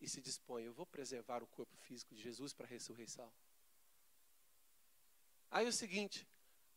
e 0.00 0.08
se 0.08 0.20
dispõe: 0.20 0.64
eu 0.64 0.72
vou 0.72 0.86
preservar 0.86 1.42
o 1.42 1.46
corpo 1.46 1.76
físico 1.78 2.14
de 2.14 2.22
Jesus 2.22 2.52
para 2.52 2.66
a 2.66 2.68
ressurreição. 2.68 3.32
Aí 5.50 5.66
é 5.66 5.68
o 5.68 5.72
seguinte: 5.72 6.26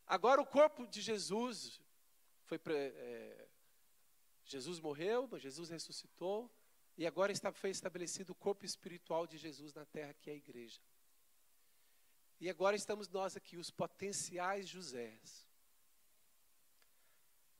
agora 0.07 0.41
o 0.41 0.45
corpo 0.45 0.87
de 0.87 1.01
Jesus 1.01 1.79
foi. 2.45 2.59
É, 2.67 3.47
Jesus 4.45 4.79
morreu, 4.79 5.29
Jesus 5.37 5.69
ressuscitou, 5.69 6.51
e 6.97 7.07
agora 7.07 7.31
está, 7.31 7.53
foi 7.53 7.69
estabelecido 7.69 8.31
o 8.31 8.35
corpo 8.35 8.65
espiritual 8.65 9.25
de 9.25 9.37
Jesus 9.37 9.73
na 9.73 9.85
terra, 9.85 10.13
que 10.13 10.29
é 10.29 10.33
a 10.33 10.35
igreja. 10.35 10.81
E 12.41 12.49
agora 12.49 12.75
estamos 12.75 13.07
nós 13.07 13.37
aqui, 13.37 13.55
os 13.55 13.69
potenciais 13.69 14.67
Josés. 14.67 15.47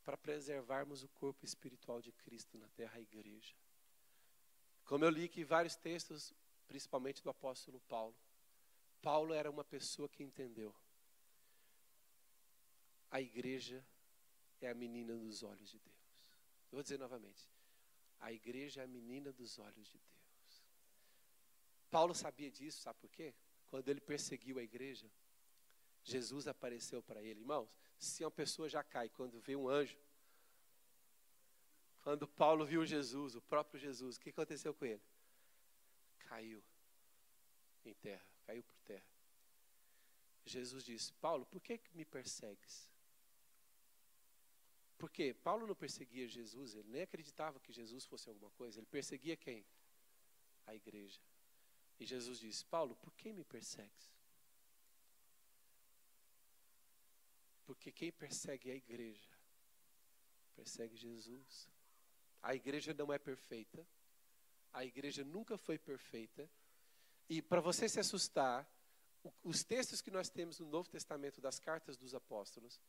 para 0.03 0.17
preservarmos 0.17 1.03
o 1.03 1.07
corpo 1.09 1.45
espiritual 1.45 2.01
de 2.01 2.11
Cristo 2.11 2.57
na 2.57 2.67
terra, 2.69 2.97
a 2.97 2.99
igreja. 2.99 3.53
Como 4.83 5.05
eu 5.05 5.11
li 5.11 5.25
aqui 5.25 5.43
vários 5.43 5.75
textos, 5.75 6.33
principalmente 6.67 7.21
do 7.21 7.29
apóstolo 7.29 7.79
Paulo. 7.81 8.17
Paulo 8.99 9.31
era 9.35 9.51
uma 9.51 9.63
pessoa 9.63 10.09
que 10.09 10.23
entendeu. 10.23 10.75
A 13.11 13.21
igreja 13.21 13.85
é 14.59 14.71
a 14.71 14.73
menina 14.73 15.15
dos 15.15 15.43
olhos 15.43 15.69
de 15.69 15.77
Deus. 15.77 16.17
Eu 16.71 16.77
vou 16.77 16.83
dizer 16.83 16.97
novamente. 16.97 17.47
A 18.19 18.33
igreja 18.33 18.81
é 18.81 18.85
a 18.85 18.87
menina 18.87 19.31
dos 19.31 19.59
olhos 19.59 19.87
de 19.87 19.99
Deus. 19.99 20.63
Paulo 21.91 22.15
sabia 22.15 22.49
disso, 22.49 22.81
sabe 22.81 22.99
por 22.99 23.11
quê? 23.11 23.35
Quando 23.71 23.87
ele 23.87 24.01
perseguiu 24.01 24.59
a 24.59 24.63
igreja, 24.63 25.09
Jesus 26.03 26.45
apareceu 26.45 27.01
para 27.01 27.23
ele. 27.23 27.39
Irmãos, 27.39 27.69
se 27.97 28.21
uma 28.25 28.29
pessoa 28.29 28.67
já 28.67 28.83
cai 28.83 29.07
quando 29.07 29.39
vê 29.39 29.55
um 29.55 29.69
anjo, 29.69 29.97
quando 32.01 32.27
Paulo 32.27 32.65
viu 32.65 32.85
Jesus, 32.85 33.33
o 33.33 33.41
próprio 33.41 33.79
Jesus, 33.79 34.17
o 34.17 34.19
que 34.19 34.29
aconteceu 34.29 34.73
com 34.73 34.85
ele? 34.85 35.01
Caiu 36.19 36.61
em 37.85 37.93
terra, 37.93 38.27
caiu 38.45 38.61
por 38.61 38.77
terra. 38.81 39.05
Jesus 40.45 40.83
disse: 40.83 41.13
Paulo, 41.13 41.45
por 41.45 41.61
que 41.61 41.79
me 41.93 42.03
persegues? 42.03 42.91
Porque 44.97 45.33
Paulo 45.33 45.65
não 45.65 45.75
perseguia 45.75 46.27
Jesus, 46.27 46.75
ele 46.75 46.89
nem 46.89 47.03
acreditava 47.03 47.57
que 47.61 47.71
Jesus 47.71 48.05
fosse 48.05 48.27
alguma 48.27 48.51
coisa, 48.51 48.79
ele 48.79 48.87
perseguia 48.87 49.37
quem? 49.37 49.65
A 50.65 50.75
igreja. 50.75 51.21
E 52.01 52.05
Jesus 52.05 52.39
disse: 52.39 52.65
Paulo, 52.65 52.95
por 52.95 53.13
que 53.13 53.31
me 53.31 53.43
persegues? 53.43 54.11
Porque 57.63 57.91
quem 57.91 58.11
persegue 58.11 58.71
a 58.71 58.75
igreja, 58.75 59.29
persegue 60.55 60.97
Jesus. 60.97 61.69
A 62.41 62.55
igreja 62.55 62.91
não 62.91 63.13
é 63.13 63.19
perfeita. 63.19 63.85
A 64.73 64.83
igreja 64.83 65.23
nunca 65.23 65.59
foi 65.59 65.77
perfeita. 65.77 66.49
E 67.29 67.39
para 67.39 67.61
você 67.61 67.87
se 67.87 67.99
assustar, 67.99 68.67
os 69.43 69.63
textos 69.63 70.01
que 70.01 70.09
nós 70.09 70.27
temos 70.27 70.59
no 70.59 70.67
Novo 70.67 70.89
Testamento 70.89 71.39
das 71.39 71.59
cartas 71.59 71.97
dos 71.97 72.15
apóstolos 72.15 72.81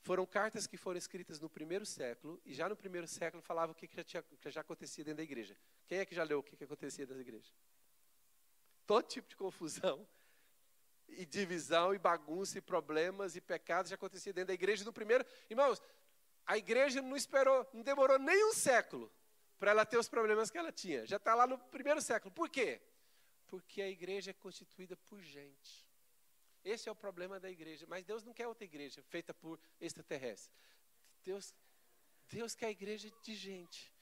foram 0.00 0.24
cartas 0.24 0.66
que 0.66 0.78
foram 0.78 0.96
escritas 0.96 1.38
no 1.38 1.50
primeiro 1.50 1.84
século 1.84 2.40
e 2.46 2.54
já 2.54 2.66
no 2.66 2.76
primeiro 2.76 3.06
século 3.06 3.42
falava 3.42 3.72
o 3.72 3.74
que, 3.74 3.86
já, 3.94 4.02
tinha, 4.02 4.22
que 4.22 4.50
já 4.50 4.62
acontecia 4.62 5.04
dentro 5.04 5.18
da 5.18 5.22
igreja. 5.22 5.54
Quem 5.86 5.98
é 5.98 6.06
que 6.06 6.14
já 6.14 6.24
leu 6.24 6.38
o 6.38 6.42
que, 6.42 6.56
que 6.56 6.64
acontecia 6.64 7.04
dentro 7.04 7.22
da 7.22 7.28
igreja? 7.28 7.52
Todo 8.86 9.06
tipo 9.06 9.28
de 9.28 9.36
confusão 9.36 10.06
e 11.08 11.24
divisão 11.24 11.94
e 11.94 11.98
bagunça 11.98 12.58
e 12.58 12.60
problemas 12.60 13.36
e 13.36 13.40
pecados 13.40 13.90
já 13.90 13.94
acontecia 13.94 14.32
dentro 14.32 14.48
da 14.48 14.54
igreja 14.54 14.84
no 14.84 14.92
primeiro. 14.92 15.24
Irmãos, 15.48 15.80
a 16.44 16.56
igreja 16.58 17.00
não 17.00 17.16
esperou, 17.16 17.68
não 17.72 17.82
demorou 17.82 18.18
nem 18.18 18.44
um 18.46 18.52
século 18.52 19.12
para 19.58 19.70
ela 19.70 19.86
ter 19.86 19.96
os 19.96 20.08
problemas 20.08 20.50
que 20.50 20.58
ela 20.58 20.72
tinha. 20.72 21.06
Já 21.06 21.16
está 21.16 21.34
lá 21.34 21.46
no 21.46 21.58
primeiro 21.58 22.00
século. 22.00 22.32
Por 22.32 22.48
quê? 22.48 22.80
Porque 23.46 23.80
a 23.80 23.88
igreja 23.88 24.30
é 24.30 24.34
constituída 24.34 24.96
por 24.96 25.20
gente. 25.20 25.86
Esse 26.64 26.88
é 26.88 26.92
o 26.92 26.96
problema 26.96 27.38
da 27.38 27.50
igreja. 27.50 27.86
Mas 27.88 28.04
Deus 28.04 28.22
não 28.22 28.32
quer 28.32 28.48
outra 28.48 28.64
igreja 28.64 29.02
feita 29.02 29.32
por 29.32 29.60
extraterrestres. 29.80 30.50
Deus, 31.22 31.54
Deus 32.28 32.54
quer 32.54 32.66
a 32.66 32.70
igreja 32.70 33.10
de 33.22 33.34
gente. 33.34 33.92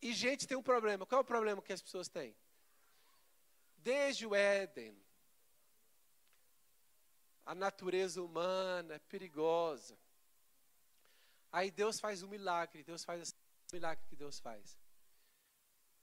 E 0.00 0.12
gente 0.12 0.46
tem 0.46 0.56
um 0.56 0.62
problema. 0.62 1.06
Qual 1.06 1.20
é 1.20 1.22
o 1.22 1.24
problema 1.24 1.62
que 1.62 1.72
as 1.72 1.82
pessoas 1.82 2.08
têm? 2.08 2.36
Desde 3.82 4.26
o 4.26 4.34
Éden, 4.34 4.96
a 7.44 7.54
natureza 7.54 8.22
humana 8.22 8.94
é 8.94 8.98
perigosa. 8.98 9.98
Aí 11.50 11.70
Deus 11.70 11.98
faz 11.98 12.22
um 12.22 12.28
milagre, 12.28 12.84
Deus 12.84 13.04
faz 13.04 13.20
assim, 13.22 13.34
um 13.72 13.74
milagre 13.74 14.04
que 14.08 14.14
Deus 14.14 14.38
faz. 14.38 14.78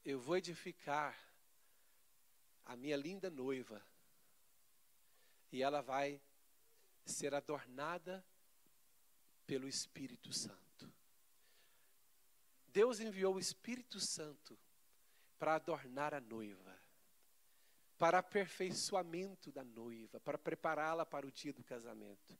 Eu 0.04 0.20
vou 0.20 0.36
edificar 0.36 1.18
a 2.66 2.76
minha 2.76 2.96
linda 2.96 3.30
noiva. 3.30 3.82
E 5.50 5.62
ela 5.62 5.80
vai 5.80 6.20
ser 7.04 7.34
adornada 7.34 8.24
pelo 9.46 9.66
Espírito 9.66 10.32
Santo. 10.32 10.92
Deus 12.68 13.00
enviou 13.00 13.34
o 13.34 13.40
Espírito 13.40 13.98
Santo 13.98 14.56
para 15.38 15.56
adornar 15.56 16.14
a 16.14 16.20
noiva, 16.20 16.78
para 18.00 18.20
aperfeiçoamento 18.20 19.52
da 19.52 19.62
noiva, 19.62 20.18
para 20.20 20.38
prepará-la 20.38 21.04
para 21.04 21.26
o 21.26 21.30
dia 21.30 21.52
do 21.52 21.62
casamento. 21.62 22.34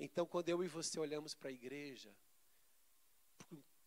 Então, 0.00 0.26
quando 0.26 0.48
eu 0.48 0.64
e 0.64 0.66
você 0.66 0.98
olhamos 0.98 1.32
para 1.32 1.48
a 1.48 1.52
igreja, 1.52 2.12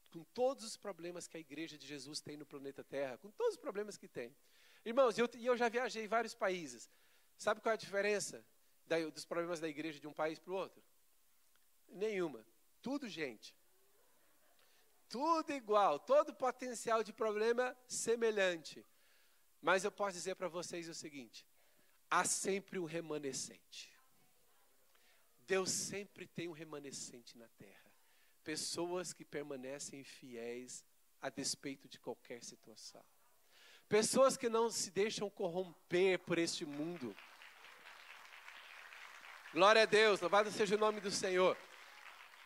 com 0.09 0.23
todos 0.23 0.63
os 0.63 0.77
problemas 0.77 1.27
que 1.27 1.35
a 1.35 1.41
igreja 1.41 1.77
de 1.77 1.85
Jesus 1.85 2.21
tem 2.21 2.37
no 2.37 2.45
planeta 2.45 2.85
Terra, 2.85 3.17
com 3.17 3.29
todos 3.31 3.55
os 3.55 3.59
problemas 3.59 3.97
que 3.97 4.07
tem. 4.07 4.33
Irmãos, 4.85 5.17
eu, 5.17 5.29
eu 5.41 5.57
já 5.57 5.67
viajei 5.67 6.05
em 6.05 6.07
vários 6.07 6.33
países. 6.33 6.89
Sabe 7.37 7.59
qual 7.59 7.71
é 7.71 7.73
a 7.73 7.77
diferença 7.77 8.41
da, 8.85 8.97
dos 9.09 9.25
problemas 9.25 9.59
da 9.59 9.67
igreja 9.67 9.99
de 9.99 10.07
um 10.07 10.13
país 10.13 10.39
para 10.39 10.53
o 10.53 10.55
outro? 10.55 10.81
Nenhuma. 11.89 12.45
Tudo 12.81 13.09
gente. 13.09 13.53
Tudo 15.09 15.51
igual. 15.51 15.99
Todo 15.99 16.33
potencial 16.33 17.03
de 17.03 17.11
problema 17.11 17.75
semelhante. 17.89 18.85
Mas 19.63 19.85
eu 19.85 19.91
posso 19.91 20.17
dizer 20.17 20.35
para 20.35 20.49
vocês 20.49 20.89
o 20.89 20.93
seguinte: 20.93 21.47
há 22.11 22.25
sempre 22.25 22.77
um 22.77 22.83
remanescente. 22.83 23.89
Deus 25.47 25.71
sempre 25.71 26.27
tem 26.27 26.49
um 26.49 26.51
remanescente 26.51 27.37
na 27.37 27.47
terra. 27.57 27.91
Pessoas 28.43 29.13
que 29.13 29.23
permanecem 29.23 30.03
fiéis 30.03 30.83
a 31.21 31.29
despeito 31.29 31.87
de 31.87 31.97
qualquer 31.97 32.43
situação. 32.43 33.03
Pessoas 33.87 34.35
que 34.35 34.49
não 34.49 34.69
se 34.69 34.91
deixam 34.91 35.29
corromper 35.29 36.19
por 36.19 36.37
este 36.37 36.65
mundo. 36.65 37.15
Glória 39.53 39.83
a 39.83 39.85
Deus, 39.85 40.19
louvado 40.19 40.51
seja 40.51 40.75
o 40.75 40.79
nome 40.79 40.99
do 40.99 41.11
Senhor. 41.11 41.57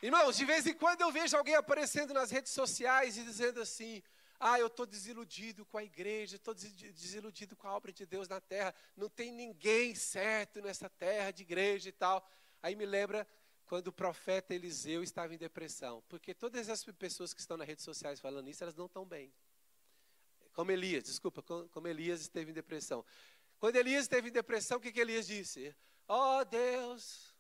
Irmãos, 0.04 0.38
de 0.38 0.46
vez 0.46 0.68
em 0.68 0.74
quando 0.76 1.02
eu 1.02 1.12
vejo 1.12 1.36
alguém 1.36 1.56
aparecendo 1.56 2.14
nas 2.14 2.30
redes 2.30 2.52
sociais 2.52 3.18
e 3.18 3.24
dizendo 3.24 3.60
assim: 3.60 4.04
ah, 4.40 4.60
eu 4.60 4.68
estou 4.68 4.86
desiludido 4.86 5.66
com 5.66 5.78
a 5.78 5.84
igreja, 5.84 6.36
estou 6.36 6.54
desiludido 6.54 7.56
com 7.56 7.68
a 7.68 7.76
obra 7.76 7.92
de 7.92 8.06
Deus 8.06 8.28
na 8.28 8.40
terra, 8.40 8.74
não 8.96 9.10
tem 9.10 9.32
ninguém 9.32 9.96
certo 9.96 10.62
nessa 10.62 10.90
terra 10.90 11.32
de 11.32 11.42
igreja 11.42 11.90
e 11.90 11.92
tal. 11.92 12.28
Aí 12.62 12.76
me 12.76 12.86
lembra 12.86 13.28
quando 13.66 13.88
o 13.88 13.94
profeta 13.94 14.54
Eliseu 14.54 15.02
estava 15.02 15.34
em 15.34 15.38
depressão. 15.38 16.04
Porque 16.08 16.34
todas 16.34 16.70
as 16.70 16.84
pessoas 16.84 17.34
que 17.34 17.42
estão 17.42 17.58
nas 17.58 17.68
redes 17.68 17.84
sociais 17.84 18.20
falando 18.20 18.50
isso, 18.50 18.64
elas 18.64 18.76
não 18.76 18.86
estão 18.86 19.06
bem. 19.06 19.34
Como 20.54 20.72
Elias, 20.72 21.04
desculpa, 21.04 21.42
como 21.42 21.88
Elias 21.88 22.22
esteve 22.22 22.52
em 22.52 22.54
depressão. 22.54 23.06
Quando 23.60 23.76
Elias 23.76 24.04
esteve 24.04 24.30
em 24.30 24.32
depressão, 24.32 24.78
o 24.78 24.82
que, 24.82 24.92
que 24.92 25.00
Elias 25.00 25.28
disse? 25.28 25.76
Oh 26.08 26.46
Deus, 26.46 27.36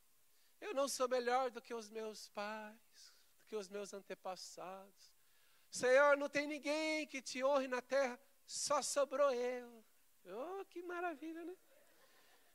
eu 0.59 0.73
não 0.73 0.87
sou 0.87 1.07
melhor 1.07 1.51
do 1.51 1.61
que 1.61 1.73
os 1.73 1.89
meus 1.89 2.29
pais, 2.29 3.13
do 3.39 3.45
que 3.45 3.55
os 3.55 3.69
meus 3.69 3.93
antepassados. 3.93 5.16
Senhor, 5.69 6.17
não 6.17 6.29
tem 6.29 6.47
ninguém 6.47 7.05
que 7.07 7.21
te 7.21 7.43
honre 7.43 7.67
na 7.67 7.81
terra, 7.81 8.19
só 8.45 8.81
sobrou 8.81 9.31
eu. 9.31 9.83
Oh, 10.25 10.65
que 10.65 10.81
maravilha, 10.83 11.43
né? 11.45 11.55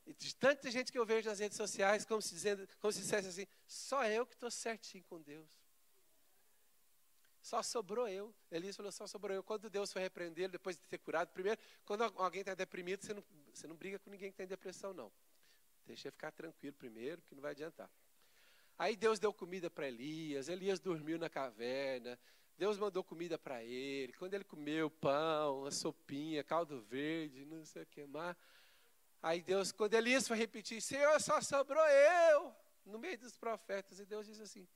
E 0.04 0.12
de 0.14 0.34
tanta 0.34 0.70
gente 0.70 0.90
que 0.90 0.98
eu 0.98 1.06
vejo 1.06 1.28
nas 1.28 1.38
redes 1.38 1.56
sociais, 1.56 2.04
como 2.04 2.20
se, 2.20 2.34
dizendo, 2.34 2.68
como 2.80 2.92
se 2.92 3.00
dissesse 3.00 3.28
assim, 3.28 3.46
só 3.66 4.04
eu 4.04 4.26
que 4.26 4.34
estou 4.34 4.50
certinho 4.50 5.04
com 5.04 5.20
Deus. 5.20 5.48
Só 7.40 7.62
sobrou 7.62 8.08
eu. 8.08 8.34
Elias 8.50 8.76
falou, 8.76 8.92
só 8.92 9.06
sobrou 9.06 9.34
eu. 9.34 9.42
Quando 9.42 9.68
Deus 9.68 9.92
foi 9.92 10.02
repreender, 10.02 10.48
depois 10.48 10.76
de 10.76 10.82
ter 10.84 10.98
curado, 10.98 11.32
primeiro, 11.32 11.60
quando 11.84 12.02
alguém 12.02 12.40
está 12.40 12.54
deprimido, 12.54 13.04
você 13.04 13.14
não, 13.14 13.24
você 13.52 13.66
não 13.66 13.74
briga 13.74 13.98
com 13.98 14.10
ninguém 14.10 14.30
que 14.30 14.36
tem 14.36 14.46
depressão, 14.46 14.92
não. 14.92 15.12
Deixa 15.84 16.08
ele 16.08 16.12
ficar 16.12 16.30
tranquilo 16.30 16.74
primeiro, 16.76 17.20
que 17.22 17.34
não 17.34 17.42
vai 17.42 17.50
adiantar. 17.50 17.90
Aí 18.78 18.96
Deus 18.96 19.18
deu 19.18 19.32
comida 19.32 19.68
para 19.68 19.88
Elias, 19.88 20.48
Elias 20.48 20.78
dormiu 20.78 21.18
na 21.18 21.28
caverna, 21.28 22.18
Deus 22.56 22.78
mandou 22.78 23.02
comida 23.02 23.38
para 23.38 23.62
ele. 23.62 24.12
Quando 24.12 24.34
ele 24.34 24.44
comeu 24.44 24.90
pão, 24.90 25.60
uma 25.60 25.70
sopinha, 25.70 26.44
caldo 26.44 26.80
verde, 26.82 27.44
não 27.44 27.64
sei 27.64 27.82
o 27.82 27.86
que 27.86 28.04
mais. 28.06 28.36
Aí 29.22 29.40
Deus, 29.40 29.70
quando 29.72 29.94
Elias 29.94 30.26
foi 30.26 30.36
repetir, 30.36 30.80
Senhor, 30.82 31.20
só 31.20 31.40
sobrou 31.40 31.84
eu, 31.86 32.54
no 32.84 32.98
meio 32.98 33.18
dos 33.18 33.36
profetas, 33.36 34.00
e 34.00 34.04
Deus 34.04 34.26
diz 34.26 34.40
assim: 34.40 34.66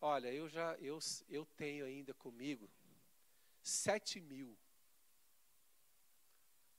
Olha, 0.00 0.32
eu 0.32 0.48
já, 0.48 0.74
eu, 0.74 0.98
eu 1.28 1.44
tenho 1.56 1.84
ainda 1.84 2.14
comigo 2.14 2.70
sete 3.62 4.20
mil. 4.20 4.56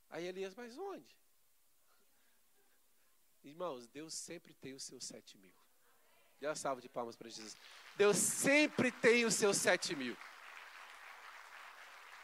Aí 0.10 0.26
Elias, 0.26 0.56
mas 0.56 0.78
onde? 0.78 1.18
Irmãos, 3.44 3.88
Deus 3.88 4.14
sempre 4.14 4.54
tem 4.54 4.74
os 4.74 4.84
seus 4.84 5.04
sete 5.04 5.38
mil. 5.38 5.54
Dê 6.40 6.48
uma 6.48 6.56
salva 6.56 6.82
de 6.82 6.88
palmas 6.88 7.16
para 7.16 7.30
Jesus. 7.30 7.58
Deus 7.98 8.18
sempre 8.18 8.92
tem 8.92 9.26
os 9.26 9.34
seus 9.34 9.58
sete 9.58 9.96
mil. 9.96 10.16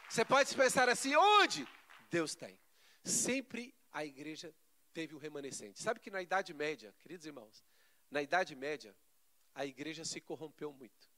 Você 0.07 0.23
pode 0.23 0.55
pensar 0.55 0.87
assim, 0.87 1.15
onde? 1.15 1.67
Deus 2.11 2.35
tem. 2.35 2.59
Sempre 3.03 3.73
a 3.91 4.05
igreja 4.05 4.53
teve 4.93 5.15
um 5.15 5.17
remanescente. 5.17 5.81
Sabe 5.81 5.99
que 5.99 6.11
na 6.11 6.21
Idade 6.21 6.53
Média, 6.53 6.93
queridos 6.99 7.25
irmãos, 7.25 7.65
na 8.11 8.21
Idade 8.21 8.55
Média, 8.55 8.95
a 9.55 9.65
igreja 9.65 10.05
se 10.05 10.21
corrompeu 10.21 10.71
muito. 10.71 11.09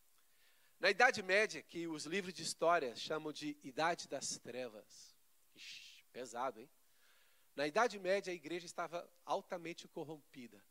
Na 0.79 0.89
Idade 0.89 1.21
Média, 1.21 1.61
que 1.61 1.85
os 1.87 2.05
livros 2.05 2.33
de 2.33 2.43
história 2.43 2.95
chamam 2.95 3.33
de 3.33 3.57
Idade 3.61 4.07
das 4.07 4.37
Trevas. 4.39 5.13
Ixi, 5.53 6.05
pesado, 6.13 6.61
hein? 6.61 6.69
Na 7.57 7.67
Idade 7.67 7.99
Média, 7.99 8.31
a 8.31 8.35
igreja 8.35 8.65
estava 8.65 9.05
altamente 9.25 9.85
corrompida. 9.89 10.63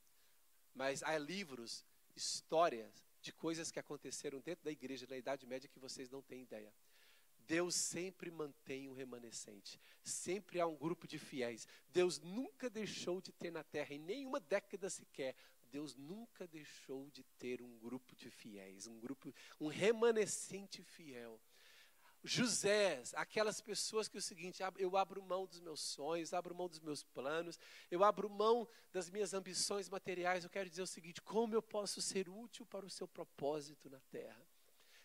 Mas 0.74 1.02
há 1.02 1.18
livros, 1.18 1.84
histórias 2.16 3.04
de 3.24 3.32
coisas 3.32 3.70
que 3.70 3.80
aconteceram 3.80 4.38
dentro 4.38 4.64
da 4.64 4.70
igreja 4.70 5.06
na 5.08 5.16
Idade 5.16 5.46
Média 5.46 5.68
que 5.68 5.78
vocês 5.78 6.10
não 6.10 6.20
têm 6.20 6.42
ideia. 6.42 6.72
Deus 7.46 7.74
sempre 7.74 8.30
mantém 8.30 8.88
um 8.88 8.92
remanescente. 8.92 9.80
Sempre 10.02 10.60
há 10.60 10.66
um 10.66 10.76
grupo 10.76 11.08
de 11.08 11.18
fiéis. 11.18 11.66
Deus 11.90 12.18
nunca 12.20 12.68
deixou 12.68 13.22
de 13.22 13.32
ter 13.32 13.50
na 13.50 13.64
terra, 13.64 13.94
em 13.94 13.98
nenhuma 13.98 14.40
década 14.40 14.90
sequer, 14.90 15.34
Deus 15.70 15.96
nunca 15.96 16.46
deixou 16.46 17.10
de 17.10 17.24
ter 17.38 17.60
um 17.62 17.78
grupo 17.78 18.14
de 18.14 18.30
fiéis, 18.30 18.86
um 18.86 19.00
grupo, 19.00 19.34
um 19.58 19.68
remanescente 19.68 20.82
fiel. 20.82 21.40
José, 22.26 23.02
aquelas 23.16 23.60
pessoas 23.60 24.08
que 24.08 24.16
é 24.16 24.18
o 24.18 24.22
seguinte, 24.22 24.62
eu 24.78 24.96
abro 24.96 25.22
mão 25.22 25.44
dos 25.44 25.60
meus 25.60 25.80
sonhos, 25.80 26.32
abro 26.32 26.54
mão 26.54 26.66
dos 26.66 26.80
meus 26.80 27.04
planos, 27.04 27.58
eu 27.90 28.02
abro 28.02 28.30
mão 28.30 28.66
das 28.90 29.10
minhas 29.10 29.34
ambições 29.34 29.90
materiais. 29.90 30.42
Eu 30.42 30.48
quero 30.48 30.70
dizer 30.70 30.80
o 30.80 30.86
seguinte: 30.86 31.20
como 31.20 31.54
eu 31.54 31.60
posso 31.60 32.00
ser 32.00 32.26
útil 32.28 32.64
para 32.64 32.86
o 32.86 32.90
seu 32.90 33.06
propósito 33.06 33.90
na 33.90 34.00
terra? 34.10 34.42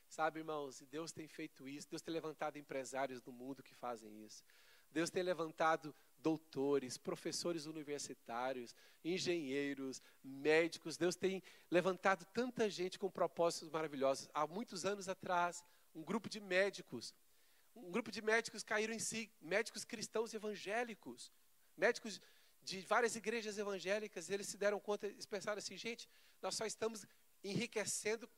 Sabe, 0.07 0.39
irmãos, 0.39 0.81
Deus 0.89 1.11
tem 1.11 1.27
feito 1.27 1.67
isso, 1.67 1.89
Deus 1.89 2.01
tem 2.01 2.13
levantado 2.13 2.57
empresários 2.57 3.21
do 3.21 3.33
mundo 3.33 3.61
que 3.61 3.75
fazem 3.75 4.23
isso. 4.23 4.41
Deus 4.89 5.09
tem 5.09 5.21
levantado 5.21 5.93
doutores, 6.17 6.97
professores 6.97 7.65
universitários, 7.65 8.73
engenheiros, 9.03 10.01
médicos. 10.23 10.97
Deus 10.97 11.15
tem 11.15 11.43
levantado 11.69 12.25
tanta 12.33 12.69
gente 12.69 12.97
com 12.97 13.11
propósitos 13.11 13.69
maravilhosos. 13.69 14.29
Há 14.33 14.47
muitos 14.47 14.85
anos 14.85 15.07
atrás, 15.07 15.63
um 15.95 16.03
grupo 16.03 16.29
de 16.29 16.39
médicos, 16.39 17.13
um 17.75 17.91
grupo 17.91 18.11
de 18.11 18.21
médicos 18.21 18.63
caíram 18.63 18.93
em 18.93 18.99
si, 18.99 19.31
médicos 19.41 19.83
cristãos 19.85 20.33
evangélicos, 20.33 21.31
médicos 21.77 22.21
de 22.61 22.81
várias 22.81 23.15
igrejas 23.15 23.57
evangélicas, 23.57 24.29
eles 24.29 24.47
se 24.47 24.57
deram 24.57 24.79
conta, 24.79 25.07
eles 25.07 25.25
pensaram 25.25 25.57
assim, 25.57 25.77
gente, 25.77 26.09
nós 26.41 26.55
só 26.55 26.65
estamos 26.65 27.05
enriquecendo 27.43 28.29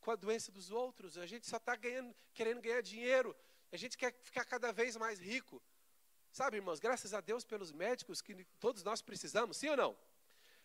com 0.00 0.10
a 0.10 0.16
doença 0.16 0.50
dos 0.50 0.70
outros. 0.70 1.16
A 1.18 1.26
gente 1.26 1.46
só 1.46 1.56
está 1.56 1.76
querendo 1.76 2.60
ganhar 2.60 2.80
dinheiro. 2.80 3.36
A 3.70 3.76
gente 3.76 3.96
quer 3.96 4.12
ficar 4.22 4.44
cada 4.44 4.72
vez 4.72 4.96
mais 4.96 5.20
rico. 5.20 5.62
Sabe, 6.32 6.56
irmãos, 6.56 6.80
graças 6.80 7.12
a 7.12 7.20
Deus 7.20 7.44
pelos 7.44 7.72
médicos 7.72 8.20
que 8.20 8.44
todos 8.58 8.82
nós 8.82 9.02
precisamos, 9.02 9.56
sim 9.56 9.68
ou 9.68 9.76
não? 9.76 9.96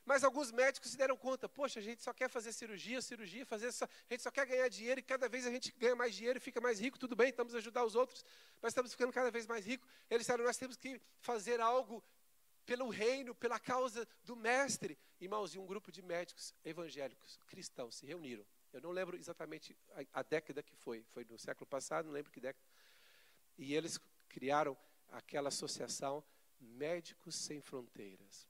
Mas 0.06 0.24
alguns 0.24 0.52
médicos 0.52 0.92
se 0.92 0.98
deram 0.98 1.18
conta, 1.18 1.50
poxa, 1.50 1.80
a 1.80 1.84
gente 1.84 2.04
só 2.04 2.14
quer 2.14 2.30
fazer 2.30 2.54
cirurgia, 2.54 3.02
cirurgia, 3.02 3.44
fazer 3.44 3.72
só, 3.72 3.86
a 3.86 4.14
gente 4.14 4.22
só 4.22 4.30
quer 4.30 4.46
ganhar 4.46 4.68
dinheiro 4.70 5.00
e 5.00 5.04
cada 5.04 5.28
vez 5.28 5.48
a 5.48 5.50
gente 5.50 5.74
ganha 5.80 5.96
mais 5.96 6.14
dinheiro 6.14 6.40
fica 6.40 6.62
mais 6.62 6.80
rico, 6.80 7.00
tudo 7.00 7.16
bem, 7.16 7.30
estamos 7.30 7.56
ajudar 7.56 7.84
os 7.84 7.96
outros, 7.96 8.24
mas 8.62 8.70
estamos 8.70 8.92
ficando 8.92 9.12
cada 9.12 9.32
vez 9.32 9.48
mais 9.48 9.66
ricos. 9.66 9.90
Eles 10.08 10.22
disseram, 10.22 10.44
nós 10.44 10.58
temos 10.58 10.78
que 10.78 11.02
fazer 11.20 11.60
algo 11.60 12.04
pelo 12.68 12.90
reino, 12.90 13.34
pela 13.34 13.60
causa 13.60 14.08
do 14.24 14.36
mestre. 14.36 14.98
Irmãos, 15.20 15.56
e 15.56 15.60
um 15.60 15.66
grupo 15.66 15.92
de 15.92 16.04
médicos 16.04 16.54
evangélicos, 16.64 17.40
cristãos, 17.48 17.96
se 17.96 18.06
reuniram. 18.06 18.46
Eu 18.72 18.82
não 18.82 18.92
lembro 18.92 19.18
exatamente 19.18 19.76
a, 20.14 20.20
a 20.20 20.24
década 20.24 20.62
que 20.62 20.76
foi, 20.76 21.04
foi 21.14 21.26
no 21.26 21.40
século 21.40 21.66
passado, 21.66 22.06
não 22.06 22.14
lembro 22.14 22.32
que 22.32 22.40
década. 22.40 22.66
E 23.58 23.74
eles 23.74 24.00
criaram 24.30 24.78
aquela 25.12 25.48
associação 25.48 26.24
Médicos 26.60 27.36
Sem 27.36 27.62
Fronteiras. 27.62 28.48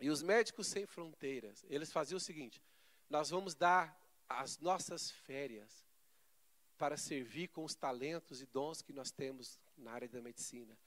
E 0.00 0.10
os 0.10 0.22
Médicos 0.22 0.66
Sem 0.66 0.86
Fronteiras, 0.86 1.64
eles 1.68 1.90
faziam 1.90 2.16
o 2.16 2.20
seguinte: 2.20 2.62
nós 3.10 3.30
vamos 3.30 3.54
dar 3.54 3.96
as 4.28 4.58
nossas 4.58 5.10
férias 5.10 5.86
para 6.76 6.96
servir 6.96 7.48
com 7.48 7.64
os 7.64 7.74
talentos 7.74 8.40
e 8.40 8.46
dons 8.46 8.80
que 8.80 8.92
nós 8.92 9.10
temos 9.10 9.58
na 9.76 9.92
área 9.92 10.08
da 10.08 10.20
medicina. 10.20 10.78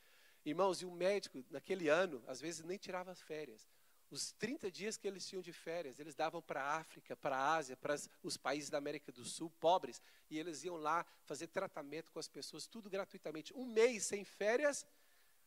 Irmãos, 0.46 0.82
e 0.82 0.86
o 0.86 0.92
médico, 0.92 1.44
naquele 1.50 1.90
ano, 1.90 2.24
às 2.26 2.40
vezes 2.40 2.64
nem 2.64 2.78
tirava 2.78 3.14
férias. 3.14 3.68
Os 4.10 4.32
30 4.34 4.70
dias 4.72 4.98
que 4.98 5.08
eles 5.08 5.26
tinham 5.26 5.42
de 5.42 5.54
férias, 5.54 6.00
eles 6.00 6.16
davam 6.16 6.42
para 6.42 6.62
a 6.62 6.78
África, 6.78 7.16
para 7.16 7.38
a 7.38 7.56
Ásia, 7.56 7.78
para 7.78 7.96
os 8.24 8.36
países 8.36 8.70
da 8.70 8.78
América 8.78 9.12
do 9.12 9.24
Sul, 9.24 9.50
pobres, 9.60 10.02
e 10.30 10.38
eles 10.38 10.64
iam 10.64 10.76
lá 10.76 11.06
fazer 11.24 11.48
tratamento 11.48 12.12
com 12.12 12.20
as 12.20 12.28
pessoas, 12.28 12.68
tudo 12.68 12.90
gratuitamente. 12.90 13.54
Um 13.56 13.66
mês 13.66 14.04
sem 14.04 14.26
férias 14.26 14.86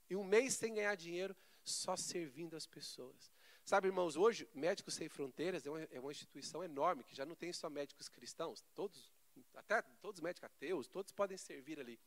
e 0.09 0.17
um 0.17 0.25
mês 0.25 0.55
sem 0.55 0.75
ganhar 0.75 0.95
dinheiro, 0.95 1.37
só 1.63 1.97
servindo 1.97 2.57
as 2.57 2.67
pessoas. 2.67 3.34
Sabe, 3.65 3.89
irmãos, 3.89 4.15
hoje, 4.15 4.47
Médicos 4.53 4.93
Sem 4.93 5.09
Fronteiras 5.09 5.65
é 5.65 5.71
uma, 5.71 5.83
é 5.91 5.99
uma 5.99 6.13
instituição 6.13 6.63
enorme, 6.63 7.03
que 7.03 7.15
já 7.15 7.25
não 7.25 7.35
tem 7.35 7.51
só 7.51 7.71
médicos 7.71 8.11
cristãos, 8.11 8.63
todos, 8.75 9.11
até 9.55 9.81
todos 10.03 10.21
médicos 10.21 10.45
ateus, 10.45 10.87
todos 10.87 11.13
podem 11.13 11.39
servir 11.39 11.81
ali. 11.81 11.99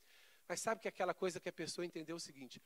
Mas 0.47 0.62
sabe 0.62 0.82
que 0.82 0.88
aquela 0.88 1.16
coisa 1.16 1.39
que 1.39 1.49
a 1.49 1.53
pessoa 1.53 1.84
entendeu 1.84 2.16
é 2.16 2.18
o 2.18 2.20
seguinte: 2.20 2.62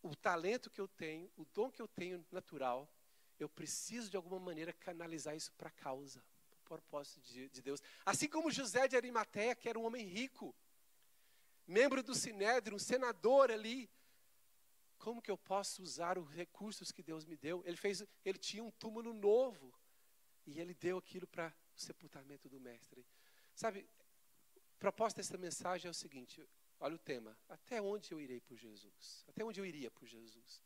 o 0.00 0.14
talento 0.14 0.70
que 0.70 0.80
eu 0.80 0.86
tenho, 0.86 1.28
o 1.36 1.44
dom 1.44 1.72
que 1.72 1.82
eu 1.82 1.88
tenho 1.88 2.24
natural, 2.30 2.88
eu 3.36 3.48
preciso 3.48 4.08
de 4.08 4.16
alguma 4.16 4.38
maneira 4.38 4.72
canalizar 4.72 5.34
isso 5.34 5.52
para 5.54 5.68
a 5.68 5.72
causa, 5.72 6.22
para 6.48 6.76
o 6.76 6.78
propósito 6.78 7.20
de, 7.22 7.48
de, 7.48 7.60
Deus. 7.60 7.82
Assim 8.06 8.28
como 8.28 8.48
José 8.48 8.86
de 8.86 8.94
Arimateia, 8.94 9.56
que 9.56 9.68
era 9.68 9.76
um 9.76 9.84
homem 9.84 10.06
rico, 10.06 10.54
membro 11.66 12.00
do 12.00 12.14
Sinédrio, 12.14 12.76
um 12.76 12.78
senador 12.78 13.50
ali. 13.50 13.90
Como 15.00 15.22
que 15.22 15.30
eu 15.30 15.38
posso 15.38 15.82
usar 15.82 16.18
os 16.18 16.30
recursos 16.30 16.92
que 16.92 17.02
Deus 17.02 17.24
me 17.24 17.34
deu? 17.34 17.62
Ele 17.64 17.76
fez, 17.76 18.04
ele 18.22 18.38
tinha 18.38 18.62
um 18.62 18.70
túmulo 18.70 19.14
novo 19.14 19.74
e 20.46 20.60
ele 20.60 20.74
deu 20.74 20.98
aquilo 20.98 21.26
para 21.26 21.48
o 21.74 21.80
sepultamento 21.80 22.50
do 22.50 22.60
mestre. 22.60 23.04
Sabe, 23.54 23.88
proposta 24.78 25.16
dessa 25.22 25.38
mensagem 25.38 25.88
é 25.88 25.90
o 25.90 25.94
seguinte: 25.94 26.46
olha 26.78 26.94
o 26.96 26.98
tema. 26.98 27.34
Até 27.48 27.80
onde 27.80 28.12
eu 28.12 28.20
irei 28.20 28.42
por 28.42 28.58
Jesus? 28.58 29.24
Até 29.26 29.42
onde 29.42 29.58
eu 29.58 29.64
iria 29.64 29.90
por 29.90 30.06
Jesus? 30.06 30.62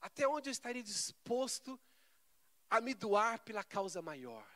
Até 0.00 0.26
onde 0.26 0.48
eu 0.48 0.52
estaria 0.52 0.82
disposto 0.82 1.78
a 2.70 2.80
me 2.80 2.94
doar 2.94 3.38
pela 3.40 3.62
causa 3.62 4.00
maior? 4.00 4.48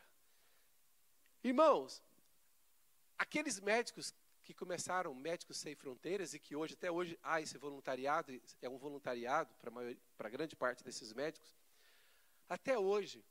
Irmãos, 1.43 2.01
aqueles 3.15 3.59
médicos 3.59 4.11
que 4.45 4.53
começaram 4.53 5.13
Médicos 5.15 5.57
Sem 5.57 5.73
Fronteiras 5.73 6.35
e 6.35 6.39
que 6.39 6.55
hoje, 6.55 6.75
até 6.75 6.91
hoje, 6.91 7.17
há 7.23 7.41
esse 7.41 7.57
voluntariado, 7.57 8.31
é 8.61 8.69
um 8.69 8.77
voluntariado 8.77 9.51
para 10.15 10.29
grande 10.29 10.55
parte 10.55 10.83
desses 10.83 11.11
médicos, 11.13 11.57
até 12.47 12.77
hoje, 12.77 13.25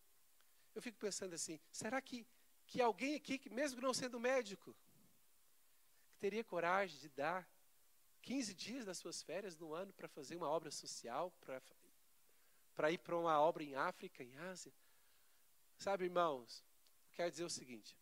eu 0.75 0.83
fico 0.83 0.99
pensando 0.99 1.33
assim, 1.33 1.61
será 1.71 2.03
que, 2.03 2.27
que 2.67 2.83
alguém 2.83 3.15
aqui, 3.15 3.39
que 3.39 3.49
mesmo 3.49 3.81
não 3.81 3.95
sendo 3.95 4.19
médico, 4.19 4.75
teria 6.19 6.43
coragem 6.43 6.99
de 6.99 7.09
dar 7.11 7.49
15 8.23 8.53
dias 8.53 8.85
das 8.85 8.99
suas 8.99 9.23
férias 9.23 9.57
no 9.57 9.73
ano 9.73 9.93
para 9.93 10.09
fazer 10.09 10.35
uma 10.35 10.49
obra 10.49 10.73
social, 10.73 11.33
para 12.75 12.91
ir 12.91 12.99
para 12.99 13.17
uma 13.17 13.41
obra 13.41 13.62
em 13.62 13.77
África, 13.77 14.25
em 14.25 14.37
Ásia. 14.39 14.73
Sabe, 15.79 16.07
irmãos, 16.07 16.65
quero 17.12 17.31
dizer 17.31 17.45
o 17.45 17.51
seguinte: 17.51 17.97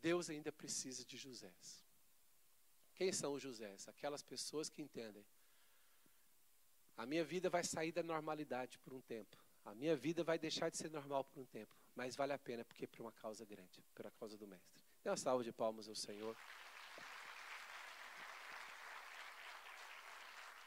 Deus 0.00 0.30
ainda 0.30 0.50
precisa 0.50 1.04
de 1.04 1.16
Josés. 1.16 1.84
Quem 2.94 3.12
são 3.12 3.34
os 3.34 3.42
Josés? 3.42 3.88
Aquelas 3.88 4.22
pessoas 4.22 4.68
que 4.68 4.82
entendem. 4.82 5.24
A 6.96 7.06
minha 7.06 7.24
vida 7.24 7.48
vai 7.48 7.64
sair 7.64 7.92
da 7.92 8.02
normalidade 8.02 8.78
por 8.78 8.92
um 8.92 9.00
tempo. 9.00 9.36
A 9.64 9.74
minha 9.74 9.96
vida 9.96 10.22
vai 10.22 10.38
deixar 10.38 10.70
de 10.70 10.76
ser 10.76 10.90
normal 10.90 11.24
por 11.24 11.40
um 11.40 11.46
tempo. 11.46 11.74
Mas 11.94 12.16
vale 12.16 12.32
a 12.32 12.38
pena 12.38 12.64
porque 12.64 12.84
é 12.84 12.86
por 12.86 13.00
uma 13.00 13.12
causa 13.12 13.44
grande, 13.44 13.82
pela 13.94 14.10
causa 14.10 14.36
do 14.36 14.46
Mestre. 14.46 14.82
Dê 15.02 15.10
uma 15.10 15.16
salva 15.16 15.42
de 15.42 15.52
palmas 15.52 15.88
ao 15.88 15.94
Senhor. 15.94 16.36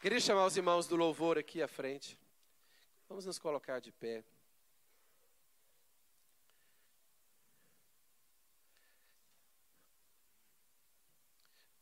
Queria 0.01 0.19
chamar 0.19 0.45
os 0.45 0.57
irmãos 0.57 0.87
do 0.87 0.95
louvor 0.95 1.37
aqui 1.37 1.61
à 1.61 1.67
frente. 1.67 2.19
Vamos 3.07 3.25
nos 3.25 3.39
colocar 3.39 3.79
de 3.79 3.91
pé. 3.91 4.23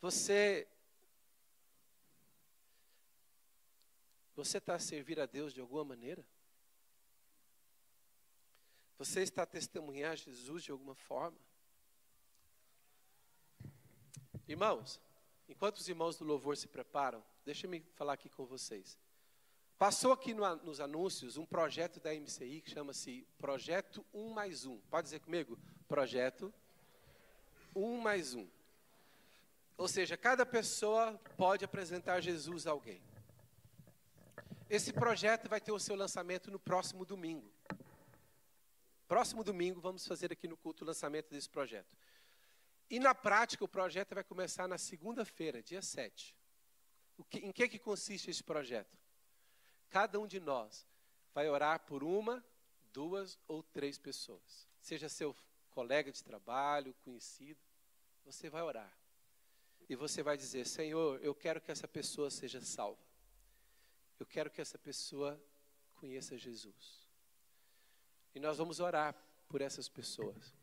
Você 0.02 0.68
Você 4.36 4.58
está 4.58 4.74
a 4.74 4.80
servir 4.80 5.20
a 5.20 5.28
Deus 5.28 5.54
de 5.54 5.62
alguma 5.62 5.84
maneira? 5.84 6.26
Você 8.97 9.22
está 9.22 9.43
a 9.43 9.45
testemunhar 9.45 10.16
Jesus 10.18 10.64
de 10.64 10.72
alguma 10.72 10.95
forma? 10.95 11.38
Irmãos, 14.47 14.99
enquanto 15.47 15.78
os 15.78 15.88
irmãos 15.88 16.18
do 16.18 16.26
louvor 16.26 16.58
se 16.58 16.68
preparam, 16.68 17.24
deixa 17.45 17.68
eu 17.68 17.84
falar 17.93 18.14
aqui 18.14 18.30
com 18.30 18.45
vocês. 18.45 18.97
Passou 19.78 20.12
aqui 20.12 20.34
no, 20.34 20.56
nos 20.58 20.80
anúncios 20.80 21.38
um 21.38 21.45
projeto 21.45 21.99
da 21.99 22.14
MCI 22.14 22.62
que 22.62 22.72
chama-se 22.72 23.28
Projeto 23.38 24.04
1 24.14 24.30
mais 24.30 24.66
1. 24.66 24.80
Pode 24.82 25.06
dizer 25.06 25.20
comigo? 25.20 25.60
Projeto 25.88 26.52
1 27.76 28.02
mais 28.02 28.34
1. 28.34 28.61
Ou 29.82 29.88
seja, 29.88 30.16
cada 30.16 30.46
pessoa 30.46 31.20
pode 31.36 31.66
apresentar 31.66 32.22
Jesus 32.22 32.68
a 32.68 32.70
alguém. 32.70 33.02
Esse 34.70 34.94
projeto 34.94 35.50
vai 35.50 35.60
ter 35.60 35.72
o 35.72 35.80
seu 35.80 35.96
lançamento 35.96 36.52
no 36.52 36.60
próximo 36.60 37.04
domingo. 37.04 37.52
Próximo 39.08 39.44
domingo 39.44 39.82
vamos 39.82 40.06
fazer 40.06 40.32
aqui 40.32 40.48
no 40.48 40.56
culto 40.56 40.84
o 40.84 40.88
lançamento 40.88 41.32
desse 41.32 41.50
projeto. 41.50 41.98
E 42.92 43.00
na 43.00 43.16
prática 43.16 43.66
o 43.66 43.68
projeto 43.68 44.14
vai 44.14 44.24
começar 44.24 44.68
na 44.68 44.78
segunda-feira, 44.78 45.64
dia 45.64 45.82
7. 45.82 46.36
Que, 47.28 47.40
em 47.40 47.52
que, 47.52 47.68
que 47.68 47.80
consiste 47.80 48.30
esse 48.30 48.44
projeto? 48.44 48.96
Cada 49.90 50.20
um 50.20 50.28
de 50.28 50.40
nós 50.40 50.86
vai 51.34 51.50
orar 51.50 51.80
por 51.80 52.04
uma, 52.04 52.46
duas 52.94 53.40
ou 53.48 53.64
três 53.64 53.98
pessoas. 53.98 54.68
Seja 54.80 55.10
seu 55.10 55.36
colega 55.72 56.12
de 56.12 56.24
trabalho, 56.24 56.94
conhecido, 57.04 57.60
você 58.24 58.48
vai 58.48 58.62
orar. 58.62 59.01
E 59.92 59.96
você 60.04 60.24
vai 60.24 60.38
dizer: 60.38 60.66
Senhor, 60.66 61.20
eu 61.22 61.36
quero 61.36 61.60
que 61.60 61.70
essa 61.70 61.86
pessoa 61.86 62.30
seja 62.32 62.62
salva. 62.62 63.04
Eu 64.18 64.26
quero 64.26 64.50
que 64.50 64.62
essa 64.62 64.78
pessoa 64.78 65.38
conheça 65.96 66.38
Jesus. 66.38 67.10
E 68.34 68.39
nós 68.39 68.58
vamos 68.58 68.80
orar 68.80 69.14
por 69.50 69.60
essas 69.60 69.89
pessoas. 69.89 70.56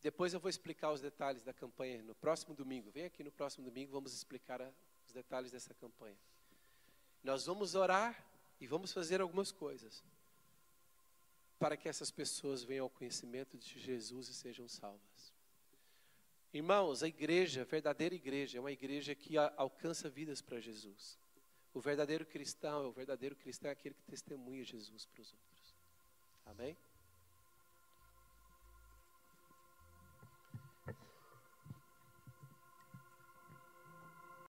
Depois 0.00 0.32
eu 0.32 0.40
vou 0.40 0.48
explicar 0.48 0.90
os 0.90 1.02
detalhes 1.02 1.42
da 1.42 1.52
campanha 1.52 2.02
no 2.02 2.14
próximo 2.14 2.54
domingo. 2.54 2.90
Vem 2.90 3.04
aqui 3.04 3.22
no 3.22 3.30
próximo 3.30 3.62
domingo, 3.62 3.92
vamos 3.92 4.14
explicar 4.14 4.62
a, 4.62 4.72
os 5.06 5.12
detalhes 5.12 5.50
dessa 5.50 5.74
campanha. 5.74 6.16
Nós 7.22 7.44
vamos 7.44 7.74
orar 7.74 8.26
e 8.58 8.66
vamos 8.66 8.90
fazer 8.90 9.20
algumas 9.20 9.52
coisas 9.52 10.02
para 11.58 11.76
que 11.76 11.90
essas 11.90 12.10
pessoas 12.10 12.62
venham 12.62 12.84
ao 12.84 12.90
conhecimento 12.90 13.58
de 13.58 13.78
Jesus 13.78 14.30
e 14.30 14.34
sejam 14.34 14.66
salvas. 14.66 15.17
Irmãos, 16.52 17.02
a 17.02 17.08
igreja, 17.08 17.62
a 17.62 17.64
verdadeira 17.64 18.14
igreja, 18.14 18.58
é 18.58 18.60
uma 18.60 18.72
igreja 18.72 19.14
que 19.14 19.36
alcança 19.36 20.08
vidas 20.08 20.40
para 20.40 20.60
Jesus. 20.60 21.18
O 21.74 21.80
verdadeiro 21.80 22.24
cristão, 22.24 22.88
o 22.88 22.92
verdadeiro 22.92 23.36
cristão 23.36 23.68
é 23.68 23.72
aquele 23.72 23.94
que 23.94 24.02
testemunha 24.02 24.64
Jesus 24.64 25.04
para 25.04 25.20
os 25.20 25.32
outros. 25.32 25.74
Amém? 26.46 26.76